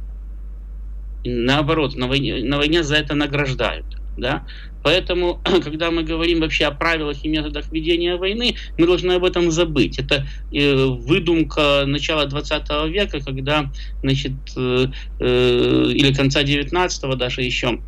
наоборот, 1.25 1.95
на 1.95 2.07
войне, 2.07 2.43
на 2.43 2.57
войне 2.57 2.83
за 2.83 2.95
это 2.95 3.15
награждают. 3.15 3.85
Да? 4.17 4.45
Поэтому, 4.83 5.41
когда 5.63 5.91
мы 5.91 6.03
говорим 6.03 6.39
вообще 6.41 6.65
о 6.65 6.71
правилах 6.71 7.23
и 7.23 7.27
методах 7.27 7.71
ведения 7.71 8.15
войны, 8.15 8.55
мы 8.77 8.85
должны 8.85 9.13
об 9.13 9.23
этом 9.23 9.51
забыть. 9.51 9.99
Это 9.99 10.27
э, 10.51 10.85
выдумка 10.85 11.83
начала 11.85 12.25
20 12.25 12.91
века, 12.91 13.19
когда, 13.19 13.71
значит, 14.01 14.33
э, 14.55 14.87
э, 15.19 15.91
или 15.93 16.13
конца 16.13 16.43
19 16.43 17.17
даже 17.17 17.41
еще, 17.41 17.79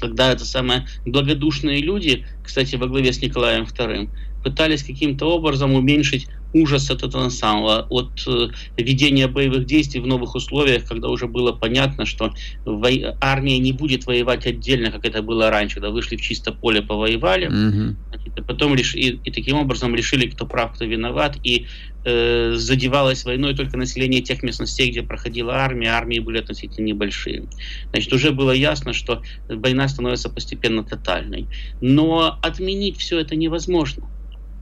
когда 0.00 0.32
это 0.32 0.44
самые 0.44 0.86
благодушные 1.04 1.80
люди, 1.80 2.26
кстати, 2.42 2.76
во 2.76 2.86
главе 2.86 3.12
с 3.12 3.20
Николаем 3.20 3.64
II, 3.64 4.08
пытались 4.42 4.82
каким-то 4.82 5.26
образом 5.26 5.74
уменьшить 5.74 6.28
ужас 6.52 6.90
от 6.90 7.02
этого 7.02 7.28
самого, 7.28 7.86
от 7.90 8.10
э, 8.26 8.48
ведения 8.76 9.28
боевых 9.28 9.66
действий 9.66 10.00
в 10.00 10.06
новых 10.06 10.34
условиях, 10.34 10.84
когда 10.84 11.08
уже 11.08 11.26
было 11.26 11.52
понятно, 11.52 12.06
что 12.06 12.34
во- 12.64 13.16
армия 13.20 13.58
не 13.58 13.72
будет 13.72 14.06
воевать 14.06 14.46
отдельно, 14.46 14.90
как 14.90 15.04
это 15.04 15.22
было 15.22 15.50
раньше, 15.50 15.76
когда 15.76 15.90
вышли 15.90 16.16
в 16.16 16.20
чисто 16.20 16.52
поле, 16.52 16.82
повоевали, 16.82 17.48
mm-hmm. 17.48 17.94
значит, 18.08 18.38
а 18.38 18.42
потом 18.42 18.74
реш- 18.74 18.96
и, 18.96 19.20
и 19.22 19.30
таким 19.30 19.56
образом 19.56 19.94
решили, 19.94 20.28
кто 20.28 20.46
прав, 20.46 20.74
кто 20.74 20.84
виноват, 20.84 21.36
и 21.44 21.66
э, 22.04 22.54
задевалось 22.56 23.24
войной 23.24 23.54
только 23.54 23.76
население 23.76 24.20
тех 24.20 24.42
местностей, 24.42 24.90
где 24.90 25.02
проходила 25.02 25.54
армия, 25.54 25.90
армии 25.90 26.18
были 26.18 26.38
относительно 26.38 26.86
небольшие. 26.86 27.44
Значит, 27.90 28.12
уже 28.12 28.32
было 28.32 28.50
ясно, 28.50 28.92
что 28.92 29.22
война 29.48 29.86
становится 29.86 30.28
постепенно 30.28 30.82
тотальной. 30.82 31.46
Но 31.80 32.38
отменить 32.42 32.98
все 32.98 33.20
это 33.20 33.36
невозможно. 33.36 34.08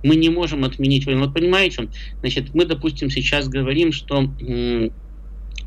Мы 0.03 0.17
не 0.17 0.29
можем 0.29 0.65
отменить 0.65 1.07
войну. 1.07 1.25
Вот 1.25 1.35
понимаете, 1.35 1.89
значит, 2.21 2.55
мы, 2.55 2.65
допустим, 2.65 3.11
сейчас 3.11 3.49
говорим, 3.49 3.93
что 3.93 4.31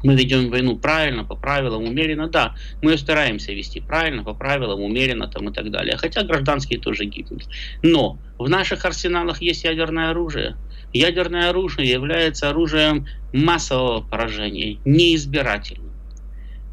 мы 0.03 0.15
ведем 0.15 0.49
войну 0.49 0.77
правильно, 0.77 1.23
по 1.23 1.35
правилам, 1.35 1.83
умеренно, 1.83 2.27
да, 2.27 2.55
мы 2.81 2.97
стараемся 2.97 3.53
вести 3.53 3.79
правильно, 3.79 4.23
по 4.23 4.33
правилам, 4.33 4.81
умеренно 4.81 5.27
там 5.27 5.49
и 5.49 5.53
так 5.53 5.69
далее. 5.69 5.97
Хотя 5.97 6.23
гражданские 6.23 6.79
тоже 6.79 7.05
гибнут. 7.05 7.43
Но 7.83 8.17
в 8.37 8.49
наших 8.49 8.85
арсеналах 8.85 9.41
есть 9.41 9.63
ядерное 9.63 10.09
оружие. 10.09 10.55
Ядерное 10.93 11.49
оружие 11.49 11.89
является 11.89 12.49
оружием 12.49 13.07
массового 13.31 14.01
поражения, 14.01 14.77
неизбирательным. 14.85 15.91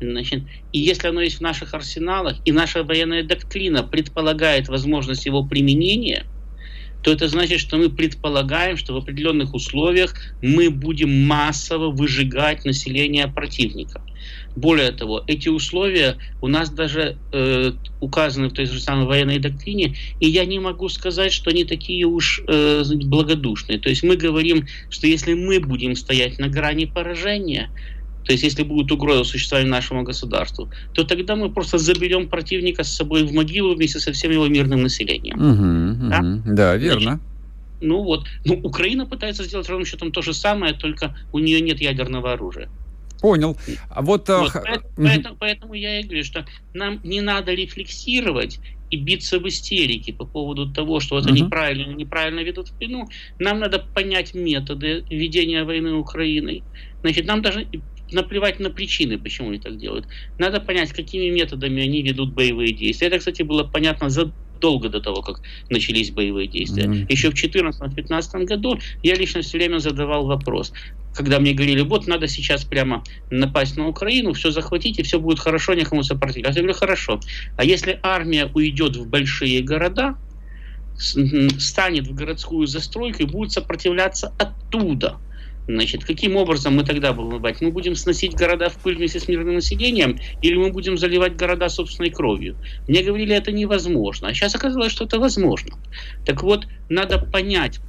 Значит, 0.01 0.45
и 0.73 0.79
если 0.79 1.09
оно 1.09 1.21
есть 1.21 1.39
в 1.39 1.41
наших 1.41 1.75
арсеналах, 1.75 2.37
и 2.45 2.53
наша 2.53 2.85
военная 2.85 3.25
доктрина 3.25 3.83
предполагает 3.83 4.69
возможность 4.69 5.27
его 5.27 5.45
применения– 5.45 6.25
то 7.03 7.13
это 7.13 7.29
значит, 7.29 7.61
что 7.61 7.77
мы 7.77 7.91
предполагаем, 7.91 8.77
что 8.77 8.95
в 8.95 8.97
определенных 8.97 9.55
условиях 9.55 10.15
мы 10.43 10.71
будем 10.71 11.27
массово 11.27 11.91
выжигать 11.91 12.65
население 12.65 13.29
противника. 13.29 14.03
Более 14.57 14.91
того, 14.91 15.23
эти 15.29 15.49
условия 15.49 16.17
у 16.41 16.49
нас 16.49 16.71
даже 16.71 17.17
э, 17.33 17.73
указаны 18.01 18.49
в 18.49 18.53
той 18.53 18.67
же 18.67 18.81
самой 18.81 19.07
военной 19.07 19.39
доктрине, 19.39 19.95
и 20.19 20.29
я 20.29 20.45
не 20.45 20.59
могу 20.59 20.89
сказать, 20.89 21.33
что 21.33 21.51
они 21.51 21.65
такие 21.65 22.05
уж 22.05 22.43
э, 22.49 22.83
благодушные. 23.05 23.79
То 23.79 23.89
есть 23.89 24.03
мы 24.03 24.17
говорим, 24.17 24.67
что 24.91 25.07
если 25.07 25.35
мы 25.35 25.61
будем 25.61 25.95
стоять 25.95 26.39
на 26.41 26.49
грани 26.49 26.87
поражения, 26.87 27.71
то 28.29 28.33
есть 28.33 28.45
если 28.45 28.63
будет 28.63 28.93
угроза 28.93 29.25
существования 29.25 29.71
нашему 29.71 30.03
государству, 30.03 30.69
то 30.93 31.03
тогда 31.03 31.35
мы 31.35 31.51
просто 31.51 31.79
заберем 31.79 32.29
противника 32.29 32.85
с 32.85 32.95
собой 32.95 33.23
в 33.23 33.33
могилу 33.33 33.75
вместе 33.75 34.01
со 34.01 34.13
всем 34.13 34.33
его 34.33 34.47
мирным 34.49 34.83
населением. 34.83 35.37
Угу, 35.39 36.11
да? 36.11 36.19
Угу. 36.21 36.55
да, 36.55 36.77
верно. 36.77 37.01
Значит, 37.01 37.23
ну 37.81 38.03
вот, 38.03 38.27
ну 38.45 38.61
Украина 38.63 39.07
пытается 39.07 39.45
сделать 39.45 39.67
ровным 39.71 39.87
счетом 39.87 40.13
то 40.13 40.21
же 40.21 40.35
самое, 40.35 40.75
только 40.75 41.17
у 41.33 41.39
нее 41.39 41.63
нет 41.63 41.81
ядерного 41.81 42.35
оружия. 42.35 42.69
Понял. 43.23 43.57
А 43.89 44.03
вот, 44.03 44.29
вот 44.29 44.53
поэтому, 44.53 44.93
поэтому, 44.97 45.37
поэтому 45.41 45.75
я 45.75 46.01
и 46.01 46.03
говорю, 46.03 46.23
что 46.23 46.45
нам 46.75 47.01
не 47.05 47.23
надо 47.23 47.55
рефлексировать 47.55 48.61
и 48.91 48.99
биться 48.99 49.39
в 49.39 49.49
истерике 49.49 50.13
по 50.13 50.27
поводу 50.27 50.71
того, 50.71 51.01
что 51.01 51.15
вот 51.15 51.25
uh-huh. 51.25 51.31
они 51.31 51.45
правильно 51.45 51.95
неправильно 51.95 52.41
ведут 52.41 52.73
войну. 52.79 53.09
Нам 53.39 53.61
надо 53.61 53.79
понять 53.79 54.35
методы 54.35 55.05
ведения 55.09 55.65
войны 55.65 55.95
Украиной. 55.95 56.63
Значит, 57.03 57.27
нам 57.27 57.43
даже 57.43 57.67
наплевать 58.13 58.61
на 58.61 58.71
причины, 58.71 59.19
почему 59.19 59.51
они 59.51 59.59
так 59.59 59.79
делают. 59.79 60.07
Надо 60.39 60.61
понять, 60.61 60.93
какими 60.93 61.31
методами 61.31 61.83
они 61.83 62.03
ведут 62.03 62.33
боевые 62.33 62.73
действия. 62.73 63.09
Это, 63.09 63.19
кстати, 63.19 63.43
было 63.43 63.65
понятно 63.65 64.11
задолго 64.11 64.89
до 64.89 65.01
того, 65.01 65.23
как 65.23 65.41
начались 65.71 66.11
боевые 66.11 66.49
действия. 66.49 66.85
Mm-hmm. 66.85 67.07
Еще 67.09 67.31
в 67.31 67.35
2014-2015 67.35 68.45
году 68.45 68.79
я 69.03 69.15
лично 69.15 69.43
все 69.43 69.59
время 69.59 69.79
задавал 69.79 70.27
вопрос, 70.27 70.73
когда 71.15 71.41
мне 71.41 71.53
говорили, 71.53 71.83
вот 71.83 72.07
надо 72.07 72.29
сейчас 72.29 72.65
прямо 72.65 73.03
напасть 73.31 73.77
на 73.77 73.89
Украину, 73.89 74.33
все 74.35 74.51
захватить, 74.51 74.99
и 74.99 75.03
все 75.03 75.19
будет 75.19 75.41
хорошо, 75.41 75.75
некому 75.75 76.03
сопротивляться. 76.03 76.61
Я 76.61 76.63
говорю, 76.63 76.79
хорошо. 76.79 77.21
А 77.57 77.65
если 77.65 77.99
армия 78.03 78.51
уйдет 78.55 78.97
в 78.97 79.09
большие 79.09 79.63
города, 79.63 80.17
станет 80.97 82.09
в 82.09 82.15
городскую 82.15 82.67
застройку 82.67 83.23
и 83.23 83.27
будет 83.27 83.53
сопротивляться 83.53 84.33
оттуда– 84.39 85.17
Значит, 85.69 86.05
каким 86.05 86.37
образом 86.37 86.77
мы 86.77 86.83
тогда 86.83 87.13
будем 87.13 87.29
воевать? 87.29 87.61
Мы 87.61 87.71
будем 87.71 87.95
сносить 87.95 88.35
города 88.35 88.71
в 88.71 88.79
пыль 88.81 88.97
вместе 88.97 89.21
с 89.21 89.29
мирным 89.29 89.57
населением, 89.57 90.19
или 90.41 90.57
мы 90.57 90.71
будем 90.71 90.97
заливать 90.97 91.37
города 91.37 91.69
собственной 91.69 92.11
кровью? 92.11 92.57
Мне 92.87 93.03
говорили, 93.03 93.37
это 93.37 93.53
невозможно. 93.53 94.29
А 94.29 94.35
сейчас 94.35 94.55
оказалось, 94.55 94.93
что 94.93 95.05
это 95.05 95.19
возможно. 95.19 95.77
Так 96.25 96.43
вот, 96.43 96.67
надо 96.89 97.19
понять, 97.19 97.81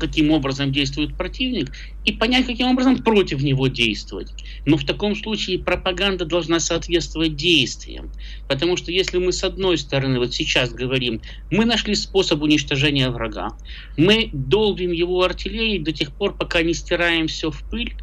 каким 0.00 0.30
образом 0.30 0.72
действует 0.72 1.16
противник, 1.16 1.72
и 2.04 2.12
понять, 2.12 2.46
каким 2.46 2.68
образом 2.68 3.02
против 3.02 3.42
него 3.42 3.68
действовать. 3.68 4.32
Но 4.66 4.76
в 4.76 4.84
таком 4.84 5.14
случае 5.14 5.58
пропаганда 5.58 6.24
должна 6.24 6.58
соответствовать 6.58 7.36
действиям. 7.36 8.10
Потому 8.48 8.76
что 8.76 8.90
если 8.90 9.18
мы 9.18 9.32
с 9.32 9.44
одной 9.44 9.78
стороны 9.78 10.18
вот 10.18 10.34
сейчас 10.34 10.72
говорим, 10.72 11.20
мы 11.50 11.64
нашли 11.64 11.94
способ 11.94 12.42
уничтожения 12.42 13.10
врага, 13.10 13.50
мы 13.96 14.30
долбим 14.32 14.92
его 14.92 15.22
артиллерией 15.22 15.78
до 15.78 15.92
тех 15.92 16.12
пор, 16.12 16.36
пока 16.36 16.62
не 16.62 16.74
стираем 16.74 17.28
все 17.28 17.50
в 17.50 17.62
пыль, 17.70 17.94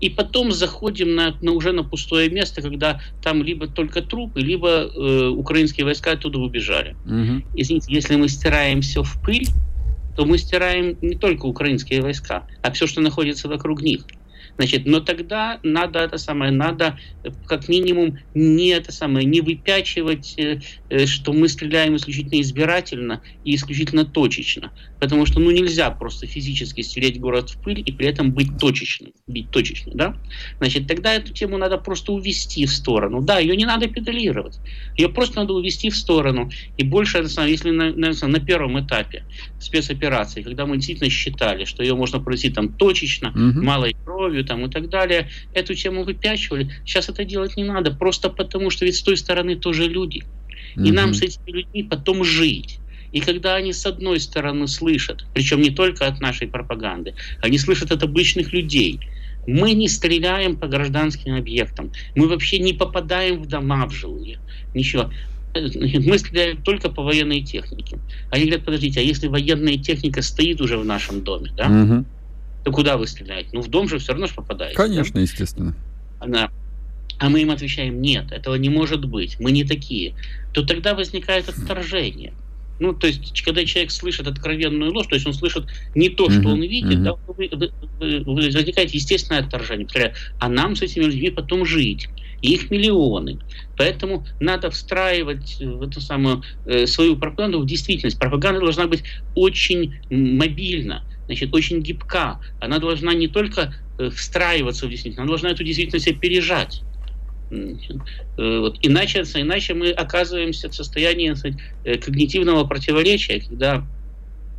и 0.00 0.10
потом 0.10 0.52
заходим 0.52 1.14
на, 1.14 1.36
на 1.40 1.52
уже 1.52 1.72
на 1.72 1.82
пустое 1.82 2.28
место, 2.28 2.60
когда 2.60 3.00
там 3.22 3.42
либо 3.42 3.66
только 3.66 4.02
трупы, 4.02 4.40
либо 4.40 4.68
э, 4.68 5.28
украинские 5.28 5.86
войска 5.86 6.12
оттуда 6.12 6.38
убежали. 6.38 6.96
Угу. 7.06 7.42
Извините, 7.54 7.94
если 7.94 8.16
мы 8.16 8.28
стираем 8.28 8.82
все 8.82 9.02
в 9.02 9.22
пыль, 9.22 9.48
то 10.16 10.24
мы 10.24 10.38
стираем 10.38 10.96
не 11.02 11.16
только 11.16 11.46
украинские 11.46 12.02
войска, 12.02 12.46
а 12.62 12.72
все, 12.72 12.86
что 12.86 13.00
находится 13.00 13.48
вокруг 13.48 13.82
них. 13.82 14.06
Значит, 14.56 14.86
но 14.86 15.00
тогда 15.00 15.60
надо 15.62 15.98
это 15.98 16.16
самое, 16.16 16.50
надо 16.50 16.98
э, 17.22 17.28
как 17.46 17.68
минимум 17.68 18.18
не 18.34 18.68
это 18.68 18.90
самое, 18.90 19.26
не 19.26 19.42
выпячивать, 19.42 20.34
э, 20.38 20.60
что 21.06 21.32
мы 21.32 21.48
стреляем 21.48 21.96
исключительно 21.96 22.40
избирательно 22.40 23.22
и 23.44 23.54
исключительно 23.54 24.04
точечно. 24.04 24.72
Потому 25.00 25.26
что 25.26 25.40
ну, 25.40 25.50
нельзя 25.50 25.90
просто 25.90 26.26
физически 26.26 26.80
стереть 26.80 27.20
город 27.20 27.50
в 27.50 27.62
пыль 27.62 27.82
и 27.84 27.92
при 27.92 28.06
этом 28.06 28.32
быть 28.32 28.58
точечным, 28.58 29.12
бить 29.26 29.50
точечно, 29.50 29.92
да? 29.94 30.16
Значит, 30.58 30.86
тогда 30.86 31.12
эту 31.12 31.32
тему 31.32 31.58
надо 31.58 31.78
просто 31.78 32.12
увести 32.12 32.66
в 32.66 32.70
сторону. 32.70 33.20
Да, 33.22 33.38
ее 33.38 33.56
не 33.56 33.64
надо 33.64 33.88
педалировать. 33.88 34.58
Ее 34.96 35.08
просто 35.08 35.40
надо 35.40 35.52
увести 35.54 35.90
в 35.90 35.96
сторону. 35.96 36.50
И 36.76 36.84
больше, 36.84 37.18
если 37.18 37.70
на, 37.70 37.92
на, 37.92 38.12
на 38.12 38.40
первом 38.40 38.80
этапе 38.80 39.24
спецоперации, 39.58 40.42
когда 40.42 40.66
мы 40.66 40.76
действительно 40.76 41.10
считали, 41.10 41.64
что 41.64 41.82
ее 41.82 41.94
можно 41.94 42.20
провести 42.20 42.50
там 42.50 42.72
точечно, 42.72 43.30
угу. 43.30 43.62
малой 43.62 43.96
кровью, 44.04 44.44
там 44.44 44.64
и 44.64 44.70
так 44.70 44.88
далее, 44.88 45.28
эту 45.52 45.74
тему 45.74 46.04
выпячивали. 46.04 46.70
Сейчас 46.84 47.08
это 47.08 47.24
делать 47.24 47.56
не 47.56 47.64
надо, 47.64 47.90
просто 47.90 48.30
потому 48.30 48.70
что 48.70 48.84
ведь 48.84 48.96
с 48.96 49.02
той 49.02 49.16
стороны 49.16 49.56
тоже 49.56 49.88
люди. 49.88 50.24
И 50.76 50.92
нам 50.92 51.14
с 51.14 51.22
этими 51.22 51.50
людьми 51.50 51.82
потом 51.82 52.24
жить. 52.24 52.78
И 53.12 53.20
когда 53.20 53.54
они 53.54 53.72
с 53.72 53.86
одной 53.86 54.20
стороны 54.20 54.68
слышат, 54.68 55.24
причем 55.32 55.60
не 55.62 55.70
только 55.70 56.06
от 56.06 56.20
нашей 56.20 56.48
пропаганды, 56.48 57.14
они 57.40 57.58
слышат 57.58 57.90
от 57.92 58.02
обычных 58.02 58.52
людей, 58.52 59.00
мы 59.46 59.72
не 59.72 59.88
стреляем 59.88 60.56
по 60.56 60.66
гражданским 60.66 61.34
объектам, 61.34 61.92
мы 62.14 62.28
вообще 62.28 62.58
не 62.58 62.72
попадаем 62.72 63.40
в 63.42 63.46
дома 63.46 63.86
в 63.86 63.92
жилые, 63.92 64.38
ничего. 64.74 65.10
Мы 65.54 66.18
стреляем 66.18 66.62
только 66.62 66.90
по 66.90 67.02
военной 67.02 67.40
технике. 67.40 67.98
Они 68.30 68.44
говорят, 68.44 68.66
подождите, 68.66 69.00
а 69.00 69.02
если 69.02 69.28
военная 69.28 69.78
техника 69.78 70.20
стоит 70.20 70.60
уже 70.60 70.76
в 70.76 70.84
нашем 70.84 71.22
доме, 71.22 71.50
да? 71.56 71.68
Угу 71.68 72.04
то 72.66 72.72
куда 72.72 72.96
вы 72.96 73.06
стреляете? 73.06 73.50
Ну, 73.52 73.60
в 73.60 73.68
дом 73.68 73.88
же 73.88 73.98
все 73.98 74.10
равно 74.10 74.26
же 74.26 74.34
попадаете. 74.34 74.74
Конечно, 74.74 75.14
да? 75.14 75.20
естественно. 75.20 75.76
Она, 76.18 76.50
а 77.18 77.28
мы 77.28 77.42
им 77.42 77.50
отвечаем, 77.50 78.00
нет, 78.00 78.32
этого 78.32 78.54
не 78.56 78.68
может 78.68 79.04
быть, 79.04 79.36
мы 79.40 79.52
не 79.52 79.64
такие. 79.64 80.14
То 80.52 80.62
тогда 80.62 80.94
возникает 80.94 81.48
отторжение. 81.48 82.32
Ну, 82.78 82.92
то 82.92 83.06
есть, 83.06 83.40
когда 83.42 83.64
человек 83.64 83.90
слышит 83.90 84.26
откровенную 84.26 84.92
ложь, 84.92 85.06
то 85.06 85.14
есть 85.14 85.26
он 85.26 85.32
слышит 85.32 85.64
не 85.94 86.10
то, 86.10 86.28
что 86.28 86.48
он 86.48 86.60
видит, 86.60 87.02
да, 87.02 87.14
возникает 87.98 88.90
естественное 88.90 89.40
отторжение. 89.40 90.14
А 90.38 90.48
нам 90.48 90.76
с 90.76 90.82
этими 90.82 91.04
людьми 91.04 91.30
потом 91.30 91.64
жить. 91.64 92.08
И 92.42 92.52
их 92.52 92.70
миллионы. 92.70 93.38
Поэтому 93.78 94.26
надо 94.40 94.70
встраивать 94.70 95.56
в 95.58 95.82
эту 95.82 96.02
самую 96.02 96.42
э, 96.66 96.86
свою 96.86 97.16
пропаганду 97.16 97.60
в 97.60 97.66
действительность. 97.66 98.18
Пропаганда 98.18 98.60
должна 98.60 98.86
быть 98.86 99.04
очень 99.34 99.94
мобильна 100.10 101.02
значит, 101.26 101.54
очень 101.54 101.80
гибка. 101.80 102.40
Она 102.60 102.78
должна 102.78 103.14
не 103.14 103.28
только 103.28 103.74
э, 103.98 104.10
встраиваться 104.10 104.86
в 104.86 104.90
действительность, 104.90 105.18
она 105.18 105.28
должна 105.28 105.50
эту 105.50 105.64
действительность 105.64 106.08
опережать. 106.08 106.82
Э, 107.50 108.58
вот. 108.60 108.78
Иначе, 108.82 109.22
иначе 109.34 109.74
мы 109.74 109.90
оказываемся 109.90 110.68
в 110.68 110.74
состоянии 110.74 111.32
сказать, 111.34 111.58
э, 111.84 111.96
когнитивного 111.96 112.64
противоречия, 112.64 113.40
когда 113.40 113.86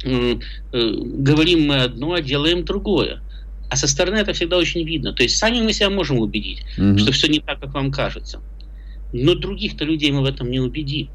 э, 0.03 0.35
э, 0.71 0.91
говорим 1.01 1.67
мы 1.67 1.83
одно, 1.83 2.13
а 2.13 2.21
делаем 2.21 2.63
другое. 2.63 3.21
А 3.69 3.75
со 3.75 3.87
стороны 3.87 4.17
это 4.17 4.33
всегда 4.33 4.57
очень 4.57 4.83
видно. 4.85 5.13
То 5.13 5.23
есть 5.23 5.37
сами 5.37 5.61
мы 5.61 5.73
себя 5.73 5.89
можем 5.89 6.19
убедить, 6.19 6.63
mm-hmm. 6.77 6.97
что 6.99 7.11
все 7.11 7.27
не 7.27 7.39
так, 7.39 7.59
как 7.59 7.73
вам 7.73 7.91
кажется. 7.91 8.39
Но 9.11 9.35
других-то 9.35 9.83
людей 9.83 10.11
мы 10.11 10.21
в 10.21 10.25
этом 10.25 10.49
не 10.49 10.59
убедим. 10.59 11.09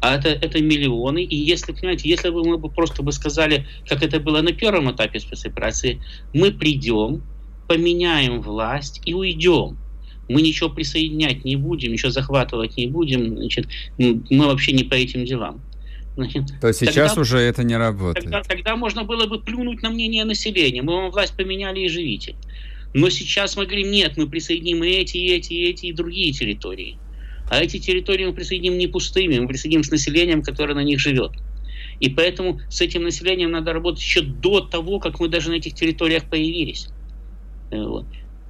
А 0.00 0.16
это, 0.16 0.28
это 0.28 0.62
миллионы. 0.62 1.24
И 1.24 1.36
если, 1.36 1.72
понимаете, 1.72 2.08
если 2.08 2.30
бы 2.30 2.44
мы 2.44 2.58
бы 2.58 2.68
просто 2.68 3.02
бы 3.02 3.12
сказали, 3.12 3.66
как 3.88 4.02
это 4.02 4.20
было 4.20 4.42
на 4.42 4.52
первом 4.52 4.90
этапе 4.90 5.20
спецоперации, 5.20 6.00
мы 6.34 6.52
придем, 6.52 7.22
поменяем 7.66 8.40
власть 8.40 9.00
и 9.04 9.14
уйдем. 9.14 9.78
Мы 10.28 10.42
ничего 10.42 10.68
присоединять 10.68 11.44
не 11.44 11.56
будем, 11.56 11.92
ничего 11.92 12.10
захватывать 12.10 12.76
не 12.76 12.86
будем, 12.86 13.36
значит, 13.36 13.68
мы 13.98 14.46
вообще 14.46 14.72
не 14.72 14.84
по 14.84 14.94
этим 14.94 15.24
делам. 15.24 15.60
Значит, 16.16 16.44
То 16.60 16.72
сейчас 16.72 17.10
тогда, 17.10 17.20
уже 17.20 17.38
это 17.38 17.62
не 17.62 17.76
работает. 17.76 18.24
Тогда, 18.24 18.42
тогда 18.42 18.76
можно 18.76 19.04
было 19.04 19.26
бы 19.26 19.38
плюнуть 19.38 19.82
на 19.82 19.90
мнение 19.90 20.24
населения. 20.24 20.82
Мы 20.82 20.94
вам 20.94 21.10
власть 21.10 21.36
поменяли 21.36 21.80
и 21.80 21.88
живите. 21.88 22.34
Но 22.94 23.10
сейчас 23.10 23.56
мы 23.56 23.66
говорим, 23.66 23.90
нет, 23.90 24.16
мы 24.16 24.26
присоединим 24.26 24.82
и 24.82 24.88
эти, 24.88 25.18
и 25.18 25.36
эти, 25.36 25.52
и 25.52 25.68
эти, 25.68 25.86
и 25.86 25.92
другие 25.92 26.32
территории. 26.32 26.96
А 27.50 27.62
эти 27.62 27.78
территории 27.78 28.24
мы 28.24 28.32
присоединим 28.32 28.78
не 28.78 28.86
пустыми, 28.86 29.38
мы 29.38 29.46
присоединим 29.46 29.84
с 29.84 29.90
населением, 29.90 30.42
которое 30.42 30.74
на 30.74 30.82
них 30.82 30.98
живет. 30.98 31.32
И 32.00 32.08
поэтому 32.08 32.60
с 32.70 32.80
этим 32.80 33.02
населением 33.02 33.50
надо 33.50 33.74
работать 33.74 34.00
еще 34.00 34.22
до 34.22 34.60
того, 34.60 34.98
как 34.98 35.20
мы 35.20 35.28
даже 35.28 35.50
на 35.50 35.54
этих 35.54 35.74
территориях 35.74 36.24
появились. 36.24 36.88
Э, 37.70 37.82
вот. 37.84 38.06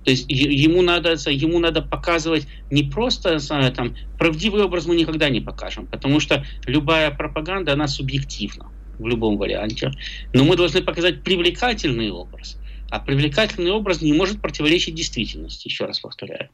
То 0.07 0.11
есть 0.11 0.27
ему 0.29 0.83
надо, 0.83 1.17
ему 1.31 1.59
надо 1.59 1.83
показывать 1.83 2.47
не 2.71 2.85
просто 2.85 3.41
там, 3.73 3.97
правдивый 4.19 4.63
образ 4.63 4.87
мы 4.87 4.95
никогда 4.95 5.29
не 5.29 5.41
покажем, 5.41 5.89
потому 5.89 6.21
что 6.21 6.47
любая 6.65 7.11
пропаганда, 7.11 7.73
она 7.73 7.89
субъективна 7.89 8.71
в 9.01 9.07
любом 9.09 9.37
варианте. 9.37 9.91
Но 10.33 10.45
мы 10.45 10.57
должны 10.57 10.81
показать 10.81 11.25
привлекательный 11.25 12.13
образ. 12.13 12.57
А 12.89 13.01
привлекательный 13.01 13.73
образ 13.73 14.01
не 14.01 14.13
может 14.13 14.41
противоречить 14.41 14.95
действительности, 14.95 15.67
еще 15.67 15.87
раз 15.87 15.99
повторяю. 15.99 16.51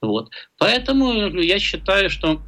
Вот. 0.00 0.30
Поэтому 0.58 1.38
я 1.38 1.60
считаю, 1.60 2.10
что 2.10 2.42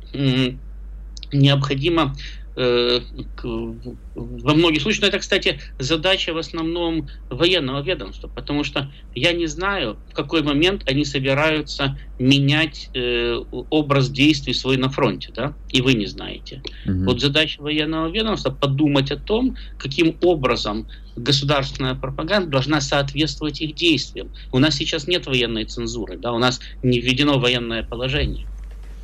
необходимо 1.32 2.16
э, 2.16 2.39
во 2.56 4.54
многих 4.54 4.82
случаях, 4.82 5.02
но 5.02 5.08
это, 5.08 5.18
кстати, 5.18 5.60
задача 5.78 6.32
в 6.32 6.38
основном 6.38 7.08
военного 7.28 7.82
ведомства, 7.82 8.28
потому 8.28 8.64
что 8.64 8.90
я 9.14 9.32
не 9.32 9.46
знаю, 9.46 9.98
в 10.10 10.14
какой 10.14 10.42
момент 10.42 10.82
они 10.86 11.04
собираются 11.04 11.98
менять 12.18 12.90
э, 12.94 13.40
образ 13.70 14.10
действий 14.10 14.52
свой 14.52 14.76
на 14.76 14.90
фронте, 14.90 15.32
да, 15.34 15.54
и 15.70 15.80
вы 15.80 15.94
не 15.94 16.06
знаете. 16.06 16.62
Угу. 16.86 17.04
Вот 17.04 17.20
задача 17.20 17.62
военного 17.62 18.10
ведомства 18.10 18.50
подумать 18.50 19.10
о 19.10 19.16
том, 19.16 19.56
каким 19.78 20.16
образом 20.22 20.88
государственная 21.16 21.94
пропаганда 21.94 22.50
должна 22.50 22.80
соответствовать 22.80 23.60
их 23.60 23.74
действиям. 23.74 24.30
У 24.52 24.58
нас 24.58 24.74
сейчас 24.74 25.06
нет 25.06 25.26
военной 25.26 25.64
цензуры, 25.64 26.18
да, 26.18 26.32
у 26.32 26.38
нас 26.38 26.60
не 26.82 27.00
введено 27.00 27.38
военное 27.38 27.82
положение 27.82 28.46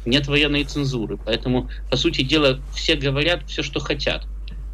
нет 0.07 0.27
военной 0.27 0.65
цензуры. 0.65 1.19
Поэтому, 1.25 1.69
по 1.91 1.97
сути 1.97 2.23
дела, 2.23 2.61
все 2.75 2.95
говорят 2.95 3.43
все, 3.47 3.63
что 3.63 3.81
хотят. 3.81 4.27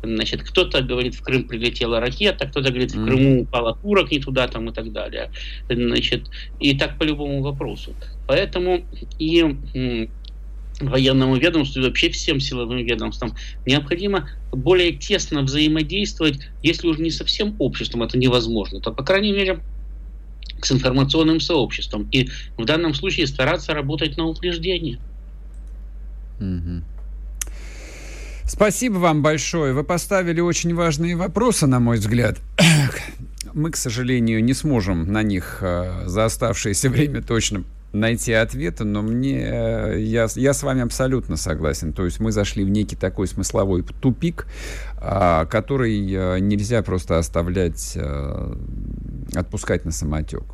Значит, 0.02 0.42
кто-то 0.42 0.82
говорит, 0.82 1.14
в 1.14 1.22
Крым 1.22 1.44
прилетела 1.44 2.00
ракета, 2.00 2.46
кто-то 2.46 2.70
говорит, 2.70 2.92
в 2.92 3.04
Крыму 3.04 3.42
упала 3.42 3.74
курок 3.74 4.10
не 4.10 4.18
туда 4.18 4.48
там 4.48 4.68
и 4.68 4.72
так 4.72 4.92
далее. 4.92 5.30
Значит, 5.70 6.28
и 6.58 6.76
так 6.76 6.98
по 6.98 7.04
любому 7.04 7.40
вопросу. 7.40 7.94
Поэтому 8.26 8.84
и 9.18 9.56
военному 10.80 11.36
ведомству 11.36 11.80
и 11.80 11.84
вообще 11.84 12.10
всем 12.10 12.40
силовым 12.40 12.84
ведомствам 12.84 13.34
необходимо 13.66 14.28
более 14.50 14.92
тесно 14.92 15.42
взаимодействовать, 15.42 16.40
если 16.62 16.88
уже 16.88 17.00
не 17.00 17.10
совсем 17.10 17.54
обществом 17.60 18.02
это 18.02 18.18
невозможно, 18.18 18.80
то, 18.80 18.90
по 18.90 19.04
крайней 19.04 19.32
мере, 19.32 19.60
с 20.60 20.72
информационным 20.72 21.40
сообществом. 21.40 22.08
И 22.10 22.28
в 22.56 22.64
данном 22.64 22.94
случае 22.94 23.26
стараться 23.26 23.74
работать 23.74 24.16
на 24.16 24.26
упреждение. 24.26 24.98
Спасибо 28.46 28.98
вам 28.98 29.22
большое. 29.22 29.72
Вы 29.72 29.84
поставили 29.84 30.40
очень 30.40 30.74
важные 30.74 31.16
вопросы, 31.16 31.66
на 31.66 31.80
мой 31.80 31.98
взгляд. 31.98 32.38
Мы, 33.54 33.70
к 33.70 33.76
сожалению, 33.76 34.42
не 34.42 34.54
сможем 34.54 35.12
на 35.12 35.22
них 35.22 35.58
э, 35.60 36.04
за 36.06 36.24
оставшееся 36.24 36.90
время 36.90 37.22
точно 37.22 37.64
найти 37.92 38.32
ответы, 38.32 38.84
но 38.84 39.02
мне 39.02 39.42
э, 39.42 40.00
я, 40.00 40.26
я 40.34 40.54
с 40.54 40.62
вами 40.62 40.82
абсолютно 40.82 41.36
согласен. 41.36 41.92
То 41.92 42.04
есть 42.04 42.20
мы 42.20 42.32
зашли 42.32 42.64
в 42.64 42.70
некий 42.70 42.96
такой 42.96 43.26
смысловой 43.26 43.82
тупик, 43.82 44.46
а, 44.96 45.44
который 45.46 45.98
э, 46.12 46.38
нельзя 46.40 46.82
просто 46.82 47.18
оставлять, 47.18 47.98
отпускать 49.34 49.84
на 49.84 49.92
самотек. 49.92 50.44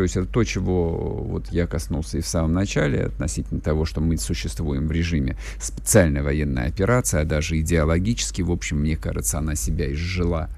То 0.00 0.04
есть 0.04 0.16
это 0.16 0.26
то, 0.26 0.42
чего 0.44 0.92
вот 1.22 1.48
я 1.48 1.66
коснулся 1.66 2.16
и 2.16 2.22
в 2.22 2.26
самом 2.26 2.54
начале 2.54 3.02
относительно 3.02 3.60
того, 3.60 3.84
что 3.84 4.00
мы 4.00 4.16
существуем 4.16 4.88
в 4.88 4.92
режиме 4.92 5.36
специальной 5.60 6.22
военной 6.22 6.64
операции, 6.64 7.20
а 7.20 7.26
даже 7.26 7.60
идеологически, 7.60 8.40
в 8.40 8.50
общем, 8.50 8.78
мне 8.78 8.96
кажется, 8.96 9.36
она 9.36 9.54
себя 9.56 9.92
изжила. 9.92 10.48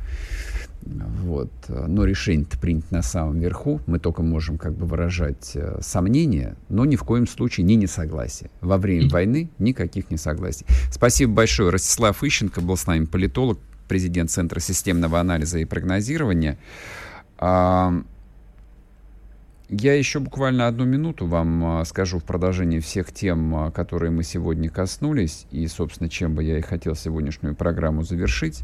Вот. 0.82 1.51
Но 1.68 2.05
решение-то 2.05 2.57
принято 2.57 2.86
на 2.95 3.03
самом 3.03 3.40
верху. 3.40 3.80
Мы 3.88 3.99
только 3.99 4.22
можем 4.22 4.59
как 4.59 4.74
бы 4.76 4.86
выражать 4.86 5.57
э, 5.57 5.80
сомнения, 5.80 6.55
но 6.68 6.84
ни 6.84 6.95
в 6.95 7.03
коем 7.03 7.26
случае 7.26 7.66
не 7.66 7.74
несогласие. 7.74 8.49
Во 8.61 8.78
время 8.78 9.09
войны 9.09 9.51
никаких 9.59 10.12
несогласий. 10.12 10.66
Спасибо 10.93 11.32
большое. 11.32 11.70
Ростислав 11.70 12.22
Ищенко 12.22 12.61
был 12.61 12.76
с 12.76 12.86
нами 12.86 13.07
политолог, 13.07 13.59
президент 13.88 14.30
Центра 14.30 14.61
системного 14.61 15.18
анализа 15.18 15.59
и 15.59 15.64
прогнозирования. 15.64 16.59
Я 19.75 19.95
еще 19.95 20.20
буквально 20.20 20.66
одну 20.66 20.85
минуту 20.85 21.27
вам 21.27 21.64
а, 21.64 21.85
скажу 21.87 22.18
в 22.18 22.25
продолжении 22.25 22.79
всех 22.79 23.11
тем, 23.11 23.55
а, 23.55 23.70
которые 23.70 24.11
мы 24.11 24.23
сегодня 24.23 24.68
коснулись, 24.68 25.47
и, 25.51 25.66
собственно, 25.66 26.11
чем 26.11 26.35
бы 26.35 26.45
я 26.45 26.59
и 26.59 26.61
хотел 26.61 26.95
сегодняшнюю 26.95 27.55
программу 27.55 28.03
завершить. 28.03 28.61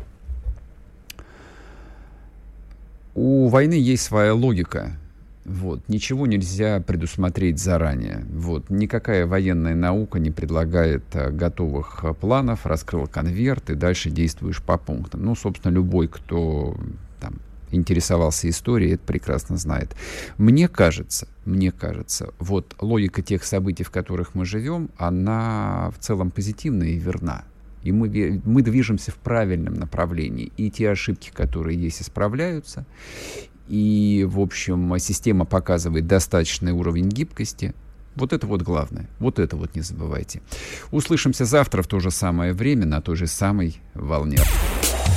У 3.14 3.48
войны 3.48 3.72
есть 3.72 4.02
своя 4.02 4.34
логика. 4.34 4.98
Вот. 5.46 5.80
Ничего 5.88 6.26
нельзя 6.26 6.78
предусмотреть 6.80 7.58
заранее. 7.58 8.26
Вот. 8.30 8.68
Никакая 8.68 9.26
военная 9.26 9.74
наука 9.74 10.18
не 10.18 10.30
предлагает 10.30 11.04
а, 11.14 11.30
готовых 11.30 12.04
планов, 12.20 12.66
раскрыл 12.66 13.06
конверт 13.06 13.70
и 13.70 13.74
дальше 13.74 14.10
действуешь 14.10 14.62
по 14.62 14.76
пунктам. 14.76 15.22
Ну, 15.22 15.34
собственно, 15.34 15.72
любой, 15.72 16.08
кто 16.08 16.76
там, 17.18 17.36
интересовался 17.70 18.48
историей, 18.48 18.94
это 18.94 19.04
прекрасно 19.04 19.56
знает. 19.56 19.94
Мне 20.36 20.68
кажется, 20.68 21.28
мне 21.44 21.72
кажется, 21.72 22.32
вот 22.38 22.74
логика 22.80 23.22
тех 23.22 23.44
событий, 23.44 23.84
в 23.84 23.90
которых 23.90 24.34
мы 24.34 24.44
живем, 24.44 24.90
она 24.96 25.90
в 25.96 26.02
целом 26.02 26.30
позитивная 26.30 26.88
и 26.88 26.98
верна. 26.98 27.44
И 27.82 27.92
мы, 27.92 28.40
мы 28.44 28.62
движемся 28.62 29.12
в 29.12 29.16
правильном 29.16 29.74
направлении. 29.74 30.52
И 30.56 30.70
те 30.70 30.90
ошибки, 30.90 31.30
которые 31.32 31.80
есть, 31.80 32.02
исправляются. 32.02 32.84
И, 33.68 34.26
в 34.28 34.40
общем, 34.40 34.98
система 34.98 35.44
показывает 35.44 36.06
достаточный 36.06 36.72
уровень 36.72 37.08
гибкости. 37.08 37.74
Вот 38.16 38.32
это 38.32 38.46
вот 38.46 38.62
главное. 38.62 39.08
Вот 39.20 39.38
это 39.38 39.56
вот 39.56 39.76
не 39.76 39.82
забывайте. 39.82 40.42
Услышимся 40.90 41.44
завтра 41.44 41.82
в 41.82 41.86
то 41.86 42.00
же 42.00 42.10
самое 42.10 42.52
время 42.52 42.84
на 42.84 43.00
той 43.00 43.16
же 43.16 43.26
самой 43.26 43.80
волне. 43.94 44.38